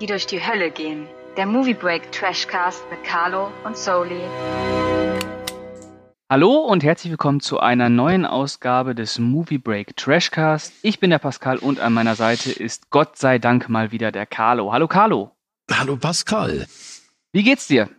die 0.00 0.06
durch 0.06 0.26
die 0.26 0.44
Hölle 0.44 0.70
gehen. 0.70 1.06
Der 1.36 1.46
Movie 1.46 1.74
Break 1.74 2.10
Trashcast 2.10 2.82
mit 2.90 3.04
Carlo 3.04 3.52
und 3.64 3.76
Soli. 3.76 4.20
Hallo 6.28 6.54
und 6.58 6.82
herzlich 6.82 7.10
willkommen 7.10 7.40
zu 7.40 7.60
einer 7.60 7.88
neuen 7.88 8.24
Ausgabe 8.24 8.94
des 8.94 9.18
Movie 9.18 9.58
Break 9.58 9.96
Trashcast. 9.96 10.72
Ich 10.82 11.00
bin 11.00 11.10
der 11.10 11.18
Pascal 11.18 11.58
und 11.58 11.80
an 11.80 11.92
meiner 11.92 12.14
Seite 12.14 12.50
ist 12.50 12.90
Gott 12.90 13.18
sei 13.18 13.38
Dank 13.38 13.68
mal 13.68 13.92
wieder 13.92 14.10
der 14.10 14.26
Carlo. 14.26 14.72
Hallo 14.72 14.88
Carlo. 14.88 15.32
Hallo 15.70 15.96
Pascal. 15.96 16.66
Wie 17.32 17.42
geht's 17.42 17.66
dir? 17.66 17.90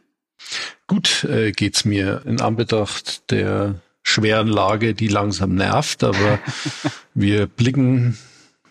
Gut 0.87 1.23
äh, 1.25 1.51
geht's 1.51 1.85
mir 1.85 2.23
in 2.25 2.41
Anbetracht 2.41 3.29
der 3.31 3.75
schweren 4.01 4.47
Lage, 4.47 4.95
die 4.95 5.07
langsam 5.07 5.53
nervt, 5.53 6.03
aber 6.03 6.39
wir 7.13 7.45
blicken 7.45 8.17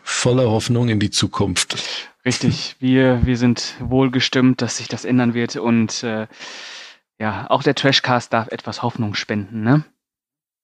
voller 0.02 0.50
Hoffnung 0.50 0.88
in 0.88 0.98
die 0.98 1.10
Zukunft. 1.10 2.09
Richtig, 2.24 2.76
wir, 2.80 3.24
wir 3.24 3.36
sind 3.36 3.76
wohlgestimmt, 3.80 4.60
dass 4.60 4.76
sich 4.76 4.88
das 4.88 5.04
ändern 5.04 5.32
wird 5.34 5.56
und 5.56 6.02
äh, 6.02 6.26
ja, 7.18 7.48
auch 7.50 7.62
der 7.62 7.74
Trashcast 7.74 8.32
darf 8.32 8.48
etwas 8.48 8.82
Hoffnung 8.82 9.14
spenden, 9.14 9.62
ne? 9.62 9.84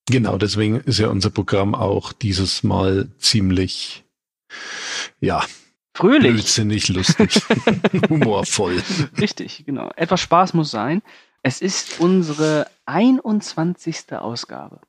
Genau, 0.09 0.39
deswegen 0.39 0.81
ist 0.81 0.99
ja 0.99 1.09
unser 1.09 1.31
Programm 1.31 1.75
auch 1.75 2.13
dieses 2.13 2.63
Mal 2.63 3.09
ziemlich, 3.19 4.05
ja, 5.21 5.45
fröhlich, 5.95 6.33
blödsinnig, 6.33 6.89
lustig, 6.89 7.43
humorvoll. 8.09 8.83
Richtig, 9.19 9.65
genau. 9.67 9.91
Etwas 9.97 10.21
Spaß 10.21 10.55
muss 10.55 10.71
sein. 10.71 11.03
Es 11.43 11.61
ist 11.61 12.01
unsere 12.01 12.69
21. 12.87 14.13
Ausgabe. 14.13 14.81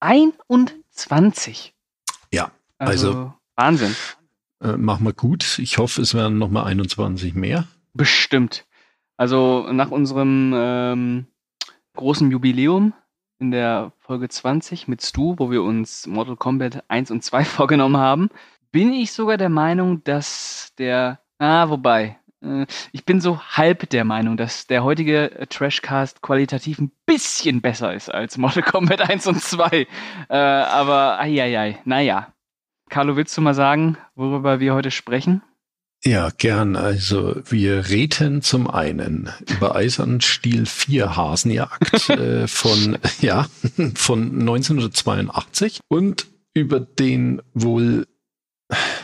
21. 0.00 1.72
Ja, 2.32 2.50
also, 2.78 3.08
also 3.08 3.34
Wahnsinn. 3.56 3.94
Äh, 4.64 4.78
machen 4.78 5.04
wir 5.04 5.12
gut. 5.12 5.58
Ich 5.58 5.78
hoffe, 5.78 6.00
es 6.00 6.14
werden 6.14 6.38
nochmal 6.38 6.64
21 6.64 7.34
mehr. 7.34 7.66
Bestimmt. 7.92 8.64
Also 9.16 9.68
nach 9.70 9.90
unserem 9.90 10.52
ähm, 10.56 11.26
großen 11.94 12.30
Jubiläum 12.30 12.94
in 13.38 13.50
der 13.50 13.92
Folge 13.98 14.28
20 14.28 14.88
mit 14.88 15.02
Stu, 15.02 15.36
wo 15.38 15.50
wir 15.50 15.62
uns 15.62 16.06
Mortal 16.06 16.36
Kombat 16.36 16.82
1 16.88 17.10
und 17.10 17.22
2 17.22 17.44
vorgenommen 17.44 17.98
haben, 17.98 18.30
bin 18.72 18.92
ich 18.92 19.12
sogar 19.12 19.36
der 19.36 19.50
Meinung, 19.50 20.02
dass 20.02 20.72
der, 20.78 21.20
ah, 21.38 21.68
wobei, 21.68 22.18
äh, 22.42 22.66
ich 22.92 23.04
bin 23.04 23.20
so 23.20 23.40
halb 23.40 23.90
der 23.90 24.04
Meinung, 24.04 24.38
dass 24.38 24.66
der 24.66 24.82
heutige 24.82 25.46
Trashcast 25.50 26.22
qualitativ 26.22 26.78
ein 26.78 26.90
bisschen 27.04 27.60
besser 27.60 27.92
ist 27.92 28.08
als 28.08 28.38
Mortal 28.38 28.62
Kombat 28.62 29.10
1 29.10 29.26
und 29.26 29.42
2. 29.42 29.86
Äh, 30.30 30.36
aber, 30.36 31.20
ai, 31.20 31.40
ai, 31.42 31.58
ai, 31.58 31.78
naja. 31.84 32.33
Carlo, 32.94 33.16
willst 33.16 33.36
du 33.36 33.40
mal 33.40 33.54
sagen, 33.54 33.98
worüber 34.14 34.60
wir 34.60 34.72
heute 34.72 34.92
sprechen? 34.92 35.42
Ja, 36.04 36.30
gern. 36.30 36.76
Also 36.76 37.42
wir 37.44 37.88
reden 37.88 38.40
zum 38.40 38.70
einen 38.70 39.30
über 39.50 39.74
Eisernstiel 39.74 40.64
4 40.64 41.16
Hasenjagd 41.16 42.08
äh, 42.10 42.46
von, 42.46 42.96
ja, 43.20 43.48
von 43.96 44.38
1982 44.38 45.80
und 45.88 46.28
über 46.54 46.78
den 46.78 47.42
wohl 47.52 48.06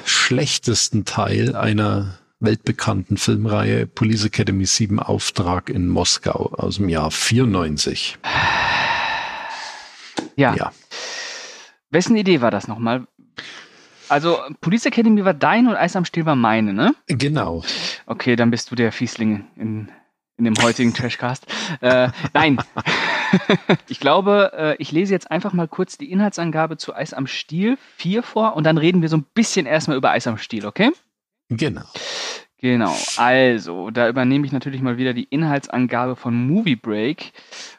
schlechtesten 0.04 1.04
Teil 1.04 1.56
einer 1.56 2.16
weltbekannten 2.38 3.16
Filmreihe 3.16 3.88
Police 3.88 4.26
Academy 4.26 4.66
7 4.66 5.00
Auftrag 5.00 5.68
in 5.68 5.88
Moskau 5.88 6.52
aus 6.52 6.76
dem 6.76 6.88
Jahr 6.88 7.10
94. 7.10 8.18
Ja. 10.36 10.54
ja. 10.54 10.72
Wessen 11.90 12.16
Idee 12.16 12.40
war 12.40 12.52
das 12.52 12.68
nochmal? 12.68 13.08
Also 14.10 14.40
Police 14.60 14.86
Academy 14.86 15.24
war 15.24 15.34
dein 15.34 15.68
und 15.68 15.76
Eis 15.76 15.94
am 15.94 16.04
Stiel 16.04 16.26
war 16.26 16.34
meine, 16.34 16.74
ne? 16.74 16.94
Genau. 17.06 17.62
Okay, 18.06 18.34
dann 18.34 18.50
bist 18.50 18.70
du 18.70 18.74
der 18.74 18.90
Fiesling 18.90 19.46
in, 19.54 19.88
in 20.36 20.44
dem 20.44 20.54
heutigen 20.60 20.92
Trashcast. 20.94 21.46
Äh, 21.80 22.08
nein. 22.34 22.58
ich 23.88 24.00
glaube, 24.00 24.52
äh, 24.56 24.76
ich 24.82 24.90
lese 24.90 25.14
jetzt 25.14 25.30
einfach 25.30 25.52
mal 25.52 25.68
kurz 25.68 25.96
die 25.96 26.10
Inhaltsangabe 26.10 26.76
zu 26.76 26.92
Eis 26.92 27.14
am 27.14 27.28
Stiel 27.28 27.78
4 27.98 28.24
vor 28.24 28.56
und 28.56 28.64
dann 28.64 28.78
reden 28.78 29.00
wir 29.00 29.08
so 29.08 29.16
ein 29.16 29.26
bisschen 29.32 29.64
erstmal 29.64 29.96
über 29.96 30.10
Eis 30.10 30.26
am 30.26 30.38
Stiel, 30.38 30.66
okay? 30.66 30.90
Genau. 31.48 31.84
Genau, 32.58 32.94
also, 33.16 33.90
da 33.90 34.06
übernehme 34.10 34.44
ich 34.44 34.52
natürlich 34.52 34.82
mal 34.82 34.98
wieder 34.98 35.14
die 35.14 35.24
Inhaltsangabe 35.24 36.14
von 36.14 36.34
Movie 36.34 36.76
Break, 36.76 37.32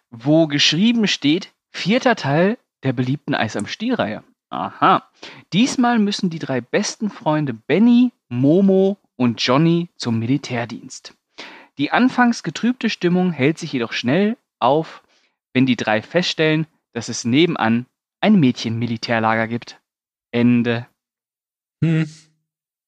wo 0.09 0.47
geschrieben 0.47 1.07
steht, 1.07 1.51
vierter 1.69 2.15
Teil 2.15 2.57
der 2.81 2.93
beliebten 2.93 3.35
Eis 3.35 3.55
am 3.55 3.67
Stiel-Reihe. 3.67 4.23
Aha. 4.51 5.09
Diesmal 5.53 5.97
müssen 5.97 6.29
die 6.29 6.39
drei 6.39 6.61
besten 6.61 7.09
Freunde 7.09 7.53
Benny, 7.53 8.11
Momo 8.27 8.97
und 9.15 9.41
Johnny 9.41 9.89
zum 9.95 10.19
Militärdienst. 10.19 11.13
Die 11.77 11.91
anfangs 11.91 12.43
getrübte 12.43 12.89
Stimmung 12.89 13.31
hält 13.31 13.57
sich 13.57 13.71
jedoch 13.71 13.93
schnell 13.93 14.37
auf, 14.59 15.03
wenn 15.53 15.65
die 15.65 15.77
drei 15.77 16.01
feststellen, 16.01 16.67
dass 16.93 17.07
es 17.07 17.23
nebenan 17.23 17.85
ein 18.19 18.39
Mädchenmilitärlager 18.39 19.47
gibt. 19.47 19.79
Ende. 20.31 20.85
Hm. 21.81 22.09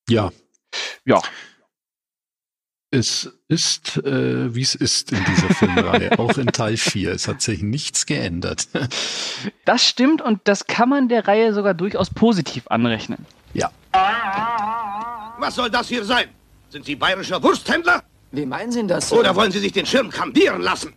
Ja. 0.09 0.31
Ja 1.05 1.21
es 2.93 3.31
ist, 3.47 3.97
äh, 3.97 4.53
wie 4.53 4.61
es 4.61 4.75
ist 4.75 5.11
in 5.11 5.25
dieser 5.25 5.49
Filmreihe, 5.55 6.11
auch 6.19 6.37
in 6.37 6.47
Teil 6.47 6.77
4. 6.77 7.11
Es 7.11 7.27
hat 7.27 7.41
sich 7.41 7.63
nichts 7.63 8.05
geändert. 8.05 8.67
das 9.65 9.83
stimmt 9.83 10.21
und 10.21 10.41
das 10.43 10.67
kann 10.67 10.89
man 10.89 11.09
der 11.09 11.27
Reihe 11.27 11.53
sogar 11.53 11.73
durchaus 11.73 12.11
positiv 12.11 12.65
anrechnen. 12.67 13.25
Ja. 13.53 13.71
Was 15.39 15.55
soll 15.55 15.71
das 15.71 15.87
hier 15.87 16.03
sein? 16.03 16.25
Sind 16.69 16.85
Sie 16.85 16.95
bayerischer 16.95 17.41
Wursthändler? 17.41 18.03
Wie 18.31 18.45
meinen 18.45 18.71
Sie 18.71 18.85
das? 18.85 19.11
Oder 19.11 19.35
wollen 19.35 19.51
Sie 19.51 19.59
sich 19.59 19.71
den 19.71 19.85
Schirm 19.85 20.09
kambieren 20.09 20.61
lassen? 20.61 20.93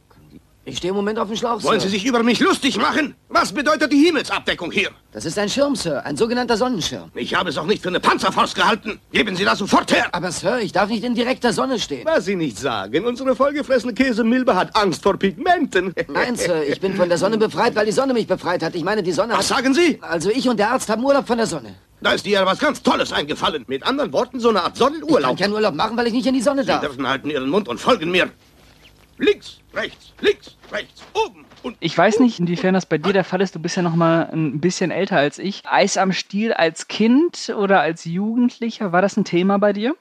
Ich 0.68 0.78
stehe 0.78 0.90
im 0.90 0.96
Moment 0.96 1.16
auf 1.20 1.28
dem 1.28 1.36
Schlauch, 1.36 1.62
Wollen 1.62 1.78
Sie 1.78 1.88
sich 1.88 2.04
über 2.04 2.24
mich 2.24 2.40
lustig 2.40 2.76
machen? 2.76 3.14
Was 3.28 3.52
bedeutet 3.52 3.92
die 3.92 4.04
Himmelsabdeckung 4.04 4.72
hier? 4.72 4.90
Das 5.12 5.24
ist 5.24 5.38
ein 5.38 5.48
Schirm, 5.48 5.76
Sir. 5.76 6.04
Ein 6.04 6.16
sogenannter 6.16 6.56
Sonnenschirm. 6.56 7.08
Ich 7.14 7.36
habe 7.36 7.50
es 7.50 7.56
auch 7.56 7.66
nicht 7.66 7.84
für 7.84 7.88
eine 7.88 8.00
Panzerfaust 8.00 8.56
gehalten. 8.56 8.98
Geben 9.12 9.36
Sie 9.36 9.44
das 9.44 9.60
sofort 9.60 9.92
her. 9.92 10.08
Aber, 10.10 10.32
Sir, 10.32 10.58
ich 10.58 10.72
darf 10.72 10.88
nicht 10.88 11.04
in 11.04 11.14
direkter 11.14 11.52
Sonne 11.52 11.78
stehen. 11.78 12.04
Was 12.04 12.24
Sie 12.24 12.34
nicht 12.34 12.58
sagen. 12.58 13.04
Unsere 13.04 13.36
vollgefressene 13.36 13.94
Käsemilbe 13.94 14.56
hat 14.56 14.74
Angst 14.74 15.04
vor 15.04 15.16
Pigmenten. 15.16 15.94
Nein, 16.08 16.34
Sir. 16.34 16.64
Ich 16.68 16.80
bin 16.80 16.96
von 16.96 17.08
der 17.08 17.18
Sonne 17.18 17.38
befreit, 17.38 17.76
weil 17.76 17.86
die 17.86 17.92
Sonne 17.92 18.12
mich 18.12 18.26
befreit 18.26 18.64
hat. 18.64 18.74
Ich 18.74 18.82
meine, 18.82 19.04
die 19.04 19.12
Sonne 19.12 19.34
Was 19.34 19.46
sagen 19.46 19.72
Sie? 19.72 20.00
Also 20.02 20.30
ich 20.30 20.48
und 20.48 20.58
der 20.58 20.72
Arzt 20.72 20.90
haben 20.90 21.04
Urlaub 21.04 21.28
von 21.28 21.36
der 21.38 21.46
Sonne. 21.46 21.76
Da 22.00 22.10
ist 22.10 22.26
dir 22.26 22.32
ja 22.40 22.44
was 22.44 22.58
ganz 22.58 22.82
Tolles 22.82 23.12
eingefallen. 23.12 23.64
Mit 23.68 23.84
anderen 23.86 24.12
Worten, 24.12 24.40
so 24.40 24.48
eine 24.48 24.64
Art 24.64 24.76
Sonnenurlaub. 24.76 25.18
Ich 25.18 25.22
kann 25.22 25.36
keinen 25.36 25.52
Urlaub 25.52 25.76
machen, 25.76 25.96
weil 25.96 26.08
ich 26.08 26.12
nicht 26.12 26.26
in 26.26 26.34
die 26.34 26.42
Sonne 26.42 26.64
darf. 26.64 26.80
Sie 26.80 26.88
dürfen 26.88 27.06
halten 27.06 27.30
Ihren 27.30 27.48
Mund 27.50 27.68
und 27.68 27.78
folgen 27.78 28.10
mir. 28.10 28.30
Links, 29.18 29.60
rechts, 29.72 30.12
links, 30.20 30.55
rechts, 30.72 31.02
oben 31.14 31.44
und. 31.62 31.76
Ich 31.80 31.96
weiß 31.96 32.20
nicht, 32.20 32.40
inwiefern 32.40 32.74
das 32.74 32.86
bei 32.86 32.98
dir 32.98 33.12
der 33.12 33.24
Fall 33.24 33.40
ist. 33.40 33.54
Du 33.54 33.58
bist 33.58 33.76
ja 33.76 33.82
noch 33.82 33.94
mal 33.94 34.28
ein 34.32 34.60
bisschen 34.60 34.90
älter 34.90 35.16
als 35.16 35.38
ich. 35.38 35.62
Eis 35.66 35.96
am 35.96 36.12
Stiel 36.12 36.52
als 36.52 36.88
Kind 36.88 37.54
oder 37.56 37.80
als 37.80 38.04
Jugendlicher, 38.04 38.92
war 38.92 39.02
das 39.02 39.16
ein 39.16 39.24
Thema 39.24 39.58
bei 39.58 39.72
dir? 39.72 39.96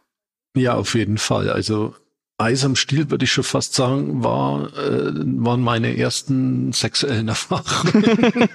Ja, 0.55 0.75
auf 0.75 0.95
jeden 0.95 1.17
Fall. 1.17 1.49
Also 1.49 1.95
Eis 2.37 2.65
am 2.65 2.75
Stiel, 2.75 3.09
würde 3.11 3.25
ich 3.25 3.31
schon 3.31 3.43
fast 3.43 3.75
sagen, 3.75 4.23
war, 4.23 4.73
äh, 4.77 5.11
waren 5.13 5.61
meine 5.61 5.97
ersten 5.97 6.73
sexuellen 6.73 7.29
Erfahrungen. 7.29 8.03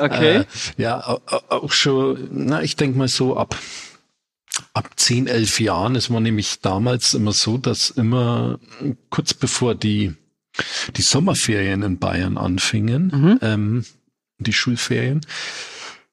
okay. 0.00 0.36
Äh, 0.38 0.44
ja, 0.76 1.18
auch 1.48 1.72
schon, 1.72 2.28
na, 2.30 2.62
ich 2.62 2.76
denke 2.76 2.98
mal 2.98 3.08
so 3.08 3.36
ab 3.36 3.56
ab 4.72 4.90
10, 4.96 5.26
11 5.26 5.60
Jahren. 5.60 5.96
Es 5.96 6.10
war 6.10 6.20
nämlich 6.20 6.60
damals 6.60 7.14
immer 7.14 7.32
so, 7.32 7.58
dass 7.58 7.90
immer 7.90 8.58
kurz 9.10 9.34
bevor 9.34 9.74
die, 9.74 10.14
die 10.96 11.02
Sommerferien 11.02 11.82
in 11.82 11.98
Bayern 11.98 12.38
anfingen, 12.38 13.12
mhm. 13.14 13.38
ähm, 13.42 13.84
die 14.38 14.52
Schulferien, 14.52 15.20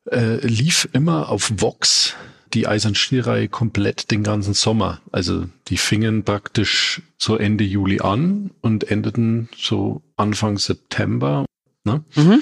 äh, 0.09 0.45
lief 0.45 0.89
immer 0.93 1.29
auf 1.29 1.51
Vox 1.57 2.15
die 2.53 2.67
Eisernstielreihe 2.67 3.47
komplett 3.47 4.11
den 4.11 4.23
ganzen 4.23 4.53
Sommer. 4.53 5.01
Also 5.11 5.45
die 5.67 5.77
fingen 5.77 6.23
praktisch 6.23 7.01
so 7.17 7.37
Ende 7.37 7.63
Juli 7.63 8.01
an 8.01 8.51
und 8.61 8.89
endeten 8.91 9.49
so 9.57 10.01
Anfang 10.17 10.57
September. 10.57 11.45
Ne? 11.83 12.03
Mhm. 12.15 12.41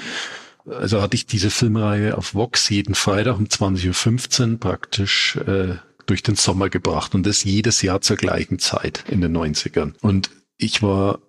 Also 0.66 1.00
hatte 1.00 1.14
ich 1.14 1.26
diese 1.26 1.50
Filmreihe 1.50 2.16
auf 2.16 2.34
Vox 2.34 2.68
jeden 2.68 2.94
Freitag 2.94 3.38
um 3.38 3.46
20.15 3.46 4.52
Uhr 4.52 4.60
praktisch 4.60 5.36
äh, 5.36 5.76
durch 6.06 6.22
den 6.22 6.34
Sommer 6.34 6.68
gebracht 6.68 7.14
und 7.14 7.24
das 7.24 7.44
jedes 7.44 7.82
Jahr 7.82 8.00
zur 8.00 8.16
gleichen 8.16 8.58
Zeit 8.58 9.04
in 9.08 9.20
den 9.20 9.36
90ern. 9.36 9.94
Und 10.00 10.30
ich 10.58 10.82
war 10.82 11.20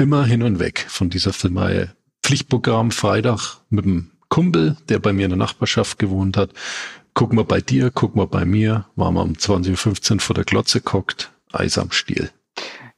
immer 0.00 0.24
hin 0.24 0.42
und 0.42 0.58
weg 0.58 0.86
von 0.88 1.10
dieser 1.10 1.32
Filmreihe. 1.32 1.94
Pflichtprogramm 2.22 2.90
Freitag 2.90 3.58
mit 3.68 3.84
dem 3.84 4.10
Kumpel, 4.28 4.76
der 4.88 4.98
bei 4.98 5.12
mir 5.12 5.24
in 5.24 5.30
der 5.30 5.38
Nachbarschaft 5.38 5.98
gewohnt 5.98 6.36
hat. 6.36 6.50
Guck 7.14 7.32
mal 7.32 7.44
bei 7.44 7.60
dir, 7.60 7.90
guck 7.90 8.16
mal 8.16 8.26
bei 8.26 8.44
mir. 8.44 8.86
Waren 8.96 9.14
wir 9.14 9.22
um 9.22 9.32
20.15 9.32 10.14
Uhr 10.14 10.20
vor 10.20 10.34
der 10.34 10.44
Glotze 10.44 10.80
guckt. 10.80 11.32
Eis 11.52 11.76
am 11.76 11.90
Stiel. 11.90 12.30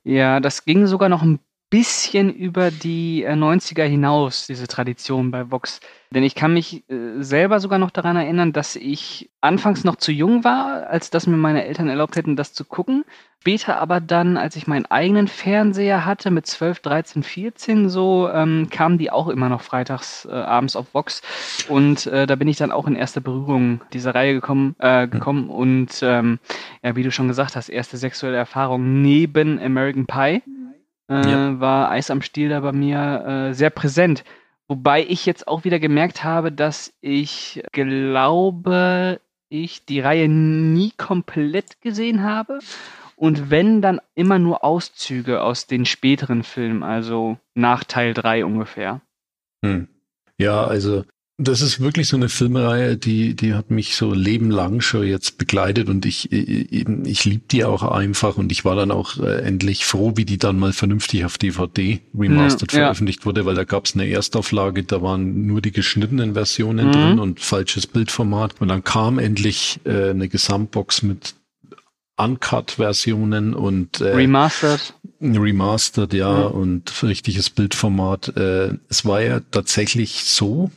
Ja, 0.04 0.40
das 0.40 0.64
ging 0.64 0.86
sogar 0.86 1.08
noch 1.08 1.22
ein 1.22 1.40
bisschen 1.72 2.30
über 2.30 2.70
die 2.70 3.24
äh, 3.24 3.32
90er 3.32 3.84
hinaus, 3.84 4.46
diese 4.46 4.68
Tradition 4.68 5.30
bei 5.30 5.50
Vox. 5.50 5.80
Denn 6.10 6.22
ich 6.22 6.34
kann 6.34 6.52
mich 6.52 6.84
äh, 6.90 7.22
selber 7.22 7.60
sogar 7.60 7.78
noch 7.78 7.90
daran 7.90 8.14
erinnern, 8.14 8.52
dass 8.52 8.76
ich 8.76 9.30
anfangs 9.40 9.82
noch 9.82 9.96
zu 9.96 10.12
jung 10.12 10.44
war, 10.44 10.86
als 10.88 11.08
dass 11.08 11.26
mir 11.26 11.38
meine 11.38 11.64
Eltern 11.64 11.88
erlaubt 11.88 12.16
hätten, 12.16 12.36
das 12.36 12.52
zu 12.52 12.66
gucken. 12.66 13.06
Später 13.40 13.78
aber 13.78 14.00
dann, 14.00 14.36
als 14.36 14.54
ich 14.54 14.66
meinen 14.66 14.84
eigenen 14.84 15.28
Fernseher 15.28 16.04
hatte, 16.04 16.30
mit 16.30 16.46
12, 16.46 16.80
13, 16.80 17.22
14 17.22 17.88
so, 17.88 18.28
ähm, 18.28 18.68
kamen 18.70 18.98
die 18.98 19.10
auch 19.10 19.28
immer 19.28 19.48
noch 19.48 19.62
freitags 19.62 20.26
äh, 20.26 20.32
abends 20.32 20.76
auf 20.76 20.92
Vox. 20.92 21.22
Und 21.70 22.06
äh, 22.06 22.26
da 22.26 22.36
bin 22.36 22.48
ich 22.48 22.58
dann 22.58 22.70
auch 22.70 22.86
in 22.86 22.96
erste 22.96 23.22
Berührung 23.22 23.80
dieser 23.94 24.14
Reihe 24.14 24.34
gekommen, 24.34 24.76
äh, 24.78 25.08
gekommen. 25.08 25.48
Und 25.48 26.00
ähm, 26.02 26.38
ja, 26.82 26.94
wie 26.96 27.02
du 27.02 27.10
schon 27.10 27.28
gesagt 27.28 27.56
hast, 27.56 27.70
erste 27.70 27.96
sexuelle 27.96 28.36
Erfahrung 28.36 29.00
neben 29.00 29.58
American 29.58 30.04
Pie 30.04 30.42
äh, 31.12 31.30
ja. 31.30 31.60
war 31.60 31.90
Eis 31.90 32.10
am 32.10 32.22
Stiel 32.22 32.48
da 32.48 32.60
bei 32.60 32.72
mir 32.72 33.24
äh, 33.50 33.54
sehr 33.54 33.70
präsent. 33.70 34.24
Wobei 34.68 35.04
ich 35.04 35.26
jetzt 35.26 35.48
auch 35.48 35.64
wieder 35.64 35.78
gemerkt 35.78 36.24
habe, 36.24 36.50
dass 36.50 36.92
ich 37.00 37.62
glaube, 37.72 39.20
ich 39.48 39.84
die 39.84 40.00
Reihe 40.00 40.28
nie 40.28 40.92
komplett 40.96 41.80
gesehen 41.82 42.22
habe. 42.22 42.58
Und 43.16 43.50
wenn, 43.50 43.82
dann 43.82 44.00
immer 44.14 44.38
nur 44.38 44.64
Auszüge 44.64 45.42
aus 45.42 45.66
den 45.66 45.84
späteren 45.84 46.42
Filmen, 46.42 46.82
also 46.82 47.36
nach 47.54 47.84
Teil 47.84 48.14
3 48.14 48.44
ungefähr. 48.44 49.00
Hm. 49.64 49.88
Ja, 50.38 50.64
also 50.64 51.04
das 51.38 51.62
ist 51.62 51.80
wirklich 51.80 52.08
so 52.08 52.16
eine 52.16 52.28
Filmreihe, 52.28 52.96
die, 52.96 53.34
die 53.34 53.54
hat 53.54 53.70
mich 53.70 53.96
so 53.96 54.12
lebenlang 54.12 54.80
schon 54.80 55.06
jetzt 55.06 55.38
begleitet 55.38 55.88
und 55.88 56.04
ich, 56.04 56.30
ich, 56.30 56.86
ich 56.86 57.24
liebe 57.24 57.44
die 57.50 57.64
auch 57.64 57.82
einfach 57.82 58.36
und 58.36 58.52
ich 58.52 58.64
war 58.64 58.76
dann 58.76 58.90
auch 58.90 59.18
äh, 59.18 59.42
endlich 59.42 59.86
froh, 59.86 60.12
wie 60.16 60.24
die 60.24 60.38
dann 60.38 60.58
mal 60.58 60.72
vernünftig 60.72 61.24
auf 61.24 61.38
DVD 61.38 62.00
remastered 62.16 62.72
ja, 62.72 62.80
veröffentlicht 62.80 63.20
ja. 63.20 63.26
wurde, 63.26 63.46
weil 63.46 63.54
da 63.54 63.64
gab 63.64 63.86
es 63.86 63.94
eine 63.94 64.08
Erstauflage, 64.08 64.84
da 64.84 65.00
waren 65.02 65.46
nur 65.46 65.62
die 65.62 65.72
geschnittenen 65.72 66.34
Versionen 66.34 66.88
mhm. 66.88 66.92
drin 66.92 67.18
und 67.18 67.40
falsches 67.40 67.86
Bildformat 67.86 68.60
und 68.60 68.68
dann 68.68 68.84
kam 68.84 69.18
endlich 69.18 69.80
äh, 69.84 70.10
eine 70.10 70.28
Gesamtbox 70.28 71.02
mit 71.02 71.34
Uncut-Versionen 72.18 73.54
und 73.54 74.00
äh, 74.00 74.10
Remastered. 74.10 74.94
Remastered, 75.20 76.12
ja, 76.12 76.50
mhm. 76.50 76.54
und 76.54 77.02
richtiges 77.02 77.48
Bildformat. 77.48 78.36
Äh, 78.36 78.74
es 78.88 79.04
war 79.04 79.22
ja 79.22 79.40
tatsächlich 79.50 80.24
so, 80.24 80.70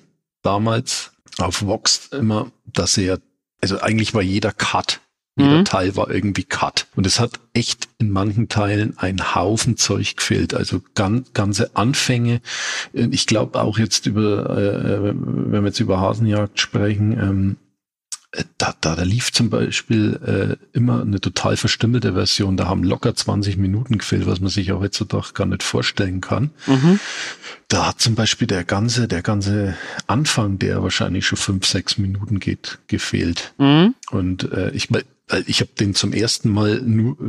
damals 0.45 1.11
auf 1.37 1.65
Vox 1.65 2.07
immer, 2.11 2.51
dass 2.65 2.97
er, 2.97 3.19
also 3.61 3.79
eigentlich 3.79 4.13
war 4.13 4.21
jeder 4.21 4.51
Cut, 4.51 5.01
jeder 5.37 5.59
mhm. 5.59 5.65
Teil 5.65 5.95
war 5.97 6.09
irgendwie 6.09 6.43
Cut. 6.43 6.87
Und 6.95 7.05
es 7.05 7.19
hat 7.19 7.39
echt 7.53 7.89
in 7.97 8.09
manchen 8.09 8.47
Teilen 8.47 8.97
ein 8.97 9.35
Haufen 9.35 9.75
Zeug 9.75 10.15
gefehlt. 10.15 10.53
Also 10.53 10.81
ganz, 10.93 11.33
ganze 11.33 11.75
Anfänge. 11.75 12.41
Ich 12.93 13.27
glaube 13.27 13.59
auch 13.59 13.77
jetzt 13.77 14.05
über, 14.05 14.49
äh, 14.57 15.13
wenn 15.13 15.51
wir 15.51 15.65
jetzt 15.65 15.81
über 15.81 15.99
Hasenjagd 15.99 16.59
sprechen, 16.59 17.11
ähm, 17.19 17.57
da, 18.57 18.73
da, 18.79 18.95
da 18.95 19.03
lief 19.03 19.31
zum 19.31 19.49
Beispiel 19.49 20.19
äh, 20.25 20.77
immer 20.77 21.01
eine 21.01 21.19
total 21.19 21.57
verstümmelte 21.57 22.13
Version. 22.13 22.57
Da 22.57 22.67
haben 22.67 22.83
locker 22.83 23.15
20 23.15 23.57
Minuten 23.57 23.97
gefehlt, 23.97 24.25
was 24.25 24.39
man 24.39 24.49
sich 24.49 24.71
auch 24.71 24.81
heutzutage 24.81 25.33
gar 25.33 25.45
nicht 25.45 25.63
vorstellen 25.63 26.21
kann. 26.21 26.51
Mhm. 26.67 26.99
Da 27.67 27.87
hat 27.87 28.01
zum 28.01 28.15
Beispiel 28.15 28.47
der 28.47 28.63
ganze, 28.63 29.07
der 29.07 29.21
ganze 29.21 29.75
Anfang, 30.07 30.59
der 30.59 30.83
wahrscheinlich 30.83 31.25
schon 31.25 31.37
fünf, 31.37 31.65
sechs 31.65 31.97
Minuten 31.97 32.39
geht, 32.39 32.79
gefehlt. 32.87 33.53
Mhm. 33.57 33.95
Und 34.11 34.51
äh, 34.51 34.71
ich, 34.71 34.89
ich 35.47 35.61
habe 35.61 35.71
den 35.79 35.95
zum 35.95 36.13
ersten 36.13 36.49
Mal 36.49 36.81
nur 36.81 37.13
äh, 37.13 37.23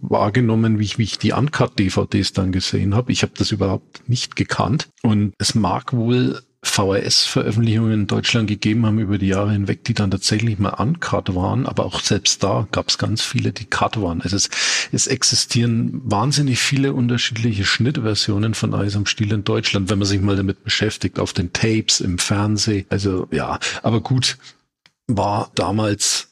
wahrgenommen, 0.00 0.78
wie 0.78 0.84
ich, 0.84 0.98
wie 0.98 1.04
ich 1.04 1.18
die 1.18 1.32
Uncut-DVDs 1.32 2.32
dann 2.32 2.52
gesehen 2.52 2.94
habe. 2.94 3.12
Ich 3.12 3.22
habe 3.22 3.32
das 3.36 3.52
überhaupt 3.52 4.08
nicht 4.08 4.36
gekannt. 4.36 4.88
Und 5.02 5.34
es 5.38 5.54
mag 5.54 5.92
wohl 5.92 6.40
VHS-Veröffentlichungen 6.64 7.92
in 7.92 8.06
Deutschland 8.06 8.48
gegeben 8.48 8.86
haben 8.86 9.00
über 9.00 9.18
die 9.18 9.26
Jahre 9.26 9.52
hinweg, 9.52 9.84
die 9.84 9.94
dann 9.94 10.12
tatsächlich 10.12 10.58
mal 10.58 10.70
uncut 10.70 11.34
waren, 11.34 11.66
aber 11.66 11.84
auch 11.84 12.00
selbst 12.00 12.42
da 12.42 12.68
gab 12.70 12.88
es 12.88 12.98
ganz 12.98 13.20
viele, 13.20 13.52
die 13.52 13.64
cut 13.64 14.00
waren. 14.00 14.22
Also 14.22 14.36
es, 14.36 14.48
es 14.92 15.08
existieren 15.08 16.00
wahnsinnig 16.04 16.60
viele 16.60 16.92
unterschiedliche 16.94 17.64
Schnittversionen 17.64 18.54
von 18.54 18.74
Eis 18.74 18.94
am 18.94 19.06
Stiel 19.06 19.32
in 19.32 19.44
Deutschland, 19.44 19.90
wenn 19.90 19.98
man 19.98 20.06
sich 20.06 20.20
mal 20.20 20.36
damit 20.36 20.62
beschäftigt, 20.62 21.18
auf 21.18 21.32
den 21.32 21.52
Tapes, 21.52 22.00
im 22.00 22.18
Fernsehen. 22.18 22.86
Also 22.90 23.26
ja, 23.32 23.58
aber 23.82 24.00
gut, 24.00 24.38
war 25.08 25.50
damals 25.56 26.28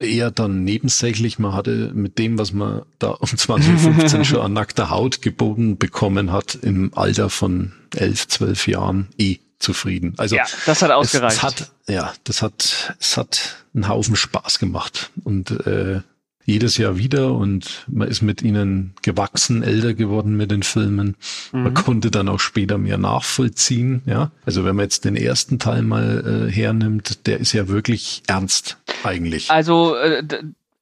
eher 0.00 0.30
dann 0.30 0.64
nebensächlich. 0.64 1.38
Man 1.38 1.52
hatte 1.52 1.92
mit 1.94 2.18
dem, 2.18 2.38
was 2.38 2.52
man 2.52 2.82
da 2.98 3.10
um 3.10 3.28
2015 3.28 4.24
schon 4.24 4.40
an 4.40 4.54
nackter 4.54 4.88
Haut 4.90 5.20
geboten 5.20 5.76
bekommen 5.76 6.32
hat, 6.32 6.54
im 6.54 6.92
Alter 6.94 7.28
von 7.28 7.72
elf, 7.94 8.28
zwölf 8.28 8.66
Jahren 8.66 9.08
eh 9.18 9.38
zufrieden. 9.58 10.14
Also 10.16 10.36
ja, 10.36 10.44
das 10.66 10.82
hat 10.82 10.90
ausgereicht. 10.90 11.36
Es, 11.36 11.38
es 11.38 11.42
hat, 11.42 11.72
ja, 11.88 12.12
das 12.24 12.42
hat, 12.42 12.96
es 13.00 13.16
hat 13.16 13.64
einen 13.74 13.88
Haufen 13.88 14.16
Spaß 14.16 14.58
gemacht 14.58 15.10
und 15.24 15.50
äh, 15.66 16.00
jedes 16.48 16.78
Jahr 16.78 16.96
wieder 16.96 17.34
und 17.34 17.84
man 17.88 18.08
ist 18.08 18.22
mit 18.22 18.40
ihnen 18.40 18.94
gewachsen, 19.02 19.62
älter 19.62 19.92
geworden 19.92 20.34
mit 20.34 20.50
den 20.50 20.62
Filmen. 20.62 21.16
Mhm. 21.52 21.62
Man 21.64 21.74
konnte 21.74 22.10
dann 22.10 22.28
auch 22.30 22.40
später 22.40 22.78
mehr 22.78 22.96
nachvollziehen. 22.96 24.00
Ja, 24.06 24.30
also 24.46 24.64
wenn 24.64 24.74
man 24.74 24.84
jetzt 24.84 25.04
den 25.04 25.14
ersten 25.14 25.58
Teil 25.58 25.82
mal 25.82 26.48
äh, 26.48 26.50
hernimmt, 26.50 27.26
der 27.26 27.38
ist 27.38 27.52
ja 27.52 27.68
wirklich 27.68 28.22
ernst 28.28 28.78
eigentlich. 29.04 29.50
Also 29.50 29.94
äh, 29.96 30.24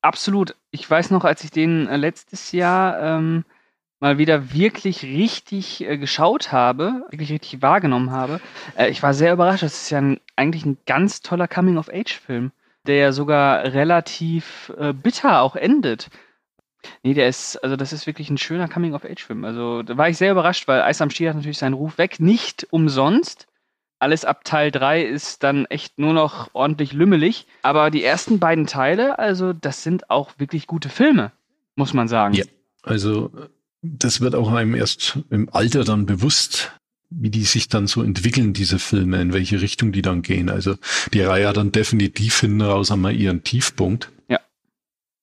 absolut. 0.03 0.55
Ich 0.71 0.89
weiß 0.89 1.11
noch, 1.11 1.25
als 1.25 1.43
ich 1.43 1.51
den 1.51 1.89
äh, 1.89 1.97
letztes 1.97 2.53
Jahr 2.53 3.01
ähm, 3.01 3.45
mal 4.01 4.19
wieder 4.19 4.53
wirklich 4.53 5.03
richtig 5.03 5.85
äh, 5.85 5.97
geschaut 5.99 6.53
habe, 6.53 7.07
wirklich 7.11 7.33
richtig 7.33 7.63
wahrgenommen 7.63 8.11
habe. 8.11 8.41
Äh, 8.77 8.91
ich 8.91 9.03
war 9.03 9.15
sehr 9.15 9.33
überrascht. 9.33 9.63
Das 9.63 9.83
ist 9.83 9.91
ja 9.91 9.99
ein, 9.99 10.21
eigentlich 10.37 10.65
ein 10.67 10.79
ganz 10.87 11.23
toller 11.23 11.49
Coming-of-Age-Film, 11.49 12.53
der 12.87 12.97
ja 12.97 13.13
sogar 13.13 13.65
relativ 13.65 14.73
äh, 14.79 14.93
bitter 14.93 15.41
auch 15.41 15.57
endet. 15.57 16.09
Nee, 17.03 17.15
der 17.15 17.29
ist, 17.29 17.57
also 17.65 17.75
das 17.77 17.93
ist 17.93 18.07
wirklich 18.07 18.31
ein 18.31 18.39
schöner 18.39 18.69
Coming-of-Age-Film. 18.69 19.45
Also 19.45 19.83
da 19.83 19.97
war 19.97 20.09
ich 20.09 20.19
sehr 20.19 20.33
überrascht, 20.33 20.69
weil 20.69 20.83
Eis 20.83 21.01
am 21.01 21.11
Stiel 21.11 21.29
hat 21.29 21.37
natürlich 21.37 21.59
seinen 21.59 21.75
Ruf 21.75 21.99
weg. 21.99 22.21
Nicht 22.21 22.67
umsonst. 22.71 23.49
Alles 23.99 24.27
ab 24.27 24.45
Teil 24.45 24.71
3 24.71 25.03
ist 25.03 25.43
dann 25.43 25.65
echt 25.67 25.99
nur 25.99 26.13
noch 26.13 26.51
ordentlich 26.53 26.93
lümmelig. 26.93 27.47
Aber 27.63 27.91
die 27.91 28.05
ersten 28.05 28.39
beiden 28.39 28.67
Teile, 28.67 29.19
also 29.19 29.55
das 29.55 29.83
sind 29.83 30.11
auch 30.11 30.33
wirklich 30.37 30.67
gute 30.67 30.91
Filme, 30.91 31.33
muss 31.77 31.95
man 31.95 32.07
sagen. 32.07 32.35
Ja, 32.35 32.45
also 32.83 33.31
das 33.99 34.21
wird 34.21 34.35
auch 34.35 34.53
einem 34.53 34.75
erst 34.75 35.19
im 35.31 35.49
Alter 35.53 35.85
dann 35.85 36.07
bewusst, 36.07 36.73
wie 37.11 37.31
die 37.31 37.45
sich 37.45 37.69
dann 37.69 37.87
so 37.87 38.03
entwickeln, 38.03 38.53
diese 38.53 38.79
Filme, 38.79 39.21
in 39.21 39.33
welche 39.33 39.61
Richtung 39.61 39.93
die 39.93 40.03
dann 40.03 40.23
gehen. 40.23 40.49
Also 40.51 40.77
die 41.13 41.21
Reihe 41.23 41.49
hat 41.49 41.57
dann 41.57 41.73
definitiv 41.73 42.41
hinten 42.41 42.63
raus 42.63 42.91
einmal 42.91 43.15
ihren 43.15 43.45
Tiefpunkt. 43.45 44.11
Ja. 44.29 44.41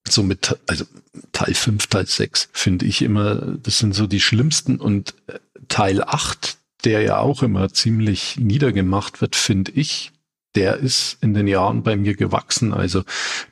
So 0.08 0.24
mit, 0.24 0.58
also 0.68 0.86
Teil 1.32 1.54
5, 1.54 1.88
Teil 1.88 2.08
6 2.08 2.50
finde 2.54 2.86
ich 2.86 3.02
immer, 3.02 3.36
das 3.36 3.78
sind 3.78 3.94
so 3.94 4.08
die 4.08 4.22
schlimmsten 4.22 4.78
und 4.78 5.14
äh, 5.28 5.40
Teil 5.68 6.04
8, 6.04 6.58
der 6.84 7.02
ja 7.02 7.20
auch 7.20 7.44
immer 7.44 7.72
ziemlich 7.74 8.38
niedergemacht 8.38 9.22
wird, 9.22 9.36
finde 9.36 9.72
ich, 9.74 10.12
der 10.56 10.78
ist 10.78 11.18
in 11.22 11.34
den 11.34 11.48
Jahren 11.48 11.84
bei 11.84 11.96
mir 11.96 12.16
gewachsen. 12.16 12.74
Also 12.74 13.04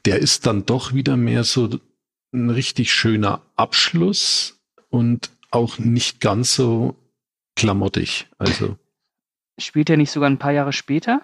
der 0.05 0.19
ist 0.19 0.45
dann 0.45 0.65
doch 0.65 0.93
wieder 0.93 1.17
mehr 1.17 1.43
so 1.43 1.79
ein 2.33 2.49
richtig 2.49 2.93
schöner 2.93 3.41
Abschluss 3.55 4.60
und 4.91 5.31
auch 5.49 5.79
nicht 5.79 6.21
ganz 6.21 6.53
so 6.53 6.95
klamottig. 7.55 8.27
Also. 8.37 8.77
Spielt 9.57 9.89
er 9.89 9.97
nicht 9.97 10.11
sogar 10.11 10.29
ein 10.29 10.37
paar 10.37 10.51
Jahre 10.51 10.73
später? 10.73 11.21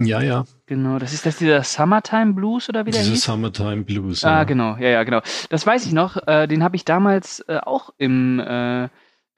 Ja, 0.00 0.20
ja. 0.20 0.44
Genau, 0.66 0.98
das 0.98 1.12
ist 1.12 1.26
das 1.26 1.38
dieser 1.38 1.62
Summertime 1.64 2.32
Blues 2.32 2.68
oder 2.68 2.86
wie 2.86 2.92
der 2.92 3.00
Dieser 3.00 3.14
hieß? 3.14 3.24
Summertime 3.24 3.82
Blues. 3.82 4.24
Ah, 4.24 4.38
ja. 4.38 4.44
genau, 4.44 4.76
ja, 4.76 4.88
ja, 4.88 5.02
genau. 5.02 5.20
Das 5.50 5.66
weiß 5.66 5.86
ich 5.86 5.92
noch. 5.92 6.16
Äh, 6.26 6.46
den 6.46 6.62
habe 6.62 6.76
ich 6.76 6.84
damals 6.84 7.40
äh, 7.48 7.58
auch 7.58 7.90
im 7.98 8.38
äh, 8.38 8.88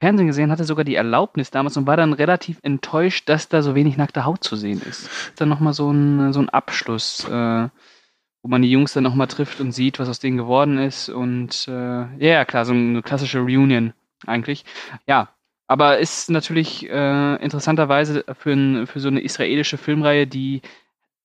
Fernsehen 0.01 0.27
gesehen, 0.27 0.51
hatte 0.51 0.65
sogar 0.65 0.85
die 0.85 0.95
Erlaubnis 0.97 1.51
damals 1.51 1.77
und 1.77 1.87
war 1.87 1.97
dann 1.97 2.13
relativ 2.13 2.59
enttäuscht, 2.63 3.29
dass 3.29 3.49
da 3.49 3.63
so 3.63 3.75
wenig 3.75 3.97
nackte 3.97 4.25
Haut 4.25 4.45
zu 4.45 4.57
sehen 4.57 4.83
ist. 4.83 5.09
Dann 5.37 5.49
nochmal 5.49 5.73
so 5.73 5.91
ein, 5.91 6.33
so 6.33 6.41
ein 6.41 6.49
Abschluss, 6.51 7.27
äh, 7.29 7.69
wo 8.42 8.49
man 8.49 8.62
die 8.62 8.70
Jungs 8.70 8.92
dann 8.92 9.04
nochmal 9.04 9.26
trifft 9.26 9.61
und 9.61 9.73
sieht, 9.73 9.99
was 9.99 10.09
aus 10.09 10.18
denen 10.18 10.37
geworden 10.37 10.78
ist. 10.78 11.09
Und 11.09 11.68
äh, 11.68 12.26
ja, 12.26 12.44
klar, 12.44 12.64
so 12.64 12.73
eine 12.73 13.02
klassische 13.02 13.40
Reunion 13.40 13.92
eigentlich. 14.26 14.64
Ja, 15.06 15.28
aber 15.66 15.99
ist 15.99 16.30
natürlich 16.30 16.88
äh, 16.88 17.37
interessanterweise 17.37 18.25
für, 18.38 18.52
ein, 18.52 18.87
für 18.87 19.00
so 19.00 19.09
eine 19.09 19.20
israelische 19.20 19.78
Filmreihe, 19.78 20.26
die 20.26 20.62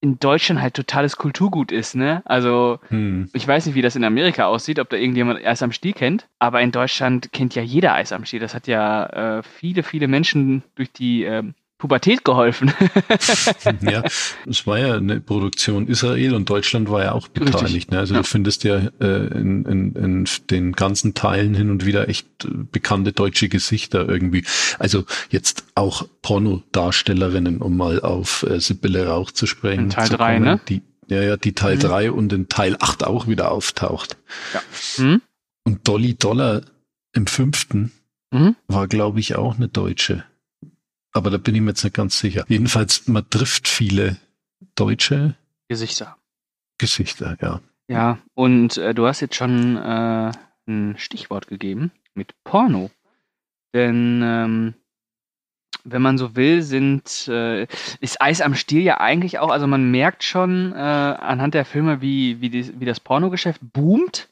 in 0.01 0.19
Deutschland 0.19 0.62
halt 0.62 0.75
totales 0.75 1.17
Kulturgut 1.17 1.72
ist, 1.72 1.95
ne? 1.95 2.22
Also 2.25 2.79
hm. 2.89 3.29
ich 3.34 3.48
weiß 3.48 3.65
nicht, 3.65 3.74
wie 3.74 3.81
das 3.81 3.95
in 3.95 4.03
Amerika 4.03 4.45
aussieht, 4.45 4.77
ob 4.77 4.89
da 4.89 4.98
irgendjemand 4.98 5.43
Eis 5.43 5.63
am 5.63 5.72
Stiel 5.72 5.93
kennt, 5.93 6.27
aber 6.38 6.62
in 6.62 6.72
Deutschland 6.72 7.31
kennt 7.31 7.55
ja 7.55 7.63
jeder 7.63 7.95
Eis 7.95 8.12
am 8.12 8.24
Stiel. 8.24 8.39
Das 8.39 8.53
hat 8.53 8.67
ja 8.67 9.38
äh, 9.39 9.41
viele, 9.41 9.81
viele 9.81 10.07
Menschen 10.07 10.62
durch 10.75 10.91
die 10.91 11.24
äh, 11.24 11.43
Pubertät 11.77 12.24
geholfen. 12.24 12.72
ja, 13.82 14.03
es 14.48 14.65
war 14.65 14.79
ja 14.79 14.96
eine 14.96 15.20
Produktion 15.20 15.88
Israel 15.88 16.34
und 16.34 16.50
Deutschland 16.50 16.89
war 16.89 17.03
ja 17.03 17.12
auch 17.12 17.27
beteiligt. 17.27 17.91
Ne? 17.91 18.00
Also 18.00 18.13
ja. 18.13 18.22
du 18.22 18.25
findest 18.25 18.63
ja 18.63 18.77
äh, 19.01 19.27
in, 19.38 19.65
in, 19.65 19.94
in 19.94 20.25
den 20.50 20.72
ganzen 20.72 21.15
Teilen 21.15 21.53
hin 21.53 21.70
und 21.70 21.86
wieder 21.86 22.08
echt 22.08 22.46
äh, 22.46 22.50
bekannte 22.72 23.12
deutsche 23.12 23.50
Gesichter 23.50 24.08
irgendwie. 24.08 24.46
Also 24.79 25.03
jetzt 25.29 25.65
auch 25.75 26.08
Pornodarstellerinnen, 26.22 27.62
um 27.62 27.75
mal 27.75 28.00
auf 28.00 28.44
äh, 28.44 28.60
Sibylle 28.62 29.08
Rauch 29.08 29.32
zu 29.32 29.46
sprechen. 29.46 29.86
In 29.86 29.89
Teil 29.89 30.10
3, 30.10 30.39
ne? 30.39 30.62
Die, 30.70 30.82
ja, 31.08 31.22
ja, 31.22 31.36
die 31.36 31.53
Teil 31.53 31.77
3 31.77 32.10
mhm. 32.10 32.17
und 32.17 32.34
in 32.34 32.48
Teil 32.48 32.77
8 32.79 33.03
auch 33.03 33.27
wieder 33.27 33.51
auftaucht. 33.51 34.17
Ja. 34.53 35.03
Mhm. 35.03 35.22
Und 35.65 35.88
Dolly 35.88 36.15
Dollar 36.15 36.62
im 37.13 37.27
fünften 37.27 37.91
mhm. 38.32 38.55
war, 38.67 38.88
glaube 38.88 39.20
ich, 39.20 39.36
auch 39.36 39.55
eine 39.55 39.67
Deutsche. 39.67 40.24
Aber 41.15 41.29
da 41.29 41.38
bin 41.38 41.55
ich 41.55 41.62
mir 41.62 41.69
jetzt 41.69 41.84
nicht 41.86 41.95
ganz 41.95 42.19
sicher. 42.19 42.43
Jedenfalls, 42.50 43.07
man 43.07 43.27
trifft 43.29 43.69
viele 43.69 44.17
deutsche 44.75 45.36
Gesichter. 45.69 46.17
Gesichter, 46.77 47.38
ja. 47.41 47.62
Ja, 47.88 48.17
und 48.34 48.75
äh, 48.75 48.93
du 48.93 49.07
hast 49.07 49.22
jetzt 49.22 49.36
schon 49.36 49.77
äh, 49.77 50.31
ein 50.67 50.95
Stichwort 50.98 51.48
gegeben 51.48 51.91
mit 52.15 52.34
Porno. 52.43 52.91
Denn 53.74 54.22
ähm, 54.25 54.74
wenn 55.86 56.01
man 56.01 56.17
so 56.17 56.36
will, 56.36 56.62
sind 56.62 57.29
äh, 57.29 57.67
ist 58.01 58.22
Eis 58.22 58.41
am 58.41 58.53
Stiel 58.53 58.81
ja 58.81 59.00
eigentlich 59.00 59.39
auch, 59.39 59.51
also 59.51 59.67
man 59.67 59.89
merkt 59.91 60.22
schon 60.22 60.74
äh, 60.74 60.75
anhand 60.75 61.53
der 61.53 61.63
Filme, 61.63 62.01
wie, 62.01 62.41
wie, 62.41 62.50
die, 62.50 62.77
wie 62.77 62.86
das 62.86 63.00
Pornogeschäft 63.00 63.62
boomt 63.62 64.27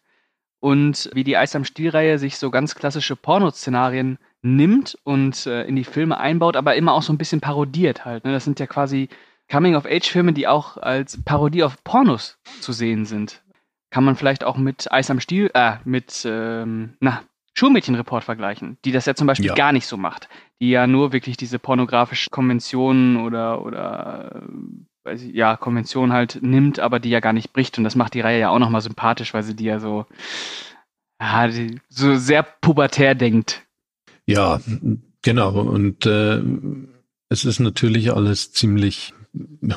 und 0.60 1.10
wie 1.14 1.24
die 1.24 1.38
Eis 1.38 1.56
am 1.56 1.64
Stiel-Reihe 1.64 2.20
sich 2.20 2.38
so 2.38 2.52
ganz 2.52 2.76
klassische 2.76 3.16
Pornoszenarien 3.16 4.18
nimmt 4.44 4.98
und 5.04 5.48
äh, 5.48 5.64
in 5.64 5.76
die 5.76 5.86
Filme 5.86 6.20
einbaut, 6.20 6.56
aber 6.56 6.76
immer 6.76 6.94
auch 6.94 7.02
so 7.02 7.12
ein 7.12 7.18
bisschen 7.18 7.42
parodiert 7.42 8.06
halt. 8.06 8.26
Ne? 8.26 8.32
Das 8.32 8.44
sind 8.44 8.60
ja 8.60 8.68
quasi 8.68 9.10
Coming-of-Age-Filme, 9.50 10.34
die 10.34 10.48
auch 10.48 10.78
als 10.78 11.24
Parodie 11.24 11.64
auf 11.64 11.84
Pornos 11.84 12.38
zu 12.60 12.74
sehen 12.74 13.06
sind. 13.06 13.42
Kann 13.90 14.04
man 14.04 14.16
vielleicht 14.16 14.44
auch 14.44 14.58
mit 14.58 14.92
Eis 14.92 15.10
am 15.10 15.20
Stiel, 15.20 15.50
äh, 15.54 15.78
mit, 15.86 16.26
ähm, 16.26 16.96
na, 17.00 17.24
Schulmädchenreport 17.56 18.24
vergleichen, 18.24 18.78
die 18.84 18.92
das 18.92 19.06
ja 19.06 19.14
zum 19.14 19.28
Beispiel 19.28 19.48
ja. 19.48 19.54
gar 19.54 19.72
nicht 19.72 19.86
so 19.86 19.96
macht. 19.96 20.28
Die 20.60 20.72
ja 20.72 20.88
nur 20.88 21.14
wirklich 21.14 21.38
diese 21.38 21.60
pornografischen 21.60 22.32
Konventionen 22.32 23.18
oder, 23.18 23.64
oder 23.64 24.42
äh, 24.44 25.10
weiß 25.10 25.22
ich, 25.22 25.36
ja, 25.36 25.56
Konventionen 25.56 26.14
halt 26.14 26.40
nimmt, 26.42 26.80
aber 26.80 27.00
die 27.00 27.10
ja 27.10 27.20
gar 27.20 27.34
nicht 27.34 27.54
bricht. 27.54 27.78
Und 27.78 27.84
das 27.84 27.96
macht 27.96 28.16
die 28.16 28.22
Reihe 28.22 28.40
ja 28.40 28.50
auch 28.50 28.60
nochmal 28.60 28.82
sympathisch, 28.82 29.34
weil 29.34 29.44
sie 29.44 29.56
die 29.56 29.66
ja 29.66 29.80
so, 29.80 30.06
ja, 31.22 31.48
die 31.48 31.80
so 31.90 32.16
sehr 32.16 32.42
pubertär 32.44 33.14
denkt. 33.14 33.63
Ja, 34.26 34.62
genau. 35.22 35.60
Und 35.62 36.06
äh, 36.06 36.42
es 37.30 37.46
ist 37.46 37.60
natürlich 37.60 38.14
alles 38.14 38.52
ziemlich 38.52 39.14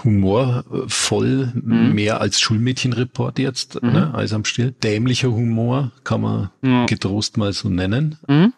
humorvoll, 0.04 1.52
mhm. 1.54 1.94
mehr 1.94 2.20
als 2.20 2.40
Schulmädchenreport 2.40 3.38
jetzt, 3.38 3.82
mhm. 3.82 3.92
ne, 3.92 4.14
Eis 4.14 4.32
am 4.32 4.44
Still. 4.44 4.72
Dämlicher 4.72 5.32
Humor 5.32 5.92
kann 6.04 6.20
man 6.20 6.50
ja. 6.62 6.86
getrost 6.86 7.36
mal 7.38 7.52
so 7.52 7.68
nennen. 7.68 8.18
Mhm. 8.28 8.52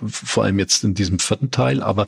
Vor 0.00 0.44
allem 0.44 0.58
jetzt 0.58 0.84
in 0.84 0.94
diesem 0.94 1.18
vierten 1.18 1.50
Teil, 1.50 1.82
aber 1.82 2.06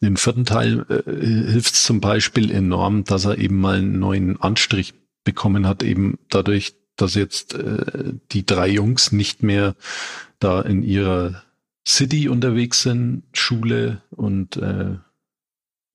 im 0.00 0.16
vierten 0.16 0.44
Teil 0.44 0.86
äh, 0.88 1.50
hilft 1.50 1.74
es 1.74 1.84
zum 1.84 2.00
Beispiel 2.00 2.50
enorm, 2.50 3.04
dass 3.04 3.24
er 3.26 3.38
eben 3.38 3.60
mal 3.60 3.76
einen 3.76 3.98
neuen 3.98 4.40
Anstrich 4.40 4.94
bekommen 5.24 5.66
hat, 5.66 5.82
eben 5.82 6.18
dadurch, 6.30 6.74
dass 6.96 7.14
jetzt 7.14 7.54
äh, 7.54 8.12
die 8.32 8.46
drei 8.46 8.68
Jungs 8.68 9.12
nicht 9.12 9.42
mehr 9.42 9.76
da 10.38 10.60
in 10.62 10.82
ihrer 10.82 11.42
City 11.86 12.28
unterwegs 12.28 12.82
sind, 12.82 13.22
Schule 13.32 14.02
und 14.10 14.56
äh, 14.56 14.96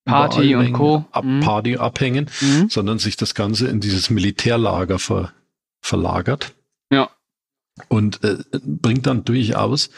Party 0.06 0.56
und 0.56 0.74
Co. 0.74 1.06
Ab, 1.12 1.26
mhm. 1.26 1.42
Party 1.42 1.78
abhängen, 1.78 2.30
mhm. 2.40 2.70
sondern 2.70 2.98
sich 2.98 3.18
das 3.18 3.36
Ganze 3.36 3.68
in 3.68 3.80
dieses 3.80 4.10
Militärlager 4.10 5.00
ver, 5.00 5.32
verlagert. 5.82 6.54
Ja. 6.92 7.10
Und 7.88 8.24
äh, 8.24 8.38
bringt 8.64 9.08
dann 9.08 9.24
durchaus 9.26 9.90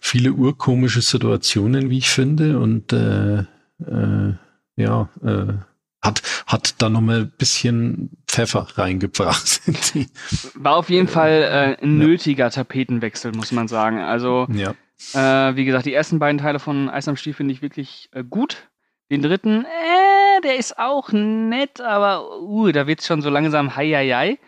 viele 0.00 0.32
urkomische 0.32 1.02
Situationen, 1.02 1.90
wie 1.90 1.98
ich 1.98 2.10
finde, 2.10 2.58
und 2.58 2.92
äh, 2.92 3.40
äh, 3.40 4.34
ja, 4.76 5.08
äh, 5.22 5.54
hat, 6.00 6.22
hat 6.46 6.74
da 6.82 6.88
nochmal 6.88 7.22
ein 7.22 7.32
bisschen 7.38 8.10
Pfeffer 8.26 8.66
reingebracht. 8.74 9.62
War 10.54 10.76
auf 10.76 10.90
jeden 10.90 11.08
Fall 11.08 11.76
äh, 11.80 11.82
ein 11.82 11.98
nötiger 11.98 12.44
ja. 12.44 12.50
Tapetenwechsel, 12.50 13.32
muss 13.32 13.52
man 13.52 13.68
sagen. 13.68 14.00
Also 14.00 14.46
ja. 14.52 14.74
Äh, 15.12 15.56
wie 15.56 15.64
gesagt, 15.64 15.86
die 15.86 15.94
ersten 15.94 16.18
beiden 16.18 16.38
Teile 16.38 16.58
von 16.58 16.88
Eis 16.88 17.08
am 17.08 17.16
Stiel 17.16 17.34
finde 17.34 17.52
ich 17.52 17.62
wirklich 17.62 18.08
äh, 18.12 18.24
gut. 18.24 18.68
Den 19.10 19.22
dritten, 19.22 19.64
äh, 19.64 20.40
der 20.42 20.56
ist 20.56 20.78
auch 20.78 21.12
nett, 21.12 21.80
aber 21.80 22.40
uh, 22.40 22.72
da 22.72 22.86
wird 22.86 23.00
es 23.00 23.06
schon 23.06 23.20
so 23.20 23.28
langsam 23.28 23.76
hei, 23.76 23.90
hei, 23.90 24.08
hei. 24.08 24.38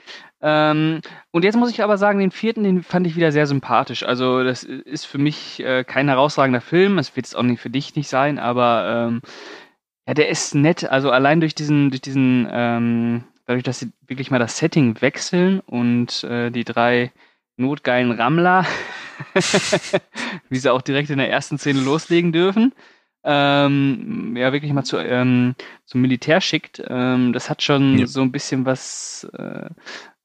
Ähm, 0.41 1.01
und 1.31 1.45
jetzt 1.45 1.57
muss 1.57 1.71
ich 1.71 1.83
aber 1.83 1.99
sagen, 1.99 2.19
den 2.19 2.31
vierten, 2.31 2.65
den 2.65 2.83
fand 2.83 3.07
ich 3.07 3.17
wieder 3.17 3.33
sehr 3.33 3.47
sympathisch. 3.47 4.03
Also, 4.03 4.45
das 4.45 4.65
ist 4.65 5.05
für 5.07 5.19
mich 5.19 5.61
äh, 5.61 5.85
kein 5.85 6.09
herausragender 6.09 6.61
Film. 6.61 6.99
Es 6.99 7.17
wird 7.17 7.27
es 7.27 7.35
auch 7.35 7.43
nicht 7.43 7.61
für 7.61 7.71
dich 7.71 7.97
nicht 7.97 8.09
sein, 8.09 8.39
aber 8.39 9.09
ähm, 9.09 9.23
ja, 10.07 10.15
der 10.15 10.29
ist 10.29 10.55
nett. 10.55 10.85
Also 10.89 11.11
allein 11.11 11.41
durch 11.41 11.55
diesen, 11.55 11.91
durch 11.91 12.01
diesen, 12.01 12.49
ähm, 12.51 13.25
dadurch, 13.47 13.65
dass 13.65 13.81
sie 13.81 13.93
wirklich 14.07 14.31
mal 14.31 14.39
das 14.39 14.59
Setting 14.59 15.01
wechseln 15.01 15.61
und 15.61 16.23
äh, 16.25 16.51
die 16.51 16.65
drei 16.65 17.13
notgeilen 17.57 18.13
Rammler, 18.13 18.67
wie 20.49 20.59
sie 20.59 20.73
auch 20.73 20.83
direkt 20.83 21.11
in 21.11 21.19
der 21.19 21.31
ersten 21.31 21.59
Szene 21.59 21.81
loslegen 21.81 22.33
dürfen, 22.33 22.73
ähm, 23.25 24.37
ja, 24.37 24.53
wirklich 24.53 24.73
mal 24.73 24.85
zu, 24.85 24.99
ähm, 24.99 25.57
zum 25.85 26.01
Militär 26.01 26.41
schickt. 26.41 26.83
Ähm, 26.87 27.33
das 27.33 27.51
hat 27.51 27.63
schon 27.63 27.99
ja. 27.99 28.07
so 28.07 28.23
ein 28.23 28.31
bisschen 28.31 28.65
was, 28.65 29.29
äh, 29.37 29.69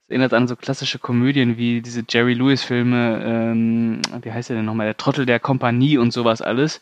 erinnert 0.08 0.34
an 0.34 0.48
so 0.48 0.56
klassische 0.56 1.00
Komödien 1.00 1.58
wie 1.58 1.82
diese 1.82 2.04
Jerry 2.08 2.34
Lewis-Filme, 2.34 3.24
ähm, 3.26 4.02
wie 4.22 4.32
heißt 4.32 4.50
der 4.50 4.58
denn 4.58 4.66
nochmal, 4.66 4.86
der 4.86 4.98
Trottel 4.98 5.26
der 5.26 5.40
Kompanie 5.40 5.98
und 5.98 6.12
sowas 6.14 6.44
alles. 6.44 6.80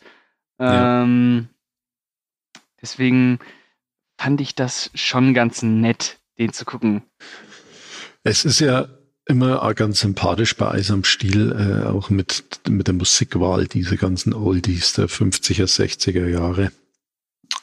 Ähm, 0.58 1.48
ja. 1.48 2.60
Deswegen 2.82 3.38
fand 4.18 4.42
ich 4.42 4.54
das 4.54 4.90
schon 4.94 5.32
ganz 5.32 5.62
nett, 5.62 6.18
den 6.38 6.52
zu 6.52 6.66
gucken. 6.66 7.02
Es 8.24 8.44
ist 8.44 8.60
ja 8.60 8.88
immer 9.30 9.72
ganz 9.74 10.00
sympathisch 10.00 10.56
bei 10.56 10.70
Eis 10.70 10.90
am 10.90 11.04
Stiel, 11.04 11.52
äh, 11.52 11.88
auch 11.88 12.10
mit, 12.10 12.44
mit 12.68 12.86
der 12.86 12.94
Musikwahl, 12.94 13.66
diese 13.66 13.96
ganzen 13.96 14.34
Oldies 14.34 14.92
der 14.94 15.08
50er, 15.08 15.66
60er 15.66 16.26
Jahre, 16.26 16.72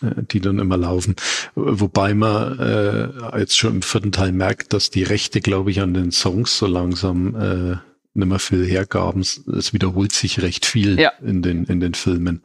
äh, 0.02 0.24
die 0.32 0.40
dann 0.40 0.60
immer 0.60 0.78
laufen. 0.78 1.16
Wobei 1.56 2.14
man 2.14 2.60
äh, 2.60 3.40
jetzt 3.40 3.58
schon 3.58 3.76
im 3.76 3.82
vierten 3.82 4.12
Teil 4.12 4.32
merkt, 4.32 4.74
dass 4.74 4.90
die 4.90 5.04
Rechte, 5.04 5.42
glaube 5.42 5.72
ich, 5.72 5.82
an 5.82 5.94
den 5.94 6.12
Songs 6.12 6.58
so 6.58 6.66
langsam 6.66 7.36
äh, 7.36 7.78
nicht 8.18 8.28
mehr 8.28 8.40
viel 8.40 8.66
hergaben. 8.66 9.22
Es 9.22 9.74
wiederholt 9.74 10.12
sich 10.12 10.42
recht 10.42 10.66
viel 10.66 11.00
ja. 11.00 11.12
in, 11.22 11.42
den, 11.42 11.66
in 11.66 11.80
den 11.80 11.94
Filmen. 11.94 12.42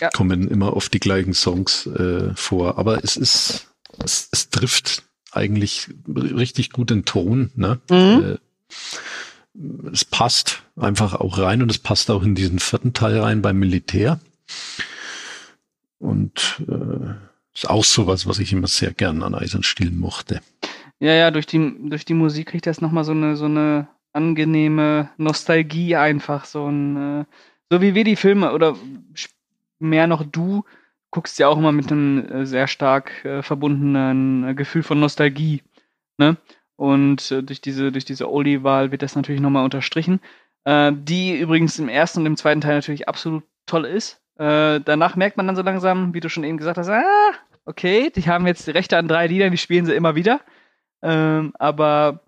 Ja. 0.00 0.10
Kommen 0.10 0.48
immer 0.48 0.76
oft 0.76 0.92
die 0.92 1.00
gleichen 1.00 1.32
Songs 1.32 1.86
äh, 1.86 2.34
vor. 2.34 2.78
Aber 2.78 3.02
es 3.02 3.16
ist, 3.16 3.68
es, 4.04 4.28
es 4.30 4.50
trifft 4.50 5.04
eigentlich 5.32 5.88
richtig 6.06 6.70
gut 6.70 6.90
den 6.90 7.04
Ton. 7.04 7.50
Ne? 7.56 7.80
Mhm. 7.90 8.34
Äh, 8.34 8.36
es 9.92 10.04
passt 10.04 10.62
einfach 10.76 11.14
auch 11.14 11.38
rein 11.38 11.62
und 11.62 11.70
es 11.70 11.78
passt 11.78 12.10
auch 12.10 12.22
in 12.22 12.34
diesen 12.34 12.58
vierten 12.58 12.92
Teil 12.92 13.20
rein 13.20 13.42
beim 13.42 13.58
Militär. 13.58 14.20
Und 15.98 16.62
äh, 16.68 17.14
ist 17.54 17.70
auch 17.70 17.84
sowas, 17.84 18.26
was 18.26 18.40
ich 18.40 18.52
immer 18.52 18.66
sehr 18.66 18.92
gern 18.92 19.22
an 19.22 19.34
Eisenstiel 19.34 19.90
mochte. 19.90 20.40
Ja, 20.98 21.12
ja, 21.12 21.30
durch 21.30 21.46
die, 21.46 21.74
durch 21.88 22.04
die 22.04 22.14
Musik 22.14 22.48
kriegt 22.48 22.66
das 22.66 22.80
nochmal 22.80 23.04
so 23.04 23.12
eine, 23.12 23.36
so 23.36 23.44
eine 23.44 23.88
angenehme 24.12 25.10
Nostalgie 25.16 25.96
einfach, 25.96 26.44
so 26.44 26.66
ein, 26.68 27.20
äh, 27.20 27.24
so 27.70 27.80
wie 27.80 27.94
wir 27.94 28.04
die 28.04 28.16
Filme 28.16 28.52
oder 28.52 28.76
mehr 29.78 30.06
noch 30.06 30.24
du 30.24 30.64
guckst 31.10 31.38
ja 31.38 31.46
auch 31.46 31.58
immer 31.58 31.72
mit 31.72 31.92
einem 31.92 32.26
äh, 32.26 32.46
sehr 32.46 32.66
stark 32.66 33.24
äh, 33.24 33.42
verbundenen 33.42 34.56
Gefühl 34.56 34.82
von 34.82 34.98
Nostalgie, 34.98 35.62
ne? 36.18 36.36
Und 36.76 37.30
äh, 37.30 37.42
durch 37.42 37.60
diese, 37.60 37.92
durch 37.92 38.04
diese 38.04 38.30
Oldie-Wahl 38.30 38.90
wird 38.90 39.02
das 39.02 39.16
natürlich 39.16 39.40
nochmal 39.40 39.64
unterstrichen. 39.64 40.20
Äh, 40.64 40.92
die 40.94 41.38
übrigens 41.38 41.78
im 41.78 41.88
ersten 41.88 42.20
und 42.20 42.26
im 42.26 42.36
zweiten 42.36 42.60
Teil 42.60 42.74
natürlich 42.74 43.08
absolut 43.08 43.44
toll 43.66 43.84
ist. 43.84 44.20
Äh, 44.36 44.80
danach 44.80 45.16
merkt 45.16 45.36
man 45.36 45.46
dann 45.46 45.56
so 45.56 45.62
langsam, 45.62 46.14
wie 46.14 46.20
du 46.20 46.28
schon 46.28 46.44
eben 46.44 46.58
gesagt 46.58 46.78
hast, 46.78 46.88
ah, 46.88 47.32
okay, 47.64 48.10
die 48.10 48.22
haben 48.22 48.46
jetzt 48.46 48.66
die 48.66 48.72
Rechte 48.72 48.98
an 48.98 49.08
drei 49.08 49.26
Liedern, 49.26 49.52
die 49.52 49.58
spielen 49.58 49.86
sie 49.86 49.94
immer 49.94 50.14
wieder. 50.14 50.40
Ähm, 51.02 51.52
aber 51.58 52.20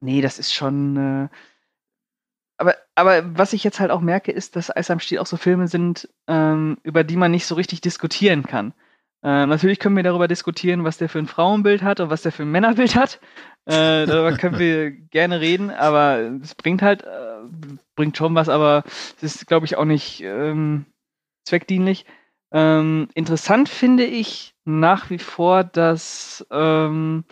nee, 0.00 0.20
das 0.20 0.38
ist 0.38 0.54
schon. 0.54 0.96
Äh, 0.96 1.28
aber, 2.58 2.76
aber 2.94 3.36
was 3.36 3.52
ich 3.52 3.64
jetzt 3.64 3.80
halt 3.80 3.90
auch 3.90 4.00
merke, 4.00 4.30
ist, 4.30 4.56
dass 4.56 4.74
Eis 4.74 4.90
am 4.90 5.00
Stiel 5.00 5.18
auch 5.18 5.26
so 5.26 5.36
Filme 5.36 5.66
sind, 5.68 6.08
ähm, 6.28 6.78
über 6.84 7.02
die 7.02 7.16
man 7.16 7.32
nicht 7.32 7.46
so 7.46 7.56
richtig 7.56 7.80
diskutieren 7.80 8.44
kann. 8.44 8.72
Äh, 9.22 9.46
natürlich 9.46 9.78
können 9.78 9.96
wir 9.96 10.02
darüber 10.02 10.26
diskutieren, 10.26 10.84
was 10.84 10.98
der 10.98 11.08
für 11.08 11.20
ein 11.20 11.28
Frauenbild 11.28 11.82
hat 11.82 12.00
und 12.00 12.10
was 12.10 12.22
der 12.22 12.32
für 12.32 12.42
ein 12.42 12.50
Männerbild 12.50 12.96
hat. 12.96 13.20
Äh, 13.66 14.06
darüber 14.06 14.32
können 14.38 14.58
wir 14.58 14.90
gerne 14.90 15.40
reden, 15.40 15.70
aber 15.70 16.18
es 16.42 16.54
bringt 16.54 16.82
halt, 16.82 17.04
äh, 17.04 17.38
bringt 17.94 18.16
schon 18.16 18.34
was, 18.34 18.48
aber 18.48 18.82
es 19.16 19.22
ist, 19.22 19.46
glaube 19.46 19.66
ich, 19.66 19.76
auch 19.76 19.84
nicht 19.84 20.22
ähm, 20.22 20.86
zweckdienlich. 21.44 22.04
Ähm, 22.50 23.08
interessant 23.14 23.68
finde 23.68 24.04
ich 24.04 24.54
nach 24.64 25.08
wie 25.08 25.18
vor, 25.18 25.64
dass 25.64 26.46
ähm, 26.50 27.24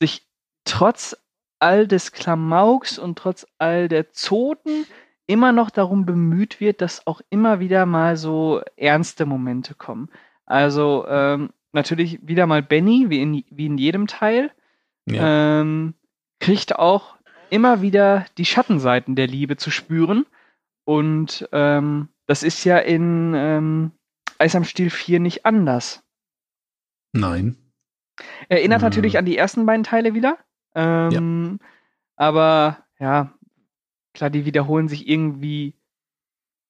sich 0.00 0.26
trotz 0.64 1.16
all 1.60 1.86
des 1.86 2.12
Klamauks 2.12 2.98
und 2.98 3.18
trotz 3.18 3.46
all 3.58 3.88
der 3.88 4.10
Zoten 4.10 4.86
immer 5.26 5.52
noch 5.52 5.70
darum 5.70 6.06
bemüht 6.06 6.60
wird, 6.60 6.80
dass 6.80 7.06
auch 7.06 7.20
immer 7.30 7.60
wieder 7.60 7.86
mal 7.86 8.16
so 8.16 8.60
ernste 8.76 9.26
Momente 9.26 9.74
kommen. 9.74 10.10
Also 10.46 11.06
ähm, 11.08 11.50
natürlich 11.72 12.26
wieder 12.26 12.46
mal 12.46 12.62
Benny, 12.62 13.06
wie 13.08 13.20
in, 13.20 13.44
wie 13.50 13.66
in 13.66 13.78
jedem 13.78 14.06
Teil, 14.06 14.50
ja. 15.06 15.60
ähm, 15.60 15.94
kriegt 16.40 16.76
auch 16.76 17.16
immer 17.50 17.82
wieder 17.82 18.26
die 18.38 18.44
Schattenseiten 18.44 19.14
der 19.14 19.26
Liebe 19.26 19.56
zu 19.56 19.70
spüren. 19.70 20.26
Und 20.84 21.48
ähm, 21.52 22.08
das 22.26 22.42
ist 22.42 22.64
ja 22.64 22.78
in 22.78 23.34
ähm, 23.34 23.92
Eis 24.38 24.54
am 24.54 24.64
Stiel 24.64 24.90
4 24.90 25.20
nicht 25.20 25.46
anders. 25.46 26.02
Nein. 27.12 27.56
Erinnert 28.48 28.82
äh. 28.82 28.84
natürlich 28.84 29.18
an 29.18 29.24
die 29.24 29.36
ersten 29.36 29.66
beiden 29.66 29.84
Teile 29.84 30.14
wieder. 30.14 30.38
Ähm, 30.74 31.58
ja. 31.60 31.66
Aber 32.16 32.78
ja, 32.98 33.32
klar, 34.14 34.30
die 34.30 34.44
wiederholen 34.44 34.88
sich 34.88 35.08
irgendwie 35.08 35.74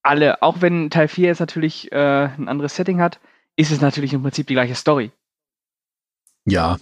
alle. 0.02 0.42
Auch 0.42 0.60
wenn 0.60 0.90
Teil 0.90 1.08
4 1.08 1.28
jetzt 1.28 1.40
natürlich 1.40 1.90
äh, 1.92 2.28
ein 2.36 2.48
anderes 2.48 2.76
Setting 2.76 3.00
hat, 3.00 3.20
ist 3.56 3.70
es 3.70 3.80
natürlich 3.80 4.12
im 4.12 4.22
Prinzip 4.22 4.46
die 4.46 4.54
gleiche 4.54 4.74
Story. 4.74 5.10
Ja, 6.44 6.78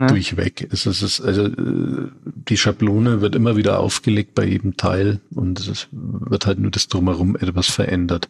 ja. 0.00 0.06
durchweg. 0.06 0.68
Es 0.70 0.86
ist, 0.86 1.20
also 1.20 1.46
äh, 1.46 2.08
die 2.24 2.56
Schablone 2.56 3.20
wird 3.20 3.34
immer 3.34 3.56
wieder 3.56 3.80
aufgelegt 3.80 4.34
bei 4.34 4.44
jedem 4.44 4.76
Teil 4.76 5.20
und 5.30 5.60
es 5.60 5.88
wird 5.90 6.46
halt 6.46 6.58
nur 6.58 6.70
das 6.70 6.88
drumherum 6.88 7.36
etwas 7.36 7.68
verändert. 7.68 8.28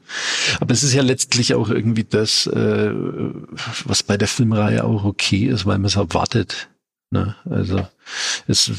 Aber 0.61 0.73
es 0.73 0.83
ist 0.83 0.95
ja 0.95 1.03
letztlich 1.03 1.55
auch 1.55 1.71
irgendwie 1.71 2.05
das, 2.05 2.47
äh, 2.47 2.93
was 3.85 4.03
bei 4.03 4.17
der 4.17 4.29
Filmreihe 4.29 4.85
auch 4.85 5.05
okay 5.05 5.47
ist, 5.47 5.67
weil 5.67 5.79
man 5.79 5.87
es 5.87 5.97
erwartet. 5.97 6.69
Ne? 7.11 7.37
Also 7.45 7.87
es 8.47 8.71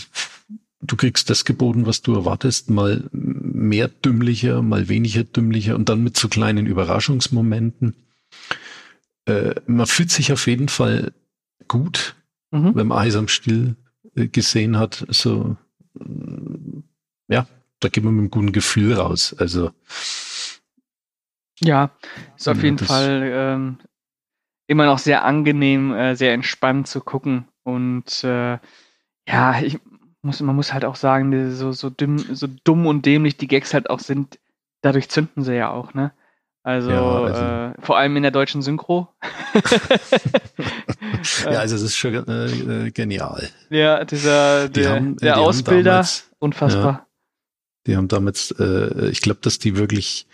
du 0.86 0.98
kriegst 0.98 1.29
das 1.29 1.45
geboten, 1.45 1.86
was 1.86 2.01
du 2.01 2.13
erwartest, 2.13 2.69
mal 2.69 3.03
mehr 3.12 3.88
dümmlicher, 3.88 4.62
mal 4.62 4.89
weniger 4.89 5.24
dümmlicher 5.24 5.75
und 5.75 5.89
dann 5.89 6.03
mit 6.03 6.17
so 6.17 6.27
kleinen 6.27 6.67
Überraschungsmomenten. 6.67 7.95
Äh, 9.25 9.55
man 9.65 9.87
fühlt 9.87 10.11
sich 10.11 10.31
auf 10.31 10.47
jeden 10.47 10.69
Fall 10.69 11.13
gut, 11.67 12.15
mhm. 12.51 12.75
wenn 12.75 12.87
man 12.87 12.97
Eis 12.97 13.15
am 13.15 13.27
Still 13.27 13.75
äh, 14.15 14.27
gesehen 14.27 14.77
hat. 14.77 15.05
So, 15.09 15.55
ja, 17.27 17.47
da 17.79 17.89
geht 17.89 18.03
man 18.03 18.13
mit 18.13 18.21
einem 18.21 18.31
guten 18.31 18.51
Gefühl 18.51 18.93
raus. 18.93 19.35
Also 19.37 19.71
ja, 21.61 21.91
ist 22.35 22.49
auf 22.49 22.61
jeden 22.61 22.77
Fall 22.77 23.21
ähm, 23.33 23.77
immer 24.67 24.85
noch 24.85 24.99
sehr 24.99 25.23
angenehm, 25.23 25.93
äh, 25.93 26.15
sehr 26.15 26.33
entspannt 26.33 26.87
zu 26.87 26.99
gucken 26.99 27.47
und 27.63 28.23
äh, 28.23 28.57
ja, 29.27 29.61
ich, 29.61 29.79
muss, 30.21 30.41
man 30.41 30.55
muss 30.55 30.73
halt 30.73 30.85
auch 30.85 30.95
sagen, 30.95 31.51
so, 31.51 31.71
so, 31.71 31.89
dumm, 31.89 32.17
so 32.17 32.47
dumm 32.63 32.87
und 32.87 33.05
dämlich 33.05 33.37
die 33.37 33.47
Gags 33.47 33.73
halt 33.73 33.89
auch 33.89 33.99
sind, 33.99 34.39
dadurch 34.81 35.09
zünden 35.09 35.43
sie 35.43 35.55
ja 35.55 35.69
auch, 35.69 35.93
ne? 35.93 36.11
Also, 36.63 36.91
ja, 36.91 37.24
also 37.24 37.41
äh, 37.41 37.82
vor 37.82 37.98
allem 37.98 38.15
in 38.15 38.24
der 38.24 38.32
deutschen 38.32 38.62
Synchro. 38.62 39.10
ja, 41.43 41.60
also 41.60 41.75
es 41.75 41.82
ist 41.82 41.98
schon 41.98 42.15
äh, 42.15 42.89
genial. 42.91 43.50
Ja, 43.70 44.05
dieser 44.05 44.70
der, 44.70 44.91
haben, 44.91 45.17
der 45.17 45.39
Ausbilder, 45.39 45.91
damals, 45.91 46.32
unfassbar. 46.39 46.86
Ja, 46.86 47.08
die 47.88 47.98
haben 47.98 48.08
damals, 48.08 48.51
äh, 48.58 49.10
ich 49.10 49.20
glaube, 49.20 49.41
dass 49.41 49.60
die 49.60 49.75
wirklich 49.75 50.25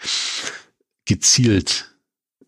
gezielt 1.06 1.96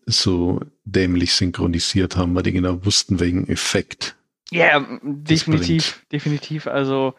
so 0.06 0.60
dämlich 0.84 1.34
synchronisiert 1.34 2.16
haben, 2.16 2.36
weil 2.36 2.44
die 2.44 2.52
genau 2.52 2.84
wussten, 2.84 3.18
wegen 3.18 3.48
Effekt. 3.48 4.14
Ja, 4.52 4.78
yeah, 4.78 5.00
definitiv, 5.02 6.04
definitiv. 6.12 6.68
Also 6.68 7.14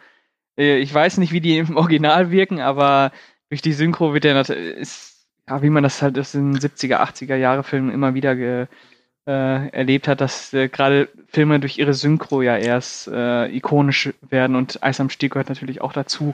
äh, 0.58 0.78
ich 0.78 0.94
weiß 0.94 1.18
nicht, 1.18 1.34
wie 1.34 1.42
die 1.42 1.58
im 1.58 1.76
Original 1.76 2.32
wirken, 2.32 2.62
aber 2.62 3.12
durch 3.50 3.62
die 3.62 3.74
Synchro 3.74 4.14
wird 4.14 4.24
der 4.24 4.48
ist, 4.50 5.13
ja, 5.48 5.62
wie 5.62 5.70
man 5.70 5.84
das 5.84 6.02
halt 6.02 6.18
aus 6.18 6.32
den 6.32 6.58
70er, 6.58 6.98
80er 6.98 7.36
Jahre 7.36 7.64
Filmen 7.64 7.92
immer 7.92 8.14
wieder 8.14 8.36
ge, 8.36 8.68
äh, 9.26 9.70
erlebt 9.70 10.08
hat, 10.08 10.22
dass 10.22 10.54
äh, 10.54 10.68
gerade 10.68 11.10
Filme 11.28 11.60
durch 11.60 11.78
ihre 11.78 11.94
Synchro 11.94 12.42
ja 12.42 12.58
erst 12.58 13.08
äh, 13.08 13.48
ikonisch 13.48 14.14
werden 14.22 14.56
und 14.56 14.84
Eis 14.84 15.00
am 15.00 15.10
Stieg 15.10 15.34
gehört 15.34 15.50
natürlich 15.50 15.82
auch 15.82 15.94
dazu. 15.94 16.34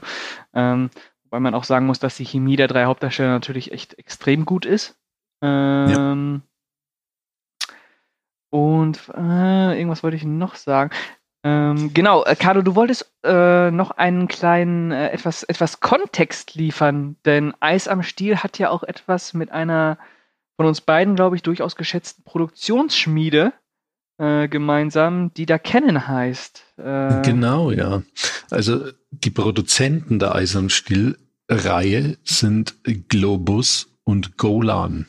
Ähm, 0.53 0.89
wobei 1.23 1.39
man 1.39 1.53
auch 1.53 1.63
sagen 1.63 1.85
muss, 1.85 1.99
dass 1.99 2.17
die 2.17 2.25
Chemie 2.25 2.55
der 2.55 2.67
drei 2.67 2.85
Hauptdarsteller 2.85 3.29
natürlich 3.29 3.71
echt 3.71 3.97
extrem 3.99 4.45
gut 4.45 4.65
ist. 4.65 4.97
Ähm, 5.41 5.89
ja. 5.89 6.41
Und 8.51 8.99
äh, 9.15 9.77
irgendwas 9.77 10.01
wollte 10.01 10.17
ich 10.17 10.23
noch 10.23 10.55
sagen. 10.55 10.89
Ähm, 11.43 11.93
genau, 11.93 12.25
äh, 12.25 12.35
Carlo, 12.35 12.61
du 12.61 12.75
wolltest 12.75 13.11
äh, 13.23 13.71
noch 13.71 13.91
einen 13.91 14.27
kleinen, 14.27 14.91
äh, 14.91 15.09
etwas, 15.11 15.43
etwas 15.43 15.79
Kontext 15.79 16.55
liefern, 16.55 17.15
denn 17.25 17.53
Eis 17.61 17.87
am 17.87 18.03
Stiel 18.03 18.37
hat 18.37 18.59
ja 18.59 18.69
auch 18.69 18.83
etwas 18.83 19.33
mit 19.33 19.51
einer 19.51 19.97
von 20.57 20.65
uns 20.65 20.81
beiden, 20.81 21.15
glaube 21.15 21.37
ich, 21.37 21.41
durchaus 21.41 21.77
geschätzten 21.77 22.25
Produktionsschmiede 22.25 23.53
äh, 24.17 24.49
gemeinsam, 24.49 25.33
die 25.33 25.45
da 25.45 25.57
kennen 25.57 26.09
heißt. 26.09 26.65
Äh, 26.77 27.21
genau, 27.21 27.71
ja. 27.71 28.03
Also 28.49 28.91
die 29.11 29.29
Produzenten 29.29 30.19
der 30.19 30.35
Eis 30.35 30.57
am 30.57 30.67
Stiel-Reihe 30.67 32.17
sind 32.25 32.75
Globus 33.07 33.87
und 34.03 34.37
Golan. 34.37 35.05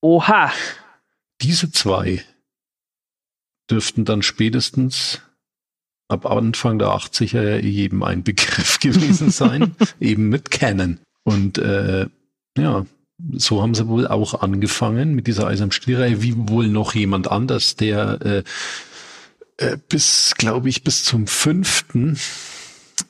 Oha! 0.00 0.52
Diese 1.40 1.72
zwei 1.72 2.22
dürften 3.68 4.04
dann 4.04 4.22
spätestens 4.22 5.20
ab 6.08 6.26
Anfang 6.26 6.78
der 6.78 6.88
80er 6.88 7.60
jedem 7.60 8.02
ein 8.02 8.22
Begriff 8.22 8.78
gewesen 8.80 9.30
sein, 9.30 9.74
eben 10.00 10.28
mit 10.28 10.50
Canon. 10.50 10.98
Und 11.24 11.58
äh, 11.58 12.06
ja, 12.58 12.86
so 13.32 13.62
haben 13.62 13.74
sie 13.74 13.88
wohl 13.88 14.06
auch 14.06 14.42
angefangen 14.42 15.14
mit 15.14 15.26
dieser 15.26 15.46
Eis 15.46 15.62
Stielreihe, 15.70 16.22
wie 16.22 16.34
wohl 16.36 16.68
noch 16.68 16.94
jemand 16.94 17.30
anders, 17.30 17.76
der 17.76 18.20
äh, 18.22 18.42
äh, 19.56 19.78
bis, 19.88 20.34
glaube 20.36 20.68
ich, 20.68 20.84
bis 20.84 21.04
zum 21.04 21.26
fünften 21.26 22.18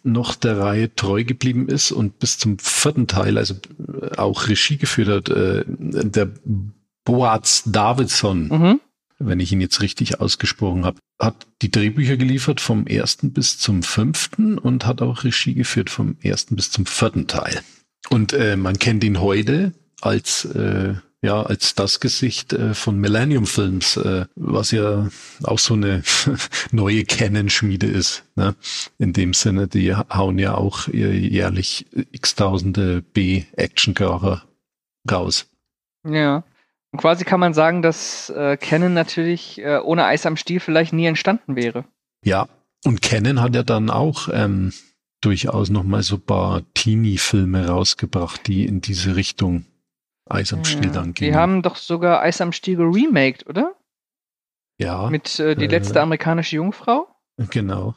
noch 0.03 0.35
der 0.35 0.59
Reihe 0.59 0.95
treu 0.95 1.25
geblieben 1.25 1.69
ist 1.69 1.91
und 1.91 2.19
bis 2.19 2.39
zum 2.39 2.59
vierten 2.59 3.07
Teil, 3.07 3.39
also 3.39 3.55
äh, 4.01 4.17
auch 4.17 4.49
Regie 4.49 4.77
geführt 4.77 5.09
hat, 5.09 5.29
äh, 5.29 5.65
der 5.67 6.31
Boaz 7.05 7.65
Davidson. 7.67 8.49
Mhm 8.49 8.81
wenn 9.19 9.41
ich 9.41 9.53
ihn 9.53 9.61
jetzt 9.61 9.81
richtig 9.81 10.21
ausgesprochen 10.21 10.85
habe, 10.85 10.99
hat 11.21 11.47
die 11.63 11.71
Drehbücher 11.71 12.17
geliefert 12.17 12.61
vom 12.61 12.87
ersten 12.87 13.33
bis 13.33 13.59
zum 13.59 13.83
fünften 13.83 14.59
und 14.59 14.87
hat 14.87 15.03
auch 15.03 15.25
Regie 15.25 15.55
geführt 15.55 15.91
vom 15.91 16.17
ersten 16.21 16.57
bis 16.57 16.71
zum 16.71 16.87
vierten 16.87 17.27
Teil. 17.27 17.61
Und 18.11 18.33
äh, 18.33 18.57
man 18.57 18.79
kennt 18.79 19.05
ihn 19.05 19.21
heute 19.21 19.73
als 20.01 20.45
äh, 20.45 20.95
ja 21.23 21.43
als 21.43 21.75
das 21.75 22.01
Gesicht 22.01 22.53
äh, 22.53 22.75
von 22.75 22.99
Millennium 22.99 23.47
Films, 23.47 23.97
äh, 23.97 24.27
was 24.37 24.73
ja 24.73 25.09
auch 25.43 25.59
so 25.59 25.75
eine 25.75 26.03
neue 26.71 27.05
Canon-Schmiede 27.05 27.87
ist. 27.87 28.25
Ne? 28.37 28.55
In 28.99 29.13
dem 29.13 29.33
Sinne, 29.33 29.67
die 29.69 29.95
hauen 29.95 30.39
ja 30.39 30.55
auch 30.55 30.89
jährlich 30.89 31.87
x-tausende 32.13 33.03
B-Action-Kracher 33.03 34.45
raus. 35.11 35.47
Ja. 36.07 36.45
Und 36.95 37.01
quasi 37.01 37.25
kann 37.25 37.41
man 37.41 37.55
sagen, 37.55 37.83
dass 37.83 38.31
äh, 38.31 38.57
Canon 38.57 38.95
natürlich 38.95 39.59
äh, 39.61 39.79
ohne 39.79 40.05
Eis 40.05 40.27
am 40.27 40.37
Stiel 40.37 40.61
vielleicht 40.61 40.93
nie 40.93 41.07
entstanden 41.07 41.57
wäre. 41.57 41.87
Ja, 42.25 42.47
und 42.85 43.03
Canon 43.03 43.43
hat 43.43 43.57
ja 43.57 43.65
dann 43.65 43.91
auch 43.91 44.29
ähm, 44.33 44.73
durchaus 45.21 45.71
nochmal 45.71 46.05
so 46.05 46.15
ein 46.15 46.21
paar 46.21 46.63
Teenie-Filme 46.75 47.67
rausgebracht, 47.67 48.47
die 48.47 48.65
in 48.65 48.81
diese 48.81 49.17
Richtung 49.17 49.67
Eis 50.31 50.53
am 50.53 50.65
Stiel 50.65 50.87
ja, 50.87 50.93
dann 50.93 51.15
gehen. 51.15 51.33
Die 51.33 51.35
haben 51.35 51.63
doch 51.63 51.75
sogar 51.75 52.23
Eis 52.23 52.41
am 52.41 52.53
Stiel 52.53 52.77
geremaked, 52.77 53.45
oder? 53.49 53.75
Ja. 54.79 55.11
Mit 55.11 55.41
äh, 55.41 55.57
Die 55.57 55.65
äh, 55.65 55.69
letzte 55.69 56.01
amerikanische 56.01 56.55
Jungfrau? 56.55 57.09
Genau. 57.51 57.97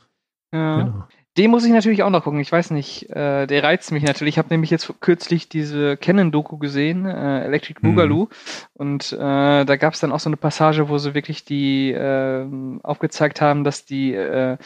Ja. 0.51 0.81
Genau. 0.81 1.07
Den 1.37 1.51
muss 1.51 1.65
ich 1.65 1.71
natürlich 1.71 2.01
auch 2.01 2.09
noch 2.09 2.23
gucken. 2.23 2.39
Ich 2.39 2.51
weiß 2.51 2.71
nicht, 2.71 3.11
äh, 3.11 3.45
der 3.45 3.63
reizt 3.63 3.91
mich 3.91 4.03
natürlich. 4.03 4.35
Ich 4.35 4.37
habe 4.39 4.49
nämlich 4.49 4.71
jetzt 4.71 4.91
kürzlich 5.01 5.47
diese 5.47 5.95
Canon-Doku 5.95 6.57
gesehen, 6.57 7.05
äh, 7.05 7.45
Electric 7.45 7.79
Boogaloo. 7.79 8.23
Mhm. 8.23 8.29
Und 8.73 9.13
äh, 9.13 9.63
da 9.65 9.75
gab 9.75 9.93
es 9.93 9.99
dann 9.99 10.11
auch 10.11 10.19
so 10.19 10.29
eine 10.29 10.37
Passage, 10.37 10.89
wo 10.89 10.97
sie 10.97 11.13
wirklich 11.13 11.45
die 11.45 11.91
äh, 11.91 12.47
aufgezeigt 12.81 13.39
haben, 13.39 13.63
dass 13.63 13.85
die 13.85 14.15
äh, 14.15 14.57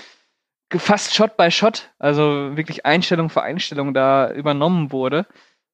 fast 0.69 1.13
Shot 1.13 1.36
by 1.36 1.51
Shot, 1.51 1.91
also 1.99 2.55
wirklich 2.55 2.86
Einstellung 2.86 3.29
für 3.29 3.41
Einstellung 3.41 3.93
da 3.93 4.31
übernommen 4.31 4.93
wurde. 4.93 5.25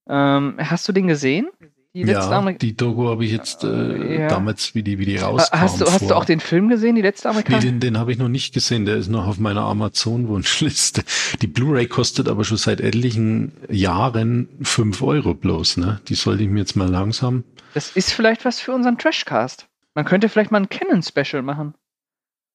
Ähm, 0.10 0.56
hast 0.58 0.88
du 0.88 0.94
den 0.94 1.08
gesehen? 1.08 1.50
Die 1.94 2.04
letzte 2.04 2.30
ja, 2.30 2.38
Amerik 2.38 2.60
die 2.60 2.76
Doku 2.76 3.08
habe 3.08 3.26
ich 3.26 3.32
jetzt 3.32 3.64
äh, 3.64 4.20
ja. 4.22 4.28
damals, 4.28 4.76
wie 4.76 4.84
die, 4.84 5.00
wie 5.00 5.06
die 5.06 5.18
rauskam. 5.18 5.60
Hast 5.60 5.82
du, 5.82 5.86
hast 5.86 6.10
du 6.10 6.14
auch 6.16 6.26
den 6.26 6.40
Film 6.40 6.70
gesehen, 6.70 6.96
die 6.96 7.02
letzte 7.02 7.30
Amerikaner? 7.30 7.58
Nee, 7.58 7.66
den, 7.66 7.80
den 7.80 7.98
habe 7.98 8.12
ich 8.12 8.20
noch 8.20 8.28
nicht 8.28 8.54
gesehen. 8.54 8.86
Der 8.86 8.98
ist 8.98 9.08
noch 9.08 9.26
auf 9.26 9.40
meiner 9.40 9.62
Amazon-Wunschliste. 9.62 11.04
Die 11.42 11.48
Blu-ray 11.48 11.88
kostet 11.88 12.28
aber 12.30 12.44
schon 12.44 12.58
seit 12.58 12.82
etlichen 12.82 13.54
Jahren 13.70 14.50
fünf 14.62 15.02
Euro 15.02 15.34
bloß. 15.34 15.78
Ne? 15.78 16.00
Die 16.08 16.16
sollte 16.16 16.44
ich 16.44 16.50
mir 16.50 16.60
jetzt 16.60 16.76
mal 16.76 16.90
langsam. 16.90 17.44
Das 17.74 17.90
ist 17.96 18.12
vielleicht 18.14 18.46
was 18.46 18.60
für 18.60 18.74
unseren 18.74 18.98
Trashcast. 18.98 19.68
Man 19.96 20.06
könnte 20.06 20.30
vielleicht 20.30 20.52
mal 20.52 20.62
ein 20.62 20.70
Canon-Special 20.70 21.42
machen. 21.42 21.74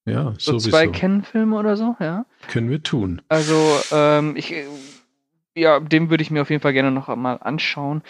Ja, 0.05 0.35
So 0.38 0.53
sowieso. 0.53 0.71
zwei 0.71 0.87
Canon-Filme 0.88 1.57
oder 1.57 1.77
so, 1.77 1.97
ja. 2.01 2.27
Können 2.49 2.71
wir 2.71 2.83
tun. 2.83 3.23
Also, 3.29 3.81
ähm, 3.92 4.37
ich, 4.37 4.53
äh, 4.53 4.66
ja, 5.55 5.81
den 5.81 6.11
würde 6.11 6.23
ich 6.23 6.31
mir 6.31 6.42
auf 6.42 6.51
jeden 6.51 6.62
Fall 6.62 6.73
gerne 6.73 6.90
noch 6.90 7.14
mal 7.16 7.37
anschauen. 7.37 8.03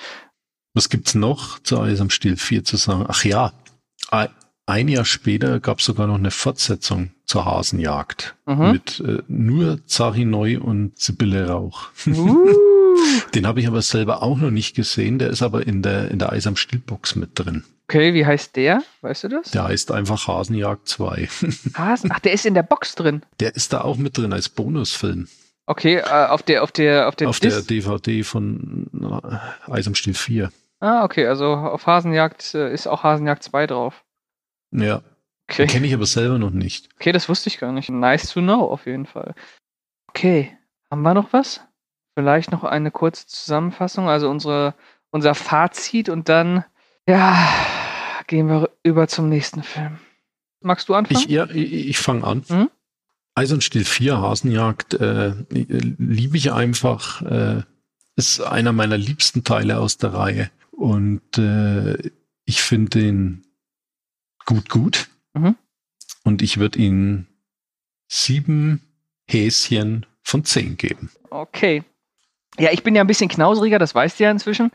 Was 0.75 0.89
gibt's 0.89 1.15
noch 1.15 1.59
zu 1.61 1.81
Eis 1.81 2.01
am 2.01 2.11
Stiel 2.11 2.37
4 2.37 2.65
zu 2.65 2.77
sagen? 2.77 3.05
Ach 3.09 3.25
ja, 3.25 3.53
ein- 4.67 4.89
Jahr 4.89 5.05
später 5.05 5.61
gab 5.61 5.81
es 5.81 5.85
sogar 5.85 6.07
noch 6.07 6.15
eine 6.17 6.31
Fortsetzung 6.31 7.11
zur 7.27 7.45
Hasenjagd 7.45 8.35
Mhm. 8.47 8.73
mit 8.73 9.01
äh, 9.01 9.23
nur 9.29 9.87
Zari 9.87 10.25
Neu 10.25 10.59
und 10.61 10.99
Sibylle 10.99 11.49
Rauch. 11.49 11.89
Uh. 12.07 12.47
Den 13.35 13.47
habe 13.47 13.61
ich 13.61 13.67
aber 13.67 13.83
selber 13.83 14.23
auch 14.23 14.37
noch 14.39 14.51
nicht 14.51 14.75
gesehen. 14.75 15.19
Der 15.19 15.29
ist 15.31 15.43
aber 15.43 15.67
in 15.67 15.83
der 15.83 16.11
in 16.11 16.19
der 16.19 16.33
Eis 16.33 16.47
am 16.47 16.57
Stiel 16.57 16.79
Box 16.79 17.17
mit 17.17 17.31
drin. 17.39 17.65
Okay, 17.89 18.15
wie 18.15 18.25
heißt 18.25 18.57
der? 18.57 18.83
Weißt 19.03 19.25
du 19.25 19.29
das? 19.29 19.51
Der 19.51 19.65
heißt 19.65 19.93
einfach 19.93 20.27
Hasenjagd 20.27 20.89
2. 20.89 21.29
Hasen? 21.75 22.11
Ach, 22.13 22.19
der 22.21 22.33
ist 22.33 22.47
in 22.47 22.55
der 22.55 22.63
Box 22.63 22.95
drin. 22.95 23.23
Der 23.41 23.55
ist 23.55 23.73
da 23.75 23.83
auch 23.83 23.97
mit 23.99 24.17
drin 24.17 24.33
als 24.33 24.49
Bonusfilm 24.49 25.29
Okay, 25.67 25.97
äh, 25.97 26.03
auf 26.27 26.43
der, 26.43 26.63
auf 26.65 26.73
der, 26.73 27.09
auf 27.09 27.17
der, 27.17 27.29
auf 27.29 27.39
der 27.41 27.61
DVD 27.63 28.23
von 28.25 28.87
äh, 29.67 29.71
Eis 29.71 29.87
am 29.87 29.95
Stiel 29.95 30.15
4. 30.15 30.51
Ah, 30.83 31.05
okay, 31.05 31.27
also 31.29 31.55
auf 31.55 31.87
Hasenjagd 31.87 32.55
äh, 32.55 32.73
ist 32.73 32.88
auch 32.88 33.05
Hasenjagd 33.05 33.42
2 33.45 33.66
drauf. 33.68 34.05
Ja, 34.73 35.03
Okay. 35.51 35.66
kenne 35.66 35.87
ich 35.87 35.95
aber 35.95 36.07
selber 36.07 36.38
noch 36.38 36.51
nicht. 36.51 36.88
Okay, 36.97 37.12
das 37.12 37.29
wusste 37.29 37.49
ich 37.49 37.59
gar 37.59 37.73
nicht. 37.73 37.88
Nice 37.90 38.33
to 38.33 38.40
know, 38.40 38.64
auf 38.71 38.87
jeden 38.87 39.07
Fall. 39.07 39.35
Okay, 40.09 40.57
haben 40.90 41.03
wir 41.03 41.14
noch 41.14 41.33
was? 41.33 41.61
Vielleicht 42.18 42.53
noch 42.53 42.64
eine 42.64 42.90
kurze 42.90 43.27
Zusammenfassung, 43.27 44.09
also 44.09 44.31
unsere, 44.31 44.75
unser 45.11 45.35
Fazit 45.35 46.09
und 46.09 46.29
dann, 46.29 46.64
ja, 47.09 47.37
gehen 48.27 48.49
wir 48.49 48.71
über 48.83 49.09
zum 49.09 49.29
nächsten 49.29 49.62
Film. 49.62 49.99
Magst 50.62 50.88
du 50.88 50.95
anfangen? 50.95 51.21
Ich, 51.21 51.27
ja, 51.29 51.47
ich, 51.47 51.73
ich 51.90 51.99
fange 51.99 52.25
an. 52.25 52.45
Mhm. 52.49 52.71
Eis 53.35 53.53
und 53.53 53.62
Stiel 53.62 53.85
4, 53.85 54.18
Hasenjagd, 54.18 54.95
äh, 54.95 55.33
liebe 55.51 56.37
ich 56.37 56.53
einfach. 56.53 57.23
Äh, 57.23 57.62
ist 58.16 58.40
einer 58.40 58.73
meiner 58.73 58.99
liebsten 58.99 59.42
Teile 59.45 59.79
aus 59.79 59.97
der 59.97 60.12
Reihe. 60.12 60.51
Und 60.83 61.38
äh, 61.38 62.11
ich 62.45 62.61
finde 62.61 63.07
ihn 63.07 63.47
gut, 64.47 64.68
gut. 64.68 65.11
Mhm. 65.33 65.55
Und 66.25 66.42
ich 66.42 66.59
würde 66.59 66.81
ihn 66.81 67.29
sieben 68.09 68.83
Häschen 69.29 70.07
von 70.25 70.45
zehn 70.45 70.77
geben. 70.77 71.12
Okay. 71.31 71.85
Ja, 72.59 72.73
ich 72.73 72.83
bin 72.83 72.97
ja 72.97 73.01
ein 73.03 73.07
bisschen 73.07 73.29
knauseriger, 73.29 73.79
das 73.79 73.95
weißt 73.95 74.18
du 74.18 74.25
ja 74.25 74.33
inzwischen. 74.33 74.73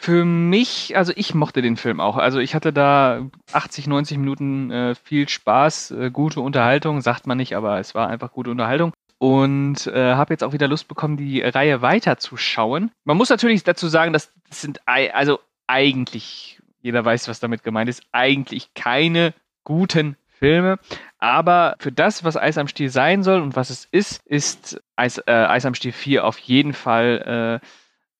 Für 0.00 0.24
mich, 0.24 0.96
also 0.96 1.12
ich 1.14 1.34
mochte 1.34 1.62
den 1.62 1.76
Film 1.76 2.00
auch. 2.00 2.16
Also 2.16 2.40
ich 2.40 2.56
hatte 2.56 2.72
da 2.72 3.30
80, 3.52 3.86
90 3.86 4.18
Minuten 4.18 4.72
äh, 4.72 4.96
viel 4.96 5.28
Spaß, 5.28 5.92
äh, 5.92 6.10
gute 6.10 6.40
Unterhaltung, 6.40 7.00
sagt 7.00 7.28
man 7.28 7.38
nicht, 7.38 7.54
aber 7.54 7.78
es 7.78 7.94
war 7.94 8.08
einfach 8.08 8.32
gute 8.32 8.50
Unterhaltung. 8.50 8.92
Und 9.18 9.88
äh, 9.88 10.14
habe 10.14 10.32
jetzt 10.32 10.44
auch 10.44 10.52
wieder 10.52 10.68
Lust 10.68 10.86
bekommen, 10.86 11.16
die 11.16 11.40
Reihe 11.42 11.82
weiterzuschauen. 11.82 12.92
Man 13.04 13.16
muss 13.16 13.30
natürlich 13.30 13.64
dazu 13.64 13.88
sagen, 13.88 14.12
dass 14.12 14.32
das 14.48 14.60
sind 14.60 14.80
also 14.86 15.40
eigentlich, 15.66 16.60
jeder 16.80 17.04
weiß, 17.04 17.28
was 17.28 17.40
damit 17.40 17.64
gemeint 17.64 17.90
ist, 17.90 18.02
eigentlich 18.12 18.74
keine 18.74 19.34
guten 19.64 20.16
Filme. 20.26 20.78
Aber 21.18 21.74
für 21.80 21.90
das, 21.92 22.22
was 22.24 22.36
Eis 22.36 22.58
am 22.58 22.68
Stiel 22.68 22.90
sein 22.90 23.22
soll 23.22 23.40
und 23.40 23.56
was 23.56 23.70
es 23.70 23.84
ist, 23.84 24.24
ist 24.26 24.80
Eis, 24.96 25.18
äh, 25.18 25.32
Eis 25.32 25.66
am 25.66 25.74
Stiel 25.74 25.92
4 25.92 26.24
auf 26.24 26.38
jeden 26.38 26.72
Fall 26.72 27.60
äh, 27.62 27.66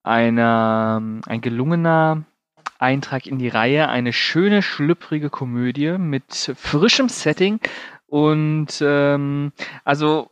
einer, 0.03 1.01
ein 1.27 1.41
gelungener 1.41 2.25
Eintrag 2.79 3.27
in 3.27 3.39
die 3.39 3.49
Reihe. 3.49 3.89
Eine 3.89 4.13
schöne, 4.13 4.63
schlüpfrige 4.63 5.31
Komödie 5.31 5.97
mit 5.99 6.55
frischem 6.57 7.09
Setting. 7.09 7.61
Und 8.07 8.81
ähm, 8.81 9.53
also 9.85 10.31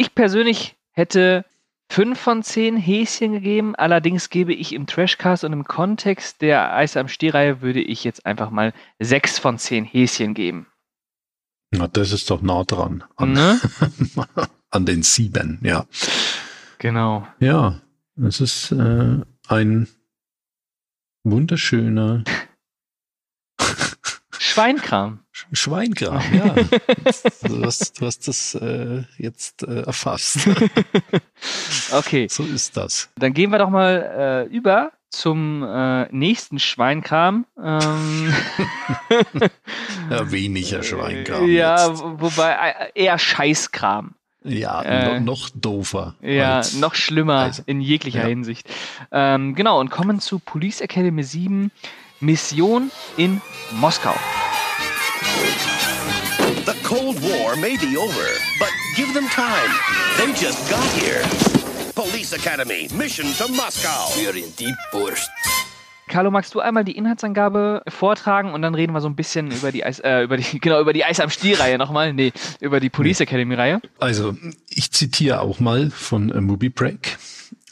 ich 0.00 0.14
persönlich 0.14 0.76
hätte 0.92 1.44
fünf 1.90 2.18
von 2.20 2.42
zehn 2.42 2.76
Häschen 2.76 3.32
gegeben. 3.32 3.74
Allerdings 3.76 4.30
gebe 4.30 4.54
ich 4.54 4.72
im 4.72 4.86
Trashcast 4.86 5.44
und 5.44 5.52
im 5.52 5.64
Kontext 5.64 6.40
der 6.40 6.74
Eis 6.74 6.96
am 6.96 7.08
Stiel-Reihe 7.08 7.60
würde 7.60 7.80
ich 7.80 8.04
jetzt 8.04 8.24
einfach 8.24 8.50
mal 8.50 8.72
sechs 8.98 9.38
von 9.38 9.58
zehn 9.58 9.84
Häschen 9.84 10.34
geben. 10.34 10.66
Na, 11.72 11.86
das 11.86 12.12
ist 12.12 12.30
doch 12.30 12.42
nah 12.42 12.64
dran. 12.64 13.04
An, 13.16 13.32
Ne? 13.32 13.60
an 14.70 14.86
den 14.86 15.02
sieben, 15.02 15.60
ja. 15.62 15.86
Genau. 16.78 17.26
Ja, 17.38 17.80
es 18.16 18.40
ist 18.40 18.72
äh, 18.72 19.20
ein 19.48 19.88
wunderschöner 21.24 22.24
Schweinkram. 24.38 25.20
Sch- 25.52 25.56
Schweinkram, 25.56 26.22
ja. 26.32 26.54
du, 27.48 27.64
hast, 27.64 28.00
du 28.00 28.06
hast 28.06 28.28
das 28.28 28.54
äh, 28.54 29.02
jetzt 29.18 29.62
äh, 29.62 29.82
erfasst. 29.82 30.38
Okay, 31.92 32.28
so 32.30 32.42
ist 32.44 32.76
das. 32.76 33.08
dann 33.16 33.32
gehen 33.32 33.50
wir 33.50 33.58
doch 33.58 33.70
mal 33.70 34.46
äh, 34.50 34.54
über 34.54 34.92
zum 35.08 35.62
äh, 35.64 36.04
nächsten 36.12 36.58
Schweinkram. 36.58 37.46
Ähm, 37.62 38.34
Ja, 40.10 40.30
weniger 40.30 40.82
Schweinkram. 40.82 41.48
ja, 41.48 41.88
jetzt. 41.88 42.02
wo- 42.02 42.20
wobei 42.20 42.52
äh, 42.94 43.02
eher 43.04 43.18
Scheißkram. 43.18 44.14
ja 44.44 44.82
äh, 44.82 45.18
no, 45.20 45.32
noch 45.32 45.50
doofer. 45.50 46.14
Ja, 46.20 46.62
noch 46.78 46.94
schlimmer 46.94 47.38
also, 47.38 47.62
in 47.66 47.80
jeglicher 47.80 48.20
ja. 48.22 48.26
Hinsicht. 48.26 48.68
Ähm, 49.10 49.54
genau, 49.54 49.80
und 49.80 49.90
kommen 49.90 50.20
zu 50.20 50.38
Police 50.38 50.80
Academy 50.80 51.22
7, 51.24 51.70
Mission 52.20 52.90
in 53.16 53.40
Moskau. 53.72 54.14
The 56.66 56.74
Cold 56.82 57.20
War 57.22 57.56
may 57.56 57.76
be 57.76 57.96
over, 57.96 58.28
but 58.58 58.70
give 58.96 59.12
them 59.14 59.28
time. 59.28 59.70
They 60.18 60.32
just 60.32 60.70
got 60.70 60.84
here. 61.00 61.22
Police 61.94 62.32
Academy, 62.32 62.88
mission 62.96 63.26
to 63.34 63.48
Moscow. 63.52 64.10
Für 64.14 64.36
in 64.36 64.52
die 64.58 64.74
Wurst. 64.92 65.30
Carlo, 66.10 66.30
magst 66.30 66.54
du 66.54 66.60
einmal 66.60 66.84
die 66.84 66.96
Inhaltsangabe 66.96 67.82
vortragen 67.88 68.52
und 68.52 68.62
dann 68.62 68.74
reden 68.74 68.92
wir 68.92 69.00
so 69.00 69.08
ein 69.08 69.14
bisschen 69.14 69.52
über 69.52 69.70
die 69.70 69.84
Eis, 69.84 70.00
äh, 70.00 70.22
über 70.22 70.36
die, 70.36 70.58
genau, 70.60 70.80
über 70.80 70.92
die 70.92 71.04
Eis 71.04 71.20
am 71.20 71.30
Stiel-Reihe 71.30 71.78
nochmal? 71.78 72.12
Nee, 72.12 72.32
über 72.60 72.80
die 72.80 72.90
Police 72.90 73.20
Academy-Reihe. 73.20 73.80
Also, 73.98 74.36
ich 74.68 74.90
zitiere 74.90 75.40
auch 75.40 75.60
mal 75.60 75.90
von 75.90 76.30
äh, 76.30 76.40
Movie 76.40 76.68
Break. 76.68 77.16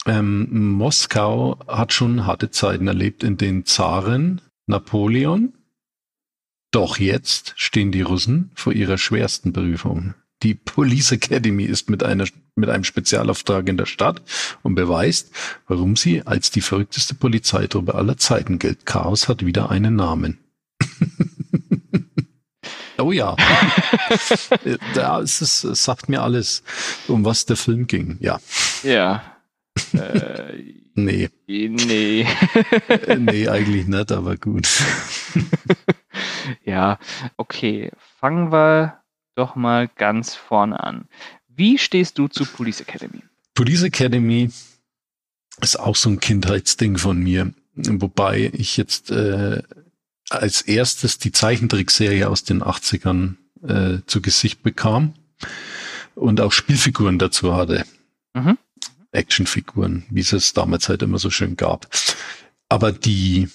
Ähm, 0.05 0.71
Moskau 0.77 1.59
hat 1.67 1.93
schon 1.93 2.25
harte 2.25 2.49
Zeiten 2.49 2.87
erlebt, 2.87 3.23
in 3.23 3.37
denen 3.37 3.65
Zaren, 3.65 4.41
Napoleon, 4.67 5.53
doch 6.71 6.99
jetzt 6.99 7.53
stehen 7.55 7.91
die 7.91 8.01
Russen 8.01 8.51
vor 8.53 8.73
ihrer 8.73 8.97
schwersten 8.97 9.53
Prüfung. 9.53 10.13
Die 10.43 10.53
Police 10.53 11.11
Academy 11.11 11.65
ist 11.65 11.89
mit, 11.89 12.03
einer, 12.03 12.25
mit 12.55 12.69
einem 12.69 12.85
Spezialauftrag 12.85 13.67
in 13.67 13.77
der 13.77 13.85
Stadt 13.85 14.21
und 14.63 14.75
beweist, 14.75 15.31
warum 15.67 15.95
sie 15.95 16.25
als 16.25 16.49
die 16.49 16.61
verrückteste 16.61 17.15
Polizeitruppe 17.15 17.95
aller 17.95 18.17
Zeiten 18.17 18.57
gilt. 18.57 18.85
Chaos 18.85 19.27
hat 19.27 19.45
wieder 19.45 19.69
einen 19.69 19.95
Namen. 19.95 20.37
oh 22.97 23.11
ja. 23.11 23.35
Da 24.93 25.19
ist 25.19 25.41
es, 25.41 25.63
es 25.63 25.83
sagt 25.83 26.09
mir 26.09 26.21
alles, 26.21 26.63
um 27.07 27.25
was 27.25 27.45
der 27.45 27.57
Film 27.57 27.87
ging. 27.87 28.17
Ja, 28.19 28.39
Ja. 28.83 29.23
äh, 29.93 30.63
nee, 30.95 31.29
nee. 31.47 32.27
Äh, 32.87 33.17
nee, 33.17 33.47
eigentlich 33.47 33.87
nicht, 33.87 34.11
aber 34.11 34.37
gut. 34.37 34.67
Ja, 36.63 36.99
okay. 37.37 37.91
Fangen 38.19 38.51
wir 38.51 39.01
doch 39.35 39.55
mal 39.55 39.87
ganz 39.87 40.35
vorne 40.35 40.81
an. 40.83 41.07
Wie 41.47 41.77
stehst 41.77 42.17
du 42.17 42.27
zu 42.27 42.45
Police 42.45 42.81
Academy? 42.81 43.21
Police 43.53 43.83
Academy 43.83 44.49
ist 45.61 45.79
auch 45.79 45.95
so 45.95 46.09
ein 46.09 46.19
Kindheitsding 46.19 46.97
von 46.97 47.19
mir, 47.19 47.53
wobei 47.75 48.51
ich 48.53 48.77
jetzt 48.77 49.11
äh, 49.11 49.61
als 50.29 50.61
erstes 50.61 51.17
die 51.17 51.31
Zeichentrickserie 51.31 52.29
aus 52.29 52.43
den 52.43 52.63
80ern 52.63 53.35
äh, 53.67 53.99
zu 54.05 54.21
Gesicht 54.21 54.63
bekam 54.63 55.13
und 56.15 56.41
auch 56.41 56.51
Spielfiguren 56.51 57.19
dazu 57.19 57.55
hatte. 57.55 57.85
Mhm. 58.33 58.57
Actionfiguren, 59.11 60.05
wie 60.09 60.21
es 60.21 60.33
es 60.33 60.53
damals 60.53 60.87
halt 60.87 61.01
immer 61.01 61.17
so 61.17 61.29
schön 61.29 61.55
gab. 61.55 61.87
Aber 62.69 62.91
die, 62.91 63.49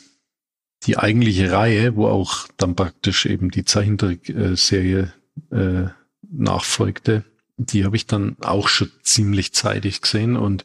die 0.86 0.98
eigentliche 0.98 1.50
Reihe, 1.50 1.96
wo 1.96 2.06
auch 2.08 2.48
dann 2.56 2.76
praktisch 2.76 3.26
eben 3.26 3.50
die 3.50 3.64
Zeichentrickserie 3.64 5.12
äh, 5.50 5.84
nachfolgte, 6.30 7.24
die 7.56 7.84
habe 7.84 7.96
ich 7.96 8.06
dann 8.06 8.36
auch 8.40 8.68
schon 8.68 8.90
ziemlich 9.02 9.52
zeitig 9.52 10.02
gesehen 10.02 10.36
und 10.36 10.64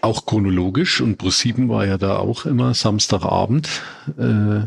auch 0.00 0.26
chronologisch. 0.26 1.00
Und 1.00 1.20
Pro7 1.20 1.68
war 1.68 1.86
ja 1.86 1.98
da 1.98 2.16
auch 2.16 2.46
immer 2.46 2.74
Samstagabend 2.74 3.68
äh, 4.18 4.66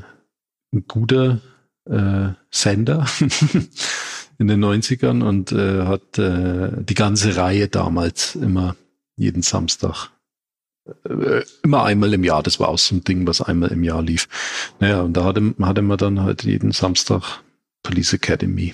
ein 0.73 0.85
guter 0.87 1.41
äh, 1.85 2.29
Sender 2.49 3.05
in 4.39 4.47
den 4.47 4.63
90ern 4.63 5.23
und 5.23 5.51
äh, 5.51 5.85
hat 5.85 6.17
äh, 6.17 6.71
die 6.83 6.93
ganze 6.93 7.35
Reihe 7.35 7.67
damals 7.67 8.35
immer 8.35 8.75
jeden 9.15 9.41
Samstag 9.41 10.09
immer 11.63 11.83
einmal 11.83 12.13
im 12.13 12.23
Jahr. 12.23 12.43
Das 12.43 12.59
war 12.59 12.69
auch 12.69 12.77
so 12.77 12.95
ein 12.95 13.03
Ding, 13.03 13.27
was 13.27 13.41
einmal 13.41 13.71
im 13.71 13.83
Jahr 13.83 14.01
lief. 14.01 14.27
Naja, 14.79 15.01
und 15.01 15.13
da 15.13 15.23
hatte, 15.23 15.53
hatte 15.61 15.81
man 15.81 15.97
dann 15.97 16.21
halt 16.21 16.43
jeden 16.43 16.71
Samstag 16.71 17.41
Police 17.83 18.13
Academy. 18.13 18.73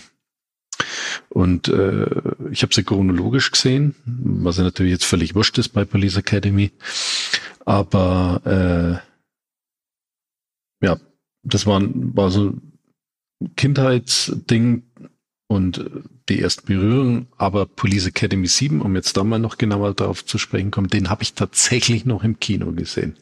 Und 1.29 1.67
äh, 1.67 2.05
ich 2.51 2.61
habe 2.61 2.73
sie 2.73 2.83
chronologisch 2.83 3.51
gesehen, 3.51 3.95
was 4.05 4.57
ja 4.57 4.63
natürlich 4.63 4.91
jetzt 4.91 5.05
völlig 5.05 5.35
wurscht 5.35 5.57
ist 5.57 5.69
bei 5.69 5.85
Police 5.85 6.17
Academy. 6.17 6.71
Aber 7.65 9.01
äh, 10.81 10.85
ja, 10.85 10.97
das 11.43 11.65
war, 11.65 11.81
war 11.83 12.31
so 12.31 12.49
ein 13.41 13.55
Kindheitsding 13.55 14.83
und 15.47 15.89
die 16.29 16.41
ersten 16.41 16.67
Berührungen. 16.67 17.27
Aber 17.37 17.65
Police 17.65 18.07
Academy 18.07 18.47
7, 18.47 18.81
um 18.81 18.95
jetzt 18.95 19.17
da 19.17 19.23
mal 19.23 19.39
noch 19.39 19.57
genauer 19.57 19.93
darauf 19.93 20.25
zu 20.25 20.37
sprechen 20.37 20.71
kommen, 20.71 20.89
den 20.89 21.09
habe 21.09 21.23
ich 21.23 21.33
tatsächlich 21.33 22.05
noch 22.05 22.23
im 22.23 22.39
Kino 22.39 22.71
gesehen. 22.71 23.15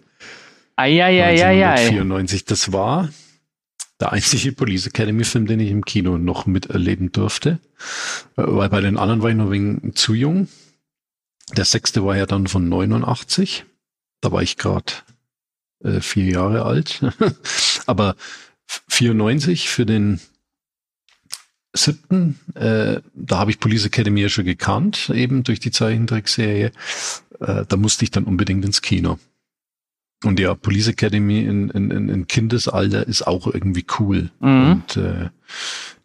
Eieieiei. 0.75 1.65
1994. 1.67 2.45
Das 2.45 2.73
war 2.73 3.09
der 3.99 4.11
einzige 4.11 4.51
Police 4.51 4.87
Academy 4.87 5.23
Film, 5.23 5.45
den 5.45 5.59
ich 5.59 5.71
im 5.71 5.85
Kino 5.85 6.17
noch 6.17 6.45
miterleben 6.45 7.11
durfte. 7.11 7.59
Äh, 8.35 8.43
weil 8.45 8.69
bei 8.69 8.81
den 8.81 8.97
anderen 8.97 9.21
war 9.21 9.29
ich 9.29 9.35
noch 9.35 9.51
wegen 9.51 9.95
zu 9.95 10.13
jung. 10.13 10.47
Der 11.55 11.65
sechste 11.65 12.03
war 12.03 12.17
ja 12.17 12.25
dann 12.25 12.47
von 12.47 12.67
89. 12.67 13.65
Da 14.21 14.31
war 14.31 14.41
ich 14.41 14.57
gerade 14.57 14.91
äh, 15.83 16.01
vier 16.01 16.25
Jahre 16.25 16.65
alt. 16.65 17.01
Aber 17.85 18.15
94 18.89 19.69
für 19.69 19.85
den 19.85 20.19
siebten, 21.75 22.39
äh, 22.55 23.01
da 23.13 23.37
habe 23.37 23.51
ich 23.51 23.59
Police 23.59 23.85
Academy 23.85 24.21
ja 24.21 24.29
schon 24.29 24.45
gekannt, 24.45 25.11
eben 25.13 25.43
durch 25.43 25.59
die 25.59 25.71
Zeichentrickserie. 25.71 26.71
Äh, 27.39 27.65
da 27.67 27.77
musste 27.77 28.03
ich 28.03 28.11
dann 28.11 28.23
unbedingt 28.23 28.65
ins 28.65 28.81
Kino. 28.81 29.19
Und 30.23 30.39
ja, 30.39 30.55
Police 30.55 30.87
Academy 30.87 31.41
in, 31.41 31.69
in, 31.69 31.91
in 31.91 32.27
Kindesalter 32.27 33.07
ist 33.07 33.27
auch 33.27 33.47
irgendwie 33.47 33.85
cool. 33.99 34.31
Mhm. 34.39 34.71
Und 34.71 34.97
äh, 34.97 35.29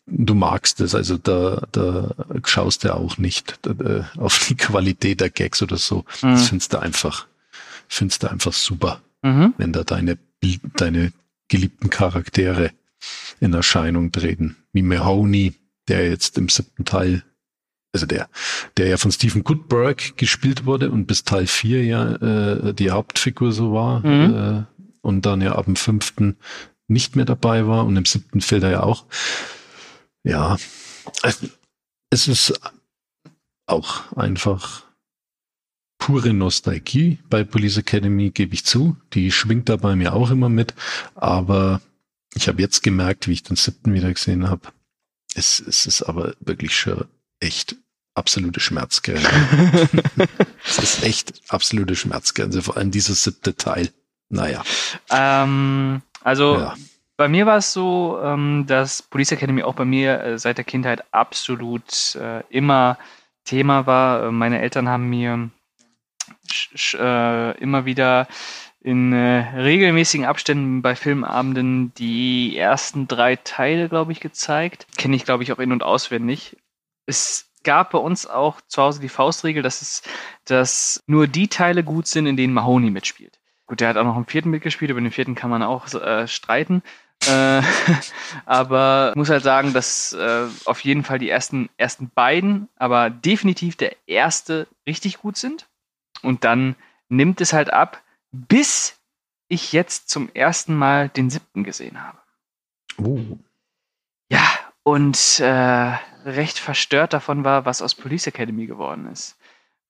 du 0.07 0.35
magst 0.35 0.81
es, 0.81 0.95
also 0.95 1.17
da, 1.17 1.67
da 1.73 2.15
schaust 2.45 2.85
du 2.85 2.95
auch 2.95 3.19
nicht 3.19 3.59
da, 3.63 4.11
auf 4.17 4.47
die 4.49 4.57
Qualität 4.57 5.21
der 5.21 5.31
Gags 5.31 5.63
oder 5.63 5.77
so. 5.77 6.05
Mhm. 6.23 6.33
Das 6.33 6.49
findest 6.49 6.73
du 6.73 6.79
einfach, 6.79 7.27
findest 7.89 8.23
du 8.23 8.31
einfach 8.31 8.53
super, 8.53 9.01
mhm. 9.23 9.55
wenn 9.57 9.73
da 9.73 9.85
deine, 9.85 10.19
deine 10.77 11.13
geliebten 11.49 11.91
Charaktere 11.91 12.73
in 13.41 13.55
Erscheinung 13.55 14.13
treten. 14.13 14.57
Wie 14.73 14.83
Mahoney, 14.83 15.55
der 15.89 16.09
jetzt 16.09 16.39
im 16.39 16.49
siebten 16.49 16.85
Teil 16.85 17.25
also 17.93 18.07
der, 18.07 18.29
der 18.77 18.87
ja 18.87 18.97
von 18.97 19.11
Stephen 19.11 19.43
Goodberg 19.43 20.17
gespielt 20.17 20.65
wurde 20.65 20.93
und 20.93 21.07
bis 21.07 21.25
Teil 21.25 21.49
4 21.49 21.85
ja 21.85 22.15
äh, 22.17 22.73
die 22.75 22.93
Hauptfigur 22.93 23.51
so 23.51 23.73
war 23.73 24.07
mhm. 24.07 24.35
äh, 24.35 24.65
und 25.01 25.27
dann 25.27 25.41
ja 25.41 25.57
ab 25.57 25.65
dem 25.65 25.75
fünften 25.77 26.37
nicht 26.91 27.17
mehr 27.17 27.25
dabei 27.25 27.67
war 27.67 27.87
und 27.87 27.97
im 27.97 28.05
siebten 28.05 28.41
fehlt 28.41 28.65
er 28.65 28.71
ja 28.71 28.83
auch. 28.83 29.07
Ja, 30.25 30.59
es 32.11 32.29
ist 32.29 32.61
auch 33.67 34.13
einfach 34.17 34.85
pure 35.99 36.35
Nostalgie 36.35 37.19
bei 37.31 37.45
Police 37.45 37.79
Academy, 37.79 38.31
gebe 38.31 38.55
ich 38.55 38.65
zu. 38.65 38.97
Die 39.13 39.31
schwingt 39.31 39.69
da 39.69 39.77
bei 39.77 39.95
mir 39.95 40.13
auch 40.15 40.31
immer 40.31 40.49
mit, 40.49 40.75
aber 41.15 41.81
ich 42.35 42.49
habe 42.49 42.61
jetzt 42.61 42.83
gemerkt, 42.83 43.29
wie 43.29 43.33
ich 43.33 43.43
den 43.45 43.57
siebten 43.57 43.95
wieder 43.95 44.13
gesehen 44.13 44.49
habe. 44.51 44.69
Es, 45.35 45.61
es 45.61 45.87
ist 45.87 46.03
aber 46.03 46.35
wirklich 46.41 46.75
schon 46.75 47.07
echt 47.41 47.77
absolute 48.15 48.61
Schmerzgrenze. 48.61 49.31
Es 50.65 50.79
ist 50.79 51.03
echt 51.03 51.33
absolute 51.49 51.97
Schmerzgrenze, 51.97 52.63
vor 52.63 52.77
allem 52.77 52.91
dieses 52.91 53.25
siebte 53.25 53.57
Teil. 53.57 53.91
Naja. 54.29 54.63
Ähm, 55.11 56.03
also 56.23 56.59
ja. 56.59 56.75
bei 57.17 57.29
mir 57.29 57.47
war 57.47 57.57
es 57.57 57.73
so, 57.73 58.21
ähm, 58.23 58.67
dass 58.67 59.03
Police 59.03 59.33
Academy 59.33 59.63
auch 59.63 59.75
bei 59.75 59.85
mir 59.85 60.23
äh, 60.23 60.39
seit 60.39 60.59
der 60.59 60.65
Kindheit 60.65 61.03
absolut 61.13 62.15
äh, 62.15 62.43
immer 62.51 62.99
Thema 63.45 63.87
war. 63.87 64.27
Äh, 64.27 64.31
meine 64.31 64.61
Eltern 64.61 64.89
haben 64.89 65.09
mir 65.09 65.51
äh, 66.95 67.59
immer 67.59 67.85
wieder 67.85 68.29
in 68.83 69.13
äh, 69.13 69.57
regelmäßigen 69.57 70.27
Abständen 70.27 70.83
bei 70.83 70.97
Filmabenden 70.97 71.93
die 71.95 72.57
ersten 72.57 73.09
drei 73.09 73.37
Teile, 73.37 73.89
glaube 73.89 74.13
ich, 74.13 74.21
gezeigt. 74.21 74.87
Kenne 74.97 75.17
ich, 75.17 75.25
glaube 75.25 75.43
ich, 75.43 75.53
auch 75.53 75.59
in- 75.59 75.73
und 75.73 75.83
auswendig 75.83 76.57
es 77.11 77.51
gab 77.65 77.91
bei 77.91 77.99
uns 77.99 78.27
auch 78.27 78.61
zu 78.69 78.81
Hause 78.81 79.01
die 79.01 79.11
Faustregel, 79.11 79.63
dass 79.63 79.83
es, 79.83 80.03
dass 80.47 81.03
nur 81.07 81.27
die 81.27 81.49
Teile 81.49 81.85
gut 81.85 82.07
sind, 82.07 82.27
in 82.27 82.37
denen 82.37 82.55
Mahoney 82.55 82.91
mitspielt. 82.91 83.39
Gut, 83.67 83.81
der 83.81 83.89
hat 83.89 83.97
auch 83.97 84.05
noch 84.05 84.17
im 84.17 84.27
vierten 84.27 84.51
mitgespielt, 84.51 84.91
über 84.91 85.01
den 85.01 85.11
vierten 85.11 85.35
kann 85.35 85.51
man 85.51 85.63
auch 85.63 85.93
äh, 85.93 86.27
streiten. 86.27 86.83
äh, 87.27 87.63
aber 88.47 89.13
muss 89.15 89.29
halt 89.29 89.43
sagen, 89.43 89.75
dass 89.75 90.13
äh, 90.13 90.47
auf 90.65 90.81
jeden 90.81 91.05
Fall 91.05 91.19
die 91.19 91.29
ersten, 91.29 91.69
ersten 91.77 92.11
beiden, 92.15 92.69
aber 92.77 93.11
definitiv 93.11 93.77
der 93.77 93.95
erste 94.07 94.67
richtig 94.87 95.19
gut 95.19 95.37
sind. 95.37 95.67
Und 96.23 96.45
dann 96.45 96.77
nimmt 97.09 97.41
es 97.41 97.53
halt 97.53 97.73
ab, 97.73 98.03
bis 98.33 99.01
ich 99.49 99.73
jetzt 99.73 100.09
zum 100.09 100.31
ersten 100.33 100.75
Mal 100.75 101.09
den 101.09 101.31
siebten 101.31 101.65
gesehen 101.65 102.03
habe. 102.03 102.19
Oh. 102.99 103.39
Ja, 104.31 104.47
und 104.85 105.41
äh, 105.41 105.97
recht 106.25 106.59
verstört 106.59 107.13
davon 107.13 107.45
war, 107.45 107.65
was 107.65 107.83
aus 107.83 107.95
Police 107.95 108.29
Academy 108.29 108.67
geworden 108.67 109.07
ist. 109.11 109.37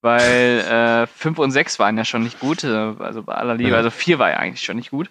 Weil 0.02 0.60
äh, 1.04 1.06
5 1.06 1.38
und 1.38 1.50
6 1.50 1.78
waren 1.78 1.98
ja 1.98 2.06
schon 2.06 2.22
nicht 2.22 2.40
gut, 2.40 2.64
äh, 2.64 2.68
also 2.68 3.22
bei 3.22 3.34
aller 3.34 3.54
Liebe, 3.54 3.76
also 3.76 3.90
4 3.90 4.18
war 4.18 4.30
ja 4.30 4.38
eigentlich 4.38 4.62
schon 4.62 4.76
nicht 4.76 4.90
gut. 4.90 5.10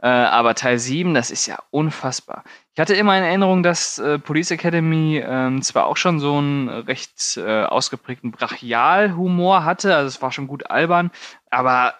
Äh, 0.00 0.06
aber 0.06 0.54
Teil 0.54 0.78
7, 0.78 1.12
das 1.12 1.32
ist 1.32 1.46
ja 1.46 1.58
unfassbar. 1.70 2.44
Ich 2.74 2.80
hatte 2.80 2.94
immer 2.94 3.18
in 3.18 3.24
Erinnerung, 3.24 3.64
dass 3.64 3.98
äh, 3.98 4.20
Police 4.20 4.52
Academy 4.52 5.18
äh, 5.18 5.60
zwar 5.60 5.86
auch 5.86 5.96
schon 5.96 6.20
so 6.20 6.38
einen 6.38 6.68
recht 6.68 7.36
äh, 7.36 7.64
ausgeprägten 7.64 8.30
Brachial-Humor 8.30 9.64
hatte, 9.64 9.96
also 9.96 10.06
es 10.06 10.22
war 10.22 10.30
schon 10.30 10.46
gut 10.46 10.70
albern, 10.70 11.10
aber 11.50 11.94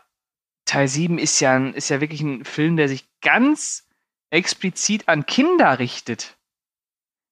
Teil 0.69 0.87
7 0.87 1.19
ist 1.19 1.41
ja, 1.41 1.57
ist 1.69 1.89
ja 1.89 2.01
wirklich 2.01 2.21
ein 2.21 2.45
Film, 2.45 2.77
der 2.77 2.89
sich 2.89 3.09
ganz 3.23 3.87
explizit 4.31 5.09
an 5.09 5.25
Kinder 5.25 5.79
richtet. 5.79 6.37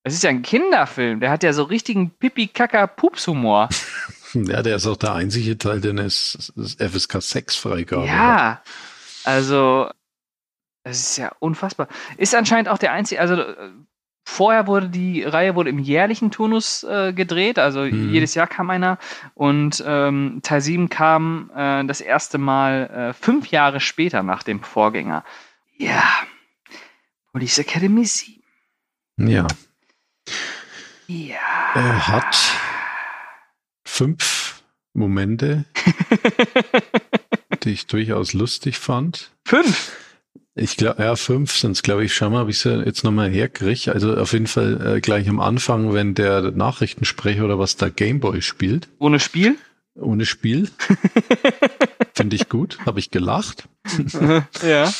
Es 0.02 0.14
ist 0.14 0.22
ja 0.22 0.30
ein 0.30 0.42
Kinderfilm. 0.42 1.20
Der 1.20 1.30
hat 1.30 1.42
ja 1.42 1.52
so 1.52 1.64
richtigen 1.64 2.10
Pipi-Kaka-Pups-Humor. 2.16 3.68
ja, 4.34 4.62
der 4.62 4.76
ist 4.76 4.86
auch 4.86 4.96
der 4.96 5.12
einzige 5.14 5.58
Teil, 5.58 5.80
den 5.80 5.98
es 5.98 6.52
FSK 6.78 7.20
6 7.20 7.56
Freigabe 7.56 8.06
Ja, 8.06 8.50
hat. 8.52 8.62
also 9.24 9.90
das 10.84 11.00
ist 11.00 11.16
ja 11.18 11.32
unfassbar. 11.40 11.88
Ist 12.16 12.34
anscheinend 12.34 12.68
auch 12.68 12.78
der 12.78 12.92
einzige, 12.92 13.20
also 13.20 13.34
äh, 13.34 13.70
vorher 14.26 14.66
wurde 14.66 14.88
die 14.88 15.22
Reihe 15.22 15.54
wurde 15.54 15.70
im 15.70 15.78
jährlichen 15.78 16.30
Turnus 16.30 16.82
äh, 16.82 17.12
gedreht, 17.12 17.58
also 17.58 17.84
hm. 17.84 18.12
jedes 18.12 18.34
Jahr 18.34 18.48
kam 18.48 18.68
einer 18.68 18.98
und 19.34 19.82
ähm, 19.86 20.40
Teil 20.42 20.60
7 20.60 20.88
kam 20.88 21.50
äh, 21.54 21.84
das 21.86 22.00
erste 22.00 22.36
Mal 22.36 22.90
äh, 22.90 23.12
fünf 23.14 23.46
Jahre 23.46 23.80
später 23.80 24.22
nach 24.22 24.42
dem 24.42 24.62
Vorgänger. 24.62 25.24
Ja, 25.78 26.02
Police 27.32 27.58
Academy 27.58 28.04
7. 28.04 28.42
Ja, 29.18 29.46
ja. 31.06 31.36
Er 31.74 32.08
hat 32.08 32.36
fünf 33.84 34.62
Momente, 34.92 35.66
die 37.62 37.70
ich 37.70 37.86
durchaus 37.86 38.32
lustig 38.32 38.78
fand. 38.78 39.30
Fünf? 39.44 40.05
Ich 40.58 40.78
glaube, 40.78 41.02
ja, 41.02 41.16
fünf 41.16 41.52
sind 41.52 41.72
es, 41.72 41.82
glaube 41.82 42.06
ich, 42.06 42.14
schon 42.14 42.32
mal, 42.32 42.44
ob 42.44 42.48
ich 42.48 42.60
sie 42.60 42.82
jetzt 42.82 43.04
nochmal 43.04 43.30
herkriege. 43.30 43.92
Also 43.92 44.16
auf 44.16 44.32
jeden 44.32 44.46
Fall 44.46 44.96
äh, 44.96 45.00
gleich 45.02 45.28
am 45.28 45.38
Anfang, 45.38 45.92
wenn 45.92 46.14
der 46.14 46.50
Nachrichtensprecher 46.50 47.44
oder 47.44 47.58
was 47.58 47.76
da 47.76 47.90
Gameboy 47.90 48.40
spielt. 48.40 48.88
Ohne 48.98 49.20
Spiel? 49.20 49.56
Ohne 49.94 50.24
Spiel. 50.24 50.70
Finde 52.14 52.36
ich 52.36 52.48
gut. 52.48 52.78
Habe 52.86 53.00
ich 53.00 53.10
gelacht. 53.10 53.68
ja. 54.14 54.46
ja. 54.66 54.92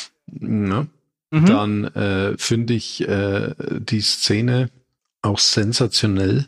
Mhm. 1.31 1.45
Dann 1.45 1.83
äh, 1.85 2.37
finde 2.37 2.75
ich 2.75 3.07
äh, 3.07 3.53
die 3.79 4.01
Szene, 4.01 4.69
auch 5.23 5.39
sensationell, 5.39 6.47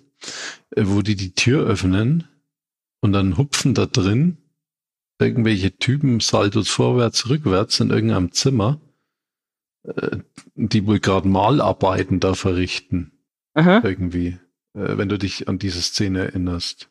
äh, 0.76 0.84
wo 0.86 1.02
die 1.02 1.16
die 1.16 1.34
Tür 1.34 1.66
öffnen 1.66 2.28
und 3.02 3.12
dann 3.14 3.38
hupfen 3.38 3.74
da 3.74 3.88
drin 3.88 4.38
irgendwelche 5.20 5.76
Typen 5.76 6.20
Saltos 6.20 6.70
vorwärts, 6.70 7.28
rückwärts 7.28 7.80
in 7.80 7.90
irgendeinem 7.90 8.32
Zimmer, 8.32 8.80
die 10.56 10.86
wohl 10.86 11.00
gerade 11.00 11.28
Malarbeiten 11.28 12.20
da 12.20 12.34
verrichten. 12.34 13.12
Aha. 13.54 13.82
Irgendwie, 13.84 14.38
äh, 14.74 14.98
wenn 14.98 15.10
du 15.10 15.18
dich 15.18 15.48
an 15.48 15.60
diese 15.60 15.82
Szene 15.82 16.26
erinnerst. 16.26 16.90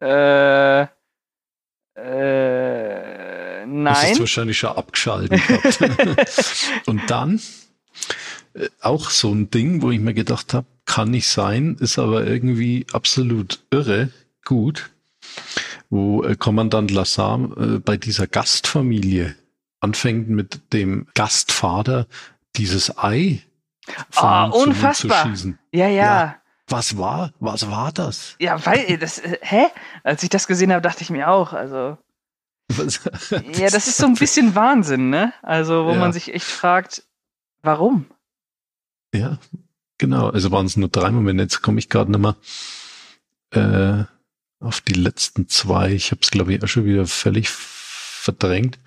Äh, 0.00 0.82
äh, 0.82 0.86
nein. 3.66 3.84
Das 3.84 4.10
ist 4.12 4.20
wahrscheinlich 4.20 4.58
schon 4.58 4.70
abgeschaltet. 4.70 5.40
und 6.86 7.10
dann 7.10 7.40
äh, 8.54 8.68
auch 8.80 9.10
so 9.10 9.32
ein 9.32 9.50
Ding, 9.50 9.82
wo 9.82 9.90
ich 9.90 10.00
mir 10.00 10.14
gedacht 10.14 10.54
habe, 10.54 10.66
kann 10.84 11.10
nicht 11.10 11.28
sein, 11.28 11.76
ist 11.80 11.98
aber 11.98 12.26
irgendwie 12.26 12.86
absolut 12.92 13.60
irre 13.70 14.10
gut. 14.44 14.90
wo 15.90 16.22
äh, 16.22 16.36
Kommandant 16.36 16.90
Lassar 16.90 17.40
äh, 17.56 17.78
bei 17.78 17.96
dieser 17.96 18.26
Gastfamilie 18.26 19.34
anfängt 19.80 20.28
mit 20.28 20.72
dem 20.72 21.06
Gastvater 21.14 22.06
dieses 22.56 22.96
Ei 22.98 23.42
vom 24.10 24.28
Ah, 24.28 24.46
Mund 24.48 24.68
unfassbar. 24.68 25.22
Zu 25.24 25.28
schießen. 25.30 25.58
Ja, 25.72 25.88
ja. 25.88 26.04
Ja. 26.04 26.36
Was 26.70 26.98
war, 26.98 27.32
was 27.40 27.70
war 27.70 27.92
das? 27.92 28.36
Ja, 28.40 28.64
weil, 28.66 28.98
das, 28.98 29.18
äh, 29.18 29.38
hä? 29.40 29.66
Als 30.04 30.22
ich 30.22 30.28
das 30.28 30.46
gesehen 30.46 30.70
habe, 30.70 30.82
dachte 30.82 31.02
ich 31.02 31.08
mir 31.08 31.30
auch, 31.30 31.54
also, 31.54 31.96
Was, 32.70 33.00
ja, 33.30 33.70
das 33.70 33.86
ist 33.88 33.96
so 33.96 34.04
ein 34.06 34.14
bisschen 34.16 34.54
Wahnsinn, 34.54 35.08
ne? 35.08 35.32
Also, 35.42 35.86
wo 35.86 35.92
Ja. 35.92 35.98
man 35.98 36.12
sich 36.12 36.34
echt 36.34 36.44
fragt, 36.46 37.04
warum? 37.62 38.04
Ja, 39.14 39.38
genau. 39.96 40.28
Also 40.28 40.50
waren 40.50 40.66
es 40.66 40.76
nur 40.76 40.90
drei 40.90 41.10
Momente. 41.10 41.42
Jetzt 41.44 41.62
komme 41.62 41.78
ich 41.78 41.88
gerade 41.88 42.12
nochmal 42.12 42.36
äh, 43.52 44.04
auf 44.60 44.82
die 44.82 44.92
letzten 44.92 45.48
zwei. 45.48 45.92
Ich 45.92 46.10
habe 46.10 46.20
es, 46.20 46.30
glaube 46.30 46.52
ich, 46.52 46.62
auch 46.62 46.68
schon 46.68 46.84
wieder 46.84 47.06
völlig 47.06 47.48
verdrängt. 47.48 48.78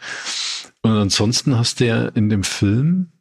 Und 0.82 0.92
ansonsten 0.92 1.58
hast 1.58 1.80
du 1.80 1.88
ja 1.88 2.08
in 2.08 2.30
dem 2.30 2.44
Film, 2.44 3.12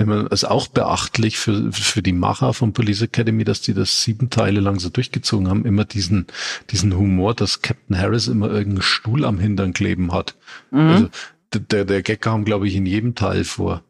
ich 0.00 0.06
meine, 0.06 0.28
ist 0.28 0.44
auch 0.44 0.68
beachtlich 0.68 1.38
für, 1.38 1.72
für 1.72 2.02
die 2.02 2.12
Macher 2.12 2.54
von 2.54 2.72
Police 2.72 3.02
Academy, 3.02 3.42
dass 3.42 3.60
die 3.60 3.74
das 3.74 4.02
sieben 4.02 4.30
Teile 4.30 4.60
lang 4.60 4.78
so 4.78 4.88
durchgezogen 4.88 5.48
haben, 5.48 5.64
immer 5.64 5.84
diesen, 5.84 6.28
diesen 6.70 6.96
Humor, 6.96 7.34
dass 7.34 7.62
Captain 7.62 7.98
Harris 7.98 8.28
immer 8.28 8.48
irgendeinen 8.48 8.82
Stuhl 8.82 9.24
am 9.24 9.40
Hintern 9.40 9.72
kleben 9.72 10.12
hat. 10.12 10.36
Mhm. 10.70 10.78
Also 10.78 11.08
der, 11.52 11.84
der 11.84 12.02
Gag 12.02 12.20
kam, 12.20 12.44
glaube 12.44 12.68
ich, 12.68 12.76
in 12.76 12.86
jedem 12.86 13.16
Teil 13.16 13.42
vor 13.42 13.82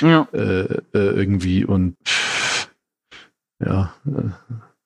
ja. 0.00 0.28
äh, 0.32 0.64
äh, 0.64 0.80
irgendwie 0.92 1.64
und 1.64 1.96
ja, 3.64 3.94
äh, 4.06 4.30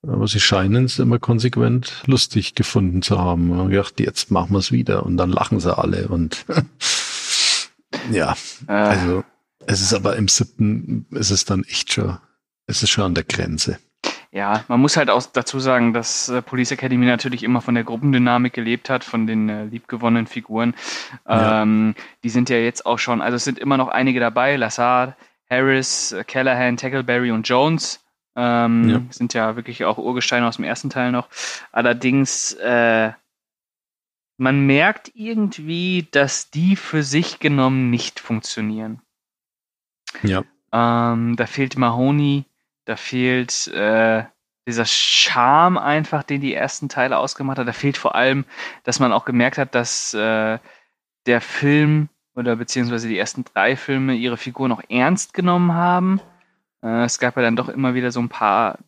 aber 0.06 0.28
sie 0.28 0.40
scheinen 0.40 0.84
es 0.84 1.00
immer 1.00 1.18
konsequent 1.18 2.02
lustig 2.06 2.54
gefunden 2.54 3.02
zu 3.02 3.18
haben. 3.18 3.50
Und 3.50 3.70
gedacht, 3.70 3.98
jetzt 3.98 4.30
machen 4.30 4.52
wir 4.52 4.58
es 4.58 4.70
wieder 4.70 5.04
und 5.04 5.16
dann 5.16 5.30
lachen 5.30 5.58
sie 5.58 5.76
alle 5.76 6.08
und 6.08 6.46
ja, 8.10 8.36
Äh, 8.66 8.72
also 8.72 9.24
es 9.66 9.80
ist 9.80 9.94
aber 9.94 10.16
im 10.16 10.28
siebten, 10.28 11.06
es 11.12 11.30
ist 11.30 11.50
dann 11.50 11.64
echt 11.64 11.92
schon, 11.92 12.18
es 12.66 12.82
ist 12.82 12.90
schon 12.90 13.04
an 13.04 13.14
der 13.14 13.24
Grenze. 13.24 13.78
Ja, 14.30 14.64
man 14.68 14.80
muss 14.80 14.96
halt 14.96 15.08
auch 15.08 15.24
dazu 15.24 15.58
sagen, 15.58 15.94
dass 15.94 16.28
äh, 16.28 16.42
Police 16.42 16.70
Academy 16.72 17.06
natürlich 17.06 17.42
immer 17.42 17.62
von 17.62 17.74
der 17.74 17.84
Gruppendynamik 17.84 18.52
gelebt 18.52 18.90
hat, 18.90 19.02
von 19.02 19.26
den 19.26 19.48
äh, 19.48 19.64
liebgewonnenen 19.64 20.26
Figuren. 20.26 20.74
Ja. 21.26 21.62
Ähm, 21.62 21.94
die 22.22 22.28
sind 22.28 22.50
ja 22.50 22.58
jetzt 22.58 22.84
auch 22.84 22.98
schon, 22.98 23.22
also 23.22 23.36
es 23.36 23.44
sind 23.44 23.58
immer 23.58 23.78
noch 23.78 23.88
einige 23.88 24.20
dabei, 24.20 24.56
Lassard, 24.56 25.14
Harris, 25.48 26.12
äh, 26.12 26.24
Callahan, 26.24 26.76
Tackleberry 26.76 27.30
und 27.30 27.48
Jones. 27.48 28.00
Ähm, 28.36 28.88
Ja. 28.88 29.00
Sind 29.10 29.32
ja 29.34 29.56
wirklich 29.56 29.84
auch 29.86 29.96
Urgesteine 29.96 30.46
aus 30.46 30.56
dem 30.56 30.66
ersten 30.66 30.90
Teil 30.90 31.10
noch. 31.10 31.28
Allerdings, 31.72 32.52
äh, 32.52 33.12
man 34.38 34.66
merkt 34.66 35.10
irgendwie, 35.14 36.08
dass 36.12 36.50
die 36.50 36.76
für 36.76 37.02
sich 37.02 37.40
genommen 37.40 37.90
nicht 37.90 38.20
funktionieren. 38.20 39.02
Ja, 40.22 40.44
Ähm, 40.72 41.36
da 41.36 41.46
fehlt 41.46 41.76
Mahoney, 41.76 42.44
da 42.84 42.96
fehlt 42.96 43.66
äh, 43.68 44.24
dieser 44.66 44.86
Charme 44.86 45.78
einfach, 45.78 46.22
den 46.22 46.40
die 46.40 46.54
ersten 46.54 46.88
Teile 46.88 47.18
ausgemacht 47.18 47.58
hat. 47.58 47.68
Da 47.68 47.72
fehlt 47.72 47.98
vor 47.98 48.14
allem, 48.14 48.44
dass 48.84 49.00
man 49.00 49.12
auch 49.12 49.24
gemerkt 49.24 49.58
hat, 49.58 49.74
dass 49.74 50.14
äh, 50.14 50.58
der 51.26 51.40
Film 51.40 52.08
oder 52.34 52.56
beziehungsweise 52.56 53.08
die 53.08 53.18
ersten 53.18 53.44
drei 53.44 53.76
Filme 53.76 54.14
ihre 54.14 54.36
Figuren 54.36 54.72
auch 54.72 54.82
ernst 54.88 55.34
genommen 55.34 55.72
haben. 55.72 56.20
Äh, 56.82 57.04
es 57.04 57.18
gab 57.18 57.36
ja 57.36 57.42
dann 57.42 57.56
doch 57.56 57.68
immer 57.68 57.94
wieder 57.94 58.12
so 58.12 58.20
ein 58.20 58.28
paar 58.28 58.78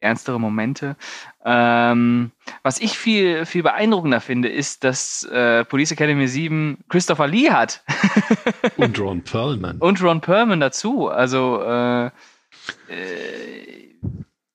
ernstere 0.00 0.40
Momente. 0.40 0.96
Ähm, 1.44 2.32
was 2.62 2.80
ich 2.80 2.98
viel, 2.98 3.46
viel 3.46 3.62
beeindruckender 3.62 4.20
finde, 4.20 4.48
ist, 4.48 4.84
dass 4.84 5.24
äh, 5.24 5.64
Police 5.64 5.92
Academy 5.92 6.26
7 6.26 6.78
Christopher 6.88 7.26
Lee 7.26 7.50
hat. 7.50 7.82
und 8.76 8.98
Ron 8.98 9.22
Perlman. 9.22 9.78
Und 9.78 10.02
Ron 10.02 10.20
Perlman 10.20 10.60
dazu. 10.60 11.08
Also, 11.08 11.62
äh, 11.62 12.06
äh, 12.88 13.94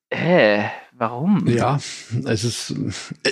äh 0.10 0.64
warum? 0.98 1.48
Ja, 1.48 1.78
es 2.26 2.44
ist, 2.44 2.74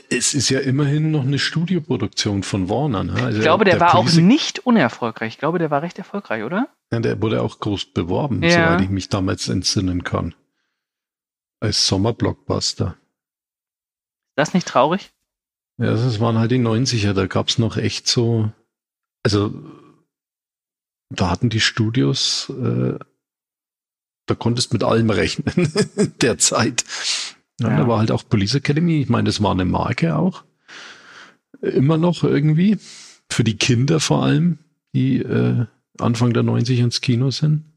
es 0.10 0.34
ist 0.34 0.50
ja 0.50 0.60
immerhin 0.60 1.12
noch 1.12 1.24
eine 1.24 1.40
Studioproduktion 1.40 2.44
von 2.44 2.70
Warner. 2.70 3.04
Ne? 3.04 3.14
Also 3.14 3.38
Ich 3.38 3.44
glaube, 3.44 3.66
der, 3.66 3.80
war 3.80 3.96
auch 3.96 4.06
Police- 4.06 4.18
nicht 4.18 4.66
unerfolgreich. 4.66 5.34
Ich 5.34 5.40
glaube, 5.40 5.60
der 5.60 5.72
war 5.72 5.82
recht 5.82 5.98
erfolgreich, 5.98 6.44
oder? 6.44 6.68
Ja, 6.92 7.00
der 7.00 7.22
wurde 7.22 7.42
auch 7.42 7.60
groß 7.60 7.94
beworben, 7.94 8.44
Ja. 8.44 8.50
soweit 8.50 8.82
ich 8.82 8.90
mich 8.90 9.10
damals 9.10 9.48
entsinnen 9.48 10.04
kann. 10.04 10.36
Als 11.64 11.88
Sommerblockbuster. 11.88 12.88
Ist 12.88 14.36
das 14.36 14.54
nicht 14.54 14.68
traurig? 14.68 15.14
Ja, 15.78 15.92
das 15.92 16.20
waren 16.20 16.38
halt 16.38 16.52
die 16.52 16.58
90er, 16.58 17.14
da 17.14 17.26
gab's 17.26 17.58
noch 17.58 17.78
echt 17.78 18.06
so, 18.06 18.52
also 19.24 19.54
da 21.10 21.30
hatten 21.30 21.50
die 21.50 21.62
Studios, 21.62 22.50
äh, 22.50 23.00
da 24.26 24.36
konntest 24.36 24.74
mit 24.74 24.84
allem 24.84 25.10
rechnen 25.10 25.72
der 26.22 26.38
Zeit. 26.38 26.84
Ja, 27.62 27.70
Ja. 27.70 27.78
Da 27.78 27.88
war 27.88 28.00
halt 28.00 28.12
auch 28.12 28.28
Police 28.28 28.56
Academy, 28.56 29.00
ich 29.00 29.08
meine, 29.08 29.28
das 29.28 29.42
war 29.42 29.52
eine 29.52 29.64
Marke 29.64 30.18
auch. 30.18 30.44
Immer 31.62 31.98
noch 31.98 32.26
irgendwie. 32.26 32.78
Für 33.30 33.46
die 33.46 33.56
Kinder 33.56 34.02
vor 34.02 34.24
allem, 34.24 34.60
die 34.94 35.20
äh, 35.20 35.66
Anfang 35.98 36.34
der 36.34 36.44
90er 36.44 36.84
ins 36.84 37.00
Kino 37.00 37.32
sind. 37.32 37.73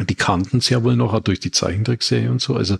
Die 0.00 0.14
kannten 0.14 0.58
es 0.58 0.68
ja 0.68 0.82
wohl 0.84 0.96
noch, 0.96 1.14
auch 1.14 1.20
durch 1.20 1.40
die 1.40 1.50
Zeichentrickserie 1.50 2.30
und 2.30 2.40
so. 2.40 2.54
Also 2.56 2.76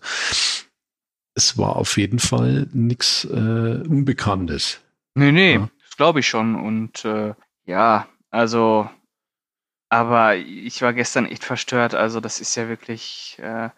es 1.34 1.58
war 1.58 1.76
auf 1.76 1.96
jeden 1.98 2.18
Fall 2.18 2.66
nichts 2.72 3.24
äh, 3.24 3.82
Unbekanntes. 3.86 4.80
Nee, 5.14 5.32
nee, 5.32 5.54
Ja. 5.54 5.70
das 5.82 5.96
glaube 5.96 6.20
ich 6.20 6.28
schon. 6.28 6.54
Und 6.56 7.04
äh, 7.04 7.34
ja, 7.66 8.06
also, 8.30 8.88
aber 9.88 10.36
ich 10.36 10.82
war 10.82 10.92
gestern 10.92 11.26
echt 11.26 11.44
verstört. 11.44 11.94
Also, 11.94 12.20
das 12.20 12.40
ist 12.40 12.54
ja 12.54 12.68
wirklich 12.68 13.38
äh, 13.40 13.70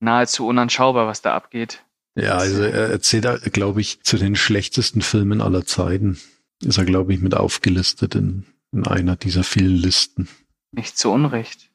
nahezu 0.00 0.46
unanschaubar, 0.46 1.06
was 1.06 1.22
da 1.22 1.34
abgeht. 1.34 1.84
Ja, 2.14 2.36
also 2.36 2.62
er 2.62 2.88
erzählt, 2.90 3.52
glaube 3.52 3.80
ich, 3.80 4.02
zu 4.02 4.16
den 4.16 4.34
schlechtesten 4.34 5.02
Filmen 5.02 5.40
aller 5.40 5.64
Zeiten. 5.64 6.18
Ist 6.64 6.78
er, 6.78 6.84
glaube 6.84 7.14
ich, 7.14 7.20
mit 7.20 7.34
aufgelistet 7.36 8.14
in, 8.16 8.44
in 8.72 8.86
einer 8.86 9.14
dieser 9.16 9.44
vielen 9.44 9.76
Listen. 9.76 10.28
Nicht 10.72 10.98
zu 10.98 11.10
Unrecht. 11.12 11.70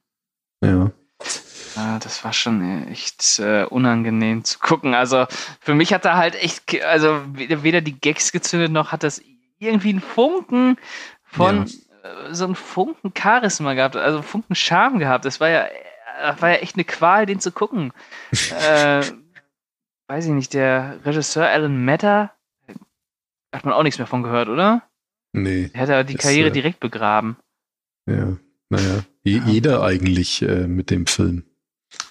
Ja. 0.64 0.92
Ja, 1.76 1.98
das 2.00 2.24
war 2.24 2.34
schon 2.34 2.88
echt 2.88 3.40
äh, 3.40 3.66
unangenehm 3.66 4.44
zu 4.44 4.60
gucken. 4.60 4.94
Also 4.94 5.26
für 5.60 5.74
mich 5.74 5.94
hat 5.94 6.06
er 6.06 6.18
halt 6.18 6.36
echt, 6.36 6.84
also 6.84 7.22
weder, 7.34 7.82
die 7.82 8.00
Gags 8.00 8.32
gezündet 8.32 8.72
noch 8.72 8.92
hat 8.92 9.04
das 9.04 9.22
irgendwie 9.58 9.90
einen 9.90 10.02
Funken 10.02 10.78
von 11.24 11.64
äh, 12.04 12.34
so 12.34 12.46
einen 12.46 12.56
Funken 12.56 13.12
Charisma 13.18 13.74
gehabt, 13.74 13.96
also 13.96 14.20
einen 14.20 14.28
Funken 14.28 14.56
Charme 14.56 15.00
gehabt. 15.00 15.26
Das 15.26 15.40
war 15.40 15.50
ja, 15.50 15.68
das 16.22 16.42
war 16.42 16.50
ja 16.50 16.58
echt 16.58 16.76
eine 16.76 16.84
Qual, 16.84 17.26
den 17.26 17.40
zu 17.40 17.52
gucken. 17.52 17.92
äh, 18.32 19.04
weiß 20.08 20.26
ich 20.26 20.32
nicht, 20.32 20.54
der 20.54 21.00
Regisseur 21.06 21.48
Alan 21.48 21.84
Matter 21.84 22.32
hat 23.52 23.66
man 23.66 23.74
auch 23.74 23.84
nichts 23.84 23.98
mehr 23.98 24.08
von 24.08 24.24
gehört, 24.24 24.50
oder? 24.50 24.84
Nee. 25.32 25.70
Der 25.70 25.82
hat 25.82 25.90
ja 25.90 26.04
die 26.04 26.16
Ist, 26.16 26.22
Karriere 26.22 26.50
äh, 26.50 26.52
direkt 26.52 26.80
begraben. 26.80 27.38
Ja. 28.06 28.38
Naja. 28.70 29.04
Ja. 29.26 29.44
Jeder 29.48 29.84
eigentlich 29.84 30.42
äh, 30.42 30.68
mit 30.68 30.90
dem 30.90 31.06
Film. 31.08 31.44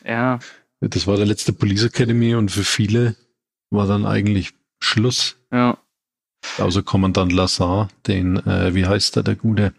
Ja, 0.04 0.38
Das 0.80 1.06
war 1.06 1.16
der 1.16 1.26
letzte 1.26 1.52
Police 1.52 1.84
Academy 1.84 2.34
und 2.34 2.50
für 2.50 2.64
viele 2.64 3.16
war 3.70 3.86
dann 3.86 4.06
eigentlich 4.06 4.54
Schluss. 4.80 5.36
ja. 5.52 5.76
Außer 6.58 6.82
Kommandant 6.82 7.30
Lassar, 7.30 7.88
den, 8.08 8.36
äh, 8.46 8.74
wie 8.74 8.84
heißt 8.86 9.16
er, 9.16 9.22
der 9.22 9.36
Gute? 9.36 9.72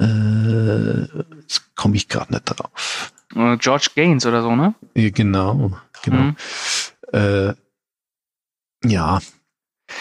Äh, 0.00 1.02
jetzt 1.40 1.74
komme 1.74 1.96
ich 1.96 2.08
gerade 2.08 2.32
nicht 2.32 2.44
drauf. 2.44 3.12
Äh, 3.34 3.56
George 3.56 3.88
Gaines 3.96 4.26
oder 4.26 4.42
so, 4.42 4.54
ne? 4.54 4.74
Ja, 4.94 5.10
genau, 5.10 5.76
genau. 6.04 6.22
Mhm. 6.22 6.36
Äh, 7.12 7.54
ja, 8.84 9.20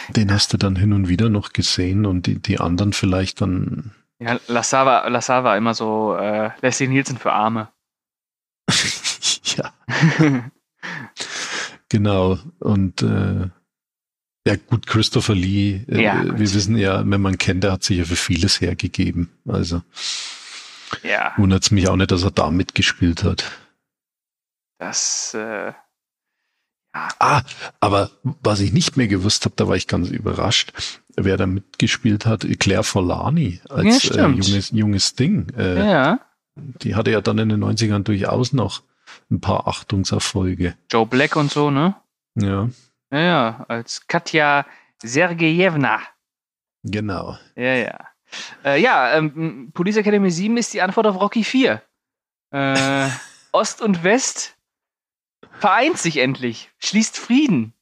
den 0.10 0.32
hast 0.32 0.54
du 0.54 0.58
dann 0.58 0.76
hin 0.76 0.93
und 0.93 1.08
wieder 1.10 1.30
noch 1.30 1.52
gesehen 1.52 2.06
und 2.06 2.28
die, 2.28 2.39
die 2.39 2.60
anderen 2.60 2.93
vielleicht 2.93 3.41
dann. 3.41 3.91
Ja, 4.20 4.40
Lassar 4.48 4.86
war, 4.86 5.10
Lassar 5.10 5.44
war 5.44 5.58
immer 5.58 5.74
so 5.74 6.16
äh, 6.16 6.50
Leslie 6.62 6.88
Nielsen 6.88 7.18
für 7.18 7.32
Arme. 7.32 7.72
ja, 9.56 9.74
genau. 11.90 12.40
Und 12.60 13.02
äh, 13.04 13.50
ja, 14.48 14.56
gut, 14.70 14.88
Christopher 14.88 15.36
Lee, 15.36 15.84
äh, 15.88 16.02
Ja, 16.02 16.24
wir 16.24 16.32
gut. 16.32 16.40
wissen 16.40 16.78
ja, 16.78 17.04
wenn 17.10 17.22
man 17.22 17.38
kennt, 17.38 17.64
der 17.64 17.74
hat 17.74 17.84
sich 17.84 17.98
ja 18.00 18.06
für 18.06 18.16
vieles 18.16 18.60
hergegeben. 18.62 19.30
Also 19.48 19.82
ja, 21.04 21.34
wundert 21.38 21.64
es 21.64 21.72
mich 21.72 21.88
auch 21.88 21.96
nicht, 21.98 22.12
dass 22.12 22.24
er 22.24 22.32
da 22.32 22.50
mitgespielt 22.50 23.24
hat. 23.24 23.52
das, 24.80 25.34
äh, 25.34 25.74
Ah, 27.19 27.41
aber 27.79 28.10
was 28.23 28.60
ich 28.60 28.73
nicht 28.73 28.98
mehr 28.98 29.08
gewusst 29.08 29.45
habe, 29.45 29.56
da 29.56 29.67
war 29.67 29.75
ich 29.75 29.87
ganz 29.87 30.10
überrascht, 30.10 30.73
wer 31.15 31.37
da 31.37 31.48
mitgespielt 31.48 32.25
hat, 32.25 32.45
Claire 32.60 32.83
Forlani 32.83 33.62
Ja, 33.69 33.75
als 33.75 33.95
äh, 33.95 34.00
stimmt. 34.00 34.45
junges, 34.45 34.69
junges 34.71 35.15
Ding. 35.15 35.50
Äh, 35.58 35.89
ja. 35.89 36.19
Die 36.56 36.95
hatte 36.95 37.12
ja 37.12 37.21
dann 37.21 37.37
in 37.37 37.50
den 37.50 37.63
90ern 37.63 38.04
durchaus 38.04 38.54
noch 38.54 38.81
ein 39.29 39.39
paar 39.41 39.67
Achtungserfolge. 39.67 40.75
Joe 40.91 41.06
Black 41.06 41.35
und 41.35 41.52
so, 41.52 41.69
ne? 41.71 41.95
Ja. 42.35 42.69
Ja, 43.12 43.19
ja, 43.19 43.65
als 43.67 44.08
Katja 44.08 44.65
Sergejewna. 45.02 46.00
Genau. 46.83 47.37
Ja, 47.56 47.73
ja. 47.75 48.00
Äh, 48.65 48.81
ja, 48.81 49.13
ähm, 49.15 49.71
Police 49.73 49.98
Academy 49.98 50.29
7 50.29 50.58
ist 50.58 50.73
die 50.73 50.81
Antwort 50.81 51.08
auf 51.08 51.19
Rocky 51.19 51.43
4. 51.43 51.81
Äh, 52.52 53.08
Ost 53.54 53.81
und 53.81 54.04
West 54.04 54.57
vereint 55.60 55.98
sich 55.98 56.18
endlich, 56.18 56.70
schließt 56.80 57.18
Frieden. 57.18 57.74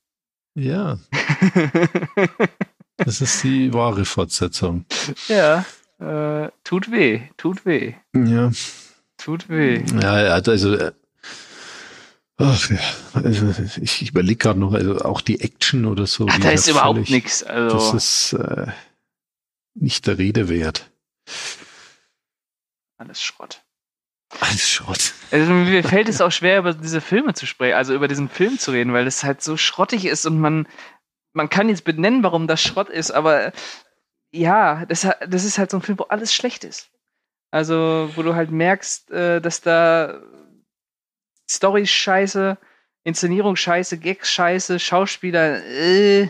Ja, 0.55 0.97
das 2.97 3.21
ist 3.21 3.43
die 3.43 3.73
wahre 3.73 4.05
Fortsetzung. 4.05 4.85
ja, 5.27 5.65
äh, 5.99 6.49
tut 6.63 6.91
weh, 6.91 7.21
tut 7.37 7.65
weh, 7.65 7.93
Ja, 8.15 8.51
tut 9.17 9.49
weh. 9.49 9.83
ja, 10.01 10.21
ja, 10.27 10.33
also, 10.33 10.75
äh, 10.75 10.93
ach, 12.37 12.69
ja, 12.69 12.79
also 13.13 13.53
ich, 13.81 14.01
ich 14.01 14.09
überlege 14.09 14.37
gerade 14.37 14.59
noch, 14.59 14.73
also 14.73 14.99
auch 15.01 15.19
die 15.21 15.41
Action 15.41 15.85
oder 15.85 16.07
so. 16.07 16.25
Ach, 16.29 16.39
da 16.39 16.51
ist 16.51 16.67
überhaupt 16.69 17.09
nichts. 17.09 17.43
Also, 17.43 17.75
Das 17.75 17.93
ist 17.93 18.33
äh, 18.39 18.67
nicht 19.73 20.07
der 20.07 20.17
Rede 20.17 20.47
wert. 20.47 20.89
alles 22.97 23.21
Schrott. 23.21 23.61
Alles 24.39 24.69
Schrott. 24.69 25.13
Also 25.31 25.51
mir 25.51 25.83
fällt 25.83 26.09
es 26.09 26.21
auch 26.21 26.31
schwer, 26.31 26.59
über 26.59 26.73
diese 26.73 27.01
Filme 27.01 27.33
zu 27.33 27.45
sprechen, 27.45 27.75
also 27.75 27.93
über 27.93 28.07
diesen 28.07 28.29
Film 28.29 28.57
zu 28.59 28.71
reden, 28.71 28.93
weil 28.93 29.07
es 29.07 29.23
halt 29.23 29.41
so 29.41 29.55
schrottig 29.57 30.05
ist 30.05 30.25
und 30.25 30.39
man, 30.39 30.67
man 31.33 31.49
kann 31.49 31.69
jetzt 31.69 31.83
benennen, 31.83 32.23
warum 32.23 32.47
das 32.47 32.61
Schrott 32.61 32.89
ist, 32.89 33.11
aber 33.11 33.53
ja, 34.31 34.85
das, 34.87 35.07
das 35.27 35.45
ist 35.45 35.57
halt 35.57 35.71
so 35.71 35.77
ein 35.77 35.81
Film, 35.81 35.99
wo 35.99 36.03
alles 36.05 36.33
schlecht 36.33 36.63
ist. 36.63 36.89
Also, 37.51 38.11
wo 38.15 38.23
du 38.23 38.35
halt 38.35 38.51
merkst, 38.51 39.09
äh, 39.11 39.39
dass 39.39 39.61
da 39.61 40.21
Story 41.49 41.85
scheiße, 41.87 42.57
Inszenierung 43.03 43.55
scheiße, 43.55 43.97
Gags 43.99 44.31
scheiße, 44.31 44.79
Schauspieler, 44.79 45.63
äh, 45.65 46.29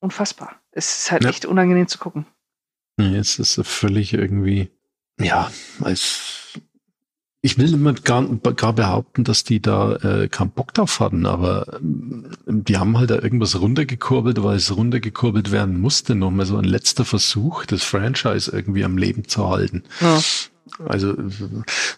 unfassbar. 0.00 0.60
Es 0.70 0.98
ist 0.98 1.10
halt 1.12 1.24
Ja. 1.24 1.30
echt 1.30 1.46
unangenehm 1.46 1.88
zu 1.88 1.98
gucken. 1.98 2.26
Nee, 2.96 3.16
es 3.16 3.38
ist 3.38 3.60
völlig 3.66 4.12
irgendwie, 4.12 4.70
ja, 5.18 5.50
als 5.80 6.52
ich 7.44 7.58
will 7.58 7.74
immer 7.74 7.92
gar, 7.92 8.26
gar 8.56 8.72
behaupten, 8.72 9.22
dass 9.22 9.44
die 9.44 9.60
da 9.60 9.96
äh, 9.96 10.28
keinen 10.28 10.52
Bock 10.52 10.72
drauf 10.72 10.98
hatten, 10.98 11.26
aber 11.26 11.78
ähm, 11.78 12.30
die 12.46 12.78
haben 12.78 12.96
halt 12.96 13.10
da 13.10 13.16
irgendwas 13.16 13.60
runtergekurbelt, 13.60 14.42
weil 14.42 14.56
es 14.56 14.74
runtergekurbelt 14.74 15.52
werden 15.52 15.78
musste. 15.78 16.14
Nochmal 16.14 16.46
so 16.46 16.56
ein 16.56 16.64
letzter 16.64 17.04
Versuch, 17.04 17.66
das 17.66 17.82
Franchise 17.82 18.50
irgendwie 18.50 18.82
am 18.82 18.96
Leben 18.96 19.28
zu 19.28 19.46
halten. 19.46 19.82
Ja. 20.00 20.22
Also, 20.86 21.12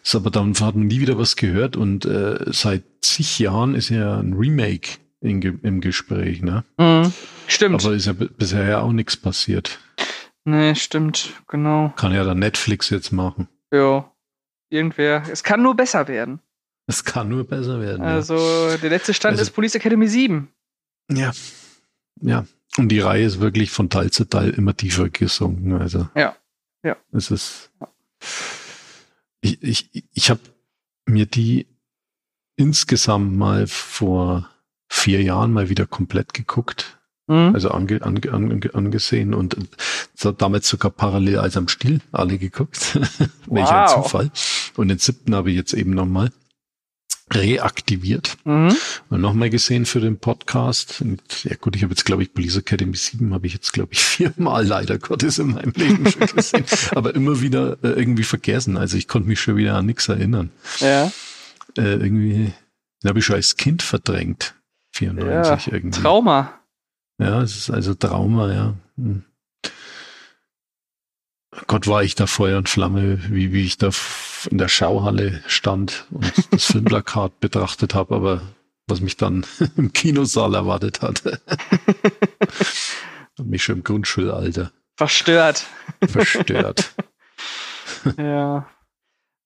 ist 0.02 0.16
aber 0.16 0.30
dann 0.30 0.52
hat 0.54 0.74
man 0.74 0.88
nie 0.88 0.98
wieder 0.98 1.16
was 1.16 1.36
gehört 1.36 1.76
und 1.76 2.04
äh, 2.06 2.40
seit 2.46 2.82
zig 3.00 3.38
Jahren 3.38 3.76
ist 3.76 3.90
ja 3.90 4.18
ein 4.18 4.32
Remake 4.32 4.98
in, 5.20 5.40
im 5.40 5.80
Gespräch, 5.80 6.42
ne? 6.42 6.64
Mhm. 6.76 7.12
Stimmt. 7.46 7.84
Aber 7.84 7.94
ist 7.94 8.06
ja 8.06 8.14
bisher 8.14 8.68
ja 8.68 8.80
auch 8.80 8.92
nichts 8.92 9.16
passiert. 9.16 9.78
nee, 10.44 10.74
stimmt, 10.74 11.34
genau. 11.46 11.92
Kann 11.94 12.12
ja 12.12 12.24
dann 12.24 12.40
Netflix 12.40 12.90
jetzt 12.90 13.12
machen. 13.12 13.46
Ja. 13.72 14.10
Irgendwer. 14.68 15.22
Es 15.30 15.42
kann 15.42 15.62
nur 15.62 15.74
besser 15.76 16.08
werden. 16.08 16.40
Es 16.86 17.04
kann 17.04 17.28
nur 17.28 17.44
besser 17.44 17.80
werden. 17.80 18.02
Also, 18.02 18.36
der 18.80 18.90
letzte 18.90 19.14
Stand 19.14 19.32
Also- 19.32 19.42
ist 19.42 19.50
Police 19.50 19.74
Academy 19.74 20.08
7. 20.08 20.48
ja. 21.10 21.18
ja. 21.18 21.32
Ja. 22.22 22.46
Und 22.78 22.88
die 22.88 23.00
Reihe 23.00 23.24
ist 23.26 23.40
wirklich 23.40 23.70
von 23.70 23.90
Teil 23.90 24.10
zu 24.10 24.24
Teil 24.24 24.50
immer 24.50 24.74
tiefer 24.76 25.08
gesunken. 25.10 25.72
Also. 25.74 26.08
Ja. 26.14 26.34
Ja. 26.82 26.96
Es 27.12 27.30
ist. 27.30 27.70
Ich, 29.40 29.62
ich, 29.62 30.04
ich 30.12 30.30
habe 30.30 30.40
mir 31.06 31.26
die 31.26 31.66
insgesamt 32.56 33.36
mal 33.36 33.66
vor 33.66 34.48
vier 34.88 35.22
Jahren 35.22 35.52
mal 35.52 35.68
wieder 35.68 35.86
komplett 35.86 36.32
geguckt. 36.34 36.95
Mhm. 37.28 37.54
Also 37.54 37.70
ange, 37.70 38.02
ange, 38.02 38.32
ange, 38.32 38.70
angesehen 38.74 39.34
und 39.34 39.56
damals 40.38 40.68
sogar 40.68 40.90
parallel 40.90 41.38
als 41.38 41.56
am 41.56 41.68
Stiel 41.68 42.00
alle 42.12 42.38
geguckt. 42.38 42.96
Welch 43.46 43.68
ein 43.68 43.88
Wow. 43.88 44.04
Zufall. 44.04 44.30
Und 44.76 44.88
den 44.88 44.98
siebten 44.98 45.34
habe 45.34 45.50
ich 45.50 45.56
jetzt 45.56 45.72
eben 45.72 45.90
nochmal 45.90 46.30
reaktiviert 47.32 48.36
Mhm. 48.44 48.76
und 49.10 49.20
nochmal 49.20 49.50
gesehen 49.50 49.84
für 49.84 49.98
den 50.00 50.18
Podcast. 50.18 51.00
Und 51.00 51.20
ja 51.44 51.56
gut, 51.60 51.74
ich 51.74 51.82
habe 51.82 51.92
jetzt, 51.92 52.04
glaube 52.04 52.22
ich, 52.22 52.32
Police 52.32 52.56
Academy 52.58 52.96
7 52.96 53.34
habe 53.34 53.46
ich 53.48 53.52
jetzt, 53.52 53.72
glaube 53.72 53.92
ich, 53.92 54.00
viermal 54.04 54.64
leider 54.64 54.98
Gottes 54.98 55.38
in 55.38 55.48
meinem 55.48 55.72
Leben 55.74 56.08
schon 56.08 56.26
gesehen. 56.28 56.64
Aber 56.94 57.14
immer 57.16 57.40
wieder 57.40 57.78
äh, 57.82 57.88
irgendwie 57.88 58.22
vergessen. 58.22 58.76
Also 58.76 58.96
ich 58.96 59.08
konnte 59.08 59.28
mich 59.28 59.40
schon 59.40 59.56
wieder 59.56 59.74
an 59.74 59.86
nichts 59.86 60.08
erinnern. 60.08 60.50
Ja. 60.78 61.06
Äh, 61.76 61.94
irgendwie, 61.96 62.52
den 63.02 63.08
habe 63.08 63.18
ich 63.18 63.24
schon 63.24 63.36
als 63.36 63.56
Kind 63.56 63.82
verdrängt. 63.82 64.54
94 64.94 65.72
irgendwie. 65.72 66.00
Trauma. 66.00 66.54
Ja, 67.18 67.40
es 67.42 67.56
ist 67.56 67.70
also 67.70 67.94
Trauma, 67.94 68.52
ja. 68.52 68.74
Hm. 68.96 69.24
Gott 71.66 71.86
war 71.86 72.02
ich 72.02 72.14
da 72.14 72.26
Feuer 72.26 72.58
und 72.58 72.68
Flamme, 72.68 73.18
wie, 73.30 73.52
wie 73.52 73.64
ich 73.64 73.78
da 73.78 73.90
in 74.50 74.58
der 74.58 74.68
Schauhalle 74.68 75.42
stand 75.46 76.06
und 76.10 76.32
das 76.52 76.66
Filmplakat 76.66 77.40
betrachtet 77.40 77.94
habe, 77.94 78.14
aber 78.14 78.42
was 78.86 79.00
mich 79.00 79.16
dann 79.16 79.46
im 79.76 79.92
Kinosaal 79.92 80.54
erwartet 80.54 81.02
hat. 81.02 81.24
Hat 81.24 81.40
mich 83.44 83.64
schon 83.64 83.76
im 83.76 83.84
Grundschulalter 83.84 84.72
Verstört. 84.96 85.66
verstört. 86.08 86.94
ja. 88.16 88.68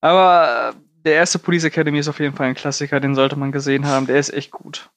Aber 0.01 0.75
der 1.05 1.13
erste 1.13 1.39
Police 1.39 1.65
Academy 1.65 1.99
ist 1.99 2.07
auf 2.07 2.19
jeden 2.19 2.35
Fall 2.35 2.47
ein 2.47 2.55
Klassiker, 2.55 2.99
den 2.99 3.15
sollte 3.15 3.35
man 3.35 3.51
gesehen 3.51 3.85
haben. 3.85 4.07
Der 4.07 4.17
ist 4.17 4.33
echt 4.33 4.51
gut. 4.51 4.89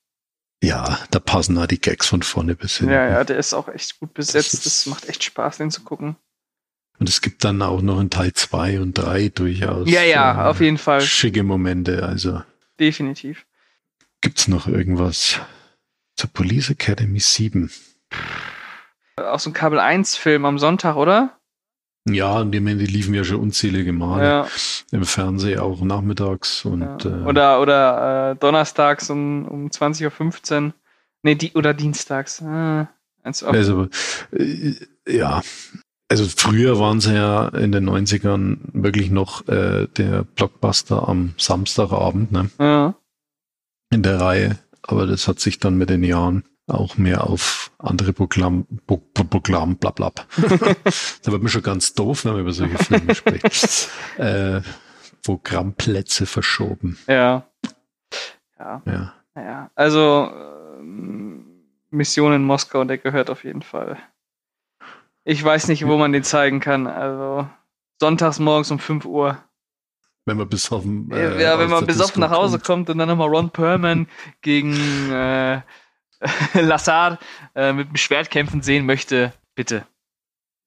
Ja, 0.64 0.98
da 1.10 1.18
passen 1.18 1.56
da 1.56 1.66
die 1.66 1.80
Gags 1.80 2.06
von 2.08 2.22
vorne 2.22 2.54
bis 2.56 2.78
hin. 2.78 2.88
Ja, 2.88 3.06
ja, 3.08 3.24
der 3.24 3.36
ist 3.36 3.52
auch 3.54 3.68
echt 3.68 4.00
gut 4.00 4.14
besetzt. 4.14 4.54
Das 4.54 4.62
Das, 4.64 4.86
macht 4.86 5.08
echt 5.08 5.22
Spaß, 5.22 5.58
den 5.58 5.70
zu 5.70 5.82
gucken. 5.82 6.16
Und 6.98 7.08
es 7.08 7.20
gibt 7.20 7.44
dann 7.44 7.60
auch 7.60 7.82
noch 7.82 8.00
in 8.00 8.08
Teil 8.08 8.32
zwei 8.32 8.80
und 8.80 8.94
drei 8.94 9.28
durchaus 9.28 9.88
Ja, 9.88 10.02
ja, 10.02 10.44
äh, 10.44 10.48
auf 10.48 10.60
jeden 10.60 10.78
Fall. 10.78 11.00
schicke 11.00 11.42
Momente. 11.42 12.04
Also 12.04 12.42
Definitiv. 12.80 13.46
gibt's 14.20 14.48
noch 14.48 14.66
irgendwas 14.66 15.40
zur 16.16 16.30
Police 16.30 16.70
Academy 16.70 17.20
7? 17.20 17.70
Auch 19.16 19.40
so 19.40 19.50
ein 19.50 19.54
Kabel 19.54 19.78
1-Film 19.80 20.44
am 20.44 20.58
Sonntag, 20.58 20.96
oder? 20.96 21.38
Ja, 22.06 22.40
und 22.40 22.52
die, 22.52 22.58
liefen 22.58 23.14
ja 23.14 23.24
schon 23.24 23.40
unzählige 23.40 23.92
Male. 23.92 24.24
Ja. 24.24 24.48
Im 24.92 25.04
Fernsehen 25.04 25.60
auch 25.60 25.80
nachmittags 25.80 26.64
und 26.64 26.82
ja. 26.82 26.98
äh, 26.98 27.24
Oder, 27.24 27.60
oder 27.60 28.30
äh, 28.32 28.36
donnerstags 28.36 29.08
um, 29.08 29.46
um 29.46 29.68
20.15 29.68 30.66
Uhr. 30.66 30.74
Nee, 31.22 31.34
die, 31.34 31.52
oder 31.54 31.72
dienstags. 31.72 32.42
Ah, 32.42 32.88
also, 33.22 33.88
äh, 34.32 34.74
ja. 35.08 35.42
Also 36.08 36.26
früher 36.26 36.78
waren 36.78 37.00
sie 37.00 37.14
ja 37.14 37.48
in 37.48 37.72
den 37.72 37.88
90ern 37.88 38.58
wirklich 38.74 39.10
noch 39.10 39.48
äh, 39.48 39.88
der 39.96 40.24
Blockbuster 40.24 41.08
am 41.08 41.32
Samstagabend, 41.38 42.30
ne? 42.30 42.50
ja. 42.58 42.94
In 43.90 44.02
der 44.02 44.20
Reihe. 44.20 44.58
Aber 44.82 45.06
das 45.06 45.26
hat 45.26 45.40
sich 45.40 45.58
dann 45.58 45.78
mit 45.78 45.88
den 45.88 46.04
Jahren 46.04 46.44
auch 46.66 46.96
mehr 46.96 47.24
auf 47.24 47.70
andere 47.78 48.12
Programm, 48.12 48.66
Pro- 48.86 48.96
Pro- 49.12 49.24
Programm, 49.24 49.76
bla 49.76 49.90
bla. 49.90 50.10
da 50.36 51.32
wird 51.32 51.42
man 51.42 51.48
schon 51.48 51.62
ganz 51.62 51.92
doof, 51.94 52.24
wenn 52.24 52.32
man 52.32 52.40
über 52.42 52.52
solche 52.52 52.78
Filme 52.78 53.14
spricht. 53.14 53.88
Äh, 54.18 54.60
Programmplätze 55.24 56.26
verschoben. 56.26 56.98
Ja. 57.08 57.44
Ja. 58.58 58.82
Ja. 58.86 59.14
Naja, 59.34 59.70
also 59.74 60.30
ähm, 60.78 61.64
Mission 61.90 62.32
in 62.34 62.44
Moskau, 62.44 62.84
der 62.84 62.98
gehört 62.98 63.30
auf 63.30 63.42
jeden 63.44 63.62
Fall. 63.62 63.98
Ich 65.24 65.42
weiß 65.42 65.68
nicht, 65.68 65.86
wo 65.86 65.96
man 65.96 66.12
den 66.12 66.22
zeigen 66.24 66.60
kann. 66.60 66.86
Also 66.86 67.48
sonntags 68.00 68.38
morgens 68.38 68.70
um 68.70 68.78
5 68.78 69.06
Uhr. 69.06 69.38
Wenn 70.26 70.36
man 70.36 70.48
besoffen. 70.48 71.10
ja, 71.10 71.58
wenn 71.58 71.68
man 71.70 71.84
besoffen 71.86 72.20
nach 72.20 72.30
Hause 72.30 72.58
kommt. 72.58 72.66
kommt 72.86 72.90
und 72.90 72.98
dann 72.98 73.08
nochmal 73.08 73.28
Ron 73.28 73.50
Perlman 73.50 74.06
gegen 74.42 74.74
äh, 75.10 75.62
Lassard 76.54 77.20
äh, 77.54 77.72
mit 77.72 77.88
dem 77.88 77.96
Schwert 77.96 78.30
kämpfen 78.30 78.62
sehen 78.62 78.86
möchte, 78.86 79.32
bitte. 79.54 79.86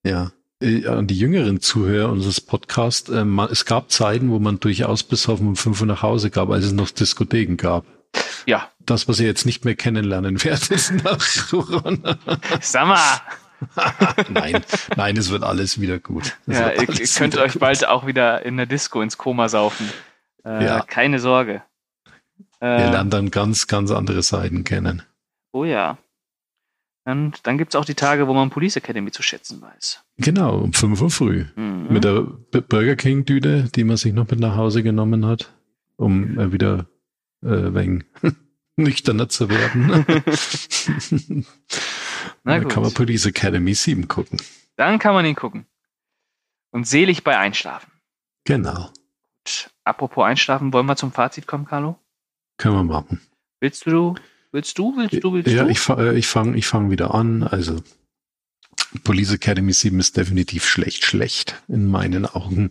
Ja. 0.04 0.32
Äh, 0.60 0.86
An 0.86 1.06
die 1.06 1.16
jüngeren 1.18 1.60
Zuhörer 1.60 2.10
unseres 2.10 2.40
Podcasts, 2.40 3.08
äh, 3.08 3.24
man, 3.24 3.48
es 3.50 3.64
gab 3.64 3.90
Zeiten, 3.90 4.30
wo 4.30 4.38
man 4.38 4.58
durchaus 4.60 5.02
besoffen 5.04 5.46
um 5.48 5.56
5 5.56 5.80
Uhr 5.80 5.86
nach 5.86 6.02
Hause 6.02 6.30
gab, 6.30 6.50
als 6.50 6.64
es 6.64 6.72
noch 6.72 6.90
Diskotheken 6.90 7.56
gab. 7.56 7.84
Ja. 8.46 8.68
Das, 8.80 9.06
was 9.08 9.20
ihr 9.20 9.26
jetzt 9.26 9.44
nicht 9.46 9.64
mehr 9.64 9.74
kennenlernen 9.76 10.42
werdet, 10.42 10.70
ist 10.70 10.92
nach 11.04 11.18
Corona. 11.50 12.18
Sag 12.60 12.86
mal, 12.86 13.20
nein, 14.30 14.64
nein, 14.96 15.16
es 15.16 15.30
wird 15.30 15.42
alles 15.42 15.80
wieder 15.80 15.98
gut. 15.98 16.36
Es 16.46 16.58
ja, 16.58 16.70
ihr, 16.72 16.88
ihr 16.88 17.06
könnt 17.06 17.36
euch 17.36 17.52
gut. 17.54 17.60
bald 17.60 17.86
auch 17.86 18.06
wieder 18.06 18.44
in 18.44 18.56
der 18.56 18.66
Disco 18.66 19.02
ins 19.02 19.18
Koma 19.18 19.48
saufen. 19.48 19.88
Äh, 20.44 20.64
Ja. 20.64 20.80
Keine 20.82 21.18
Sorge. 21.20 21.62
Ihr 22.60 22.66
Äh, 22.68 22.90
lernt 22.90 23.12
dann 23.12 23.30
ganz, 23.30 23.66
ganz 23.66 23.90
andere 23.90 24.22
Seiten 24.22 24.64
kennen. 24.64 25.02
Oh 25.58 25.64
ja. 25.64 25.98
Und 27.04 27.46
dann 27.46 27.56
gibt 27.56 27.72
es 27.72 27.76
auch 27.76 27.86
die 27.86 27.94
Tage, 27.94 28.28
wo 28.28 28.34
man 28.34 28.50
Police 28.50 28.76
Academy 28.76 29.10
zu 29.10 29.22
schätzen 29.22 29.62
weiß. 29.62 30.04
Genau, 30.18 30.58
um 30.58 30.72
5 30.72 31.00
Uhr 31.00 31.10
früh. 31.10 31.46
Mhm. 31.56 31.86
Mit 31.88 32.04
der 32.04 32.20
Burger 32.20 32.96
King-Düte, 32.96 33.70
die 33.74 33.84
man 33.84 33.96
sich 33.96 34.12
noch 34.12 34.28
mit 34.30 34.40
nach 34.40 34.56
Hause 34.56 34.82
genommen 34.82 35.24
hat, 35.24 35.54
um 35.96 36.38
äh, 36.38 36.52
wieder 36.52 36.86
äh, 37.42 37.74
wegen 37.74 38.04
nüchterner 38.76 39.28
zu 39.28 39.48
werden. 39.48 40.04
Na 42.44 42.58
gut. 42.58 42.70
kann 42.70 42.82
man 42.82 42.92
Police 42.92 43.26
Academy 43.26 43.74
7 43.74 44.06
gucken. 44.06 44.40
Dann 44.76 44.98
kann 44.98 45.14
man 45.14 45.24
ihn 45.24 45.34
gucken. 45.34 45.66
Und 46.70 46.86
selig 46.86 47.24
bei 47.24 47.38
Einschlafen. 47.38 47.90
Genau. 48.44 48.90
Apropos 49.84 50.24
Einschlafen, 50.24 50.72
wollen 50.74 50.86
wir 50.86 50.96
zum 50.96 51.12
Fazit 51.12 51.46
kommen, 51.46 51.64
Carlo? 51.64 51.98
Können 52.58 52.74
wir 52.76 52.84
machen. 52.84 53.20
Willst 53.60 53.86
du, 53.86 54.14
willst 54.52 54.78
du, 54.78 54.96
willst 54.96 55.22
du, 55.22 55.32
willst 55.32 55.48
ja, 55.48 55.64
du? 55.64 55.70
ich, 55.70 55.80
fa- 55.80 56.00
äh, 56.00 56.18
ich 56.18 56.26
fange 56.26 56.56
ich 56.56 56.66
fang 56.66 56.90
wieder 56.90 57.14
an. 57.14 57.42
Also, 57.42 57.82
Police 59.04 59.32
Academy 59.32 59.72
7 59.72 59.98
ist 60.00 60.16
definitiv 60.16 60.66
schlecht, 60.66 61.04
schlecht 61.04 61.62
in 61.68 61.86
meinen 61.86 62.26
Augen. 62.26 62.70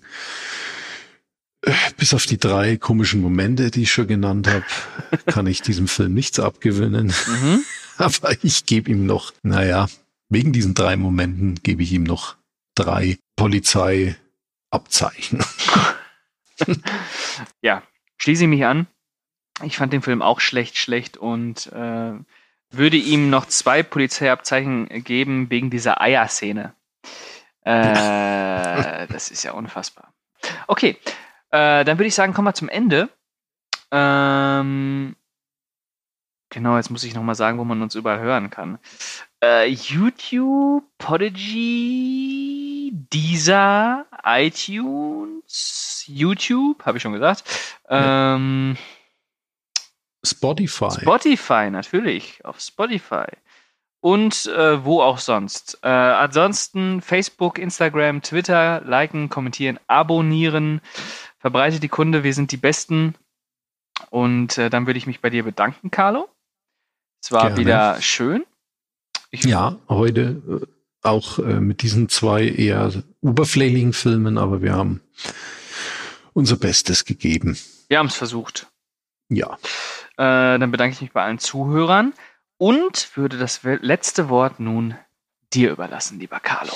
Bis 1.97 2.13
auf 2.13 2.25
die 2.25 2.38
drei 2.38 2.78
komischen 2.78 3.21
Momente, 3.21 3.71
die 3.71 3.84
ich 3.84 3.91
schon 3.91 4.07
genannt 4.07 4.47
habe, 4.47 4.63
kann 5.25 5.47
ich 5.47 5.61
diesem 5.61 5.88
Film 5.88 6.13
nichts 6.13 6.39
abgewinnen. 6.39 7.07
mhm. 7.28 7.63
Aber 7.97 8.32
ich 8.43 8.65
gebe 8.67 8.91
ihm 8.91 9.07
noch, 9.07 9.34
naja, 9.41 9.88
wegen 10.30 10.53
diesen 10.53 10.75
drei 10.75 10.95
Momenten 10.97 11.55
gebe 11.63 11.82
ich 11.82 11.91
ihm 11.91 12.03
noch 12.03 12.36
drei 12.75 13.17
Polizeiabzeichen. 13.36 15.43
ja, 17.61 17.84
schließe 18.17 18.43
ich 18.43 18.49
mich 18.49 18.65
an. 18.65 18.88
Ich 19.64 19.78
fand 19.78 19.93
den 19.93 20.01
Film 20.01 20.22
auch 20.22 20.39
schlecht, 20.39 20.78
schlecht 20.78 21.18
und 21.18 21.68
äh, 21.74 22.14
würde 22.70 22.97
ihm 22.97 23.30
noch 23.30 23.45
zwei 23.45 23.84
Polizeiabzeichen 23.84 24.88
geben 25.03 25.49
wegen 25.49 25.70
dieser 25.70 26.01
Eierszene. 26.01 26.74
Äh, 27.62 29.08
das 29.08 29.30
ist 29.32 29.43
ja 29.43 29.53
unfassbar. 29.53 30.14
Okay, 30.68 30.97
äh, 31.51 31.84
dann 31.84 31.97
würde 31.97 32.08
ich 32.08 32.16
sagen, 32.16 32.34
kommen 32.34 32.47
wir 32.47 32.53
zum 32.53 32.70
Ende. 32.70 33.10
Ähm, 33.91 35.16
genau, 36.49 36.78
jetzt 36.78 36.89
muss 36.89 37.03
ich 37.03 37.16
nochmal 37.16 37.36
sagen, 37.36 37.58
wo 37.58 37.64
man 37.64 37.82
uns 37.82 37.95
überall 37.95 38.20
hören 38.20 38.49
kann. 38.49 38.80
Äh, 39.43 39.70
YouTube, 39.70 40.84
Podigy, 40.97 42.91
Deezer, 42.93 44.05
iTunes, 44.24 46.03
YouTube, 46.08 46.86
habe 46.86 46.97
ich 46.97 47.03
schon 47.03 47.14
gesagt. 47.14 47.43
Ähm, 47.89 48.78
Spotify. 50.24 50.91
Spotify, 51.01 51.70
natürlich, 51.70 52.43
auf 52.43 52.59
Spotify. 52.59 53.26
Und 53.99 54.45
äh, 54.45 54.84
wo 54.86 55.01
auch 55.01 55.18
sonst. 55.18 55.80
Äh, 55.82 55.88
ansonsten 55.88 57.01
Facebook, 57.01 57.57
Instagram, 57.57 58.22
Twitter, 58.22 58.82
liken, 58.86 59.30
kommentieren, 59.30 59.80
abonnieren. 59.88 60.82
Verbreitet 61.39 61.84
die 61.84 61.89
Kunde, 61.89 62.24
wir 62.24 62.34
sind 62.34 62.51
die 62.51 62.57
Besten. 62.57 63.15
Und 64.09 64.57
äh, 64.57 64.70
dann 64.70 64.86
würde 64.86 64.97
ich 64.97 65.07
mich 65.07 65.20
bei 65.20 65.30
dir 65.30 65.43
bedanken, 65.43 65.91
Carlo. 65.91 66.30
Es 67.22 67.32
war 67.32 67.47
Gerne. 67.47 67.57
wieder 67.57 68.01
schön. 68.01 68.45
Ich, 69.32 69.43
Ja, 69.43 69.78
heute 69.89 70.41
äh, 70.47 70.65
auch 71.01 71.39
äh, 71.39 71.59
mit 71.59 71.82
diesen 71.82 72.07
zwei 72.09 72.47
eher 72.47 72.91
oberflächlichen 73.22 73.93
Filmen, 73.93 74.38
aber 74.38 74.61
wir 74.61 74.74
haben 74.74 75.01
unser 76.34 76.55
Bestes 76.55 77.03
gegeben. 77.03 77.57
Wir 77.88 77.99
haben 77.99 78.07
es 78.07 78.15
versucht. 78.15 78.68
Ja, 79.30 79.57
dann 80.18 80.72
bedanke 80.72 80.95
ich 80.95 81.01
mich 81.01 81.11
bei 81.11 81.24
allen 81.24 81.39
Zuhörern 81.39 82.13
und 82.57 83.15
würde 83.15 83.38
das 83.38 83.61
letzte 83.63 84.30
Wort 84.30 84.59
nun 84.59 84.95
dir 85.53 85.72
überlassen, 85.72 86.20
lieber 86.20 86.39
Carlo. 86.39 86.74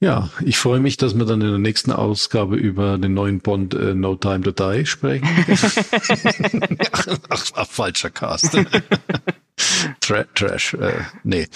ja, 0.00 0.30
ich 0.44 0.56
freue 0.58 0.80
mich, 0.80 0.96
dass 0.96 1.16
wir 1.16 1.24
dann 1.26 1.40
in 1.40 1.48
der 1.48 1.58
nächsten 1.58 1.92
Ausgabe 1.92 2.56
über 2.56 2.98
den 2.98 3.14
neuen 3.14 3.40
Bond 3.40 3.74
äh, 3.74 3.94
No 3.94 4.16
Time 4.16 4.40
to 4.40 4.52
Die 4.52 4.86
sprechen. 4.86 5.28
ach, 7.28 7.50
ach, 7.54 7.66
falscher 7.68 8.10
Cast. 8.10 8.56
Tra 10.00 10.24
Trash, 10.34 10.74
äh, 10.74 11.02
nee. 11.22 11.46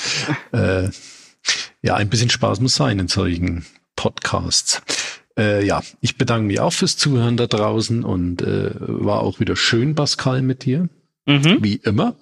Äh, 0.52 0.90
ja, 1.82 1.94
ein 1.94 2.10
bisschen 2.10 2.30
Spaß 2.30 2.60
muss 2.60 2.74
sein 2.74 2.98
in 2.98 3.08
solchen 3.08 3.64
Podcasts. 3.96 4.82
Äh, 5.38 5.66
ja, 5.66 5.82
ich 6.00 6.16
bedanke 6.16 6.46
mich 6.46 6.60
auch 6.60 6.72
fürs 6.72 6.96
Zuhören 6.96 7.36
da 7.36 7.46
draußen 7.46 8.04
und 8.04 8.42
äh, 8.42 8.70
war 8.78 9.20
auch 9.20 9.40
wieder 9.40 9.56
schön, 9.56 9.94
Pascal, 9.94 10.42
mit 10.42 10.64
dir, 10.64 10.88
Mhm. 11.26 11.58
wie 11.62 11.76
immer. 11.76 12.16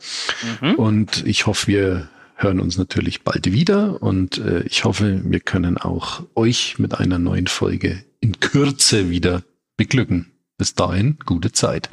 Mhm. 0.60 0.74
Und 0.76 1.26
ich 1.26 1.46
hoffe, 1.46 1.66
wir 1.66 2.08
hören 2.36 2.60
uns 2.60 2.78
natürlich 2.78 3.22
bald 3.22 3.52
wieder 3.52 4.02
und 4.02 4.38
äh, 4.38 4.62
ich 4.62 4.84
hoffe, 4.84 5.20
wir 5.24 5.40
können 5.40 5.76
auch 5.76 6.22
euch 6.34 6.78
mit 6.78 6.94
einer 6.98 7.18
neuen 7.18 7.48
Folge 7.48 8.04
in 8.20 8.38
Kürze 8.40 9.10
wieder 9.10 9.42
beglücken. 9.76 10.30
Bis 10.56 10.74
dahin, 10.74 11.18
gute 11.26 11.50
Zeit. 11.52 11.90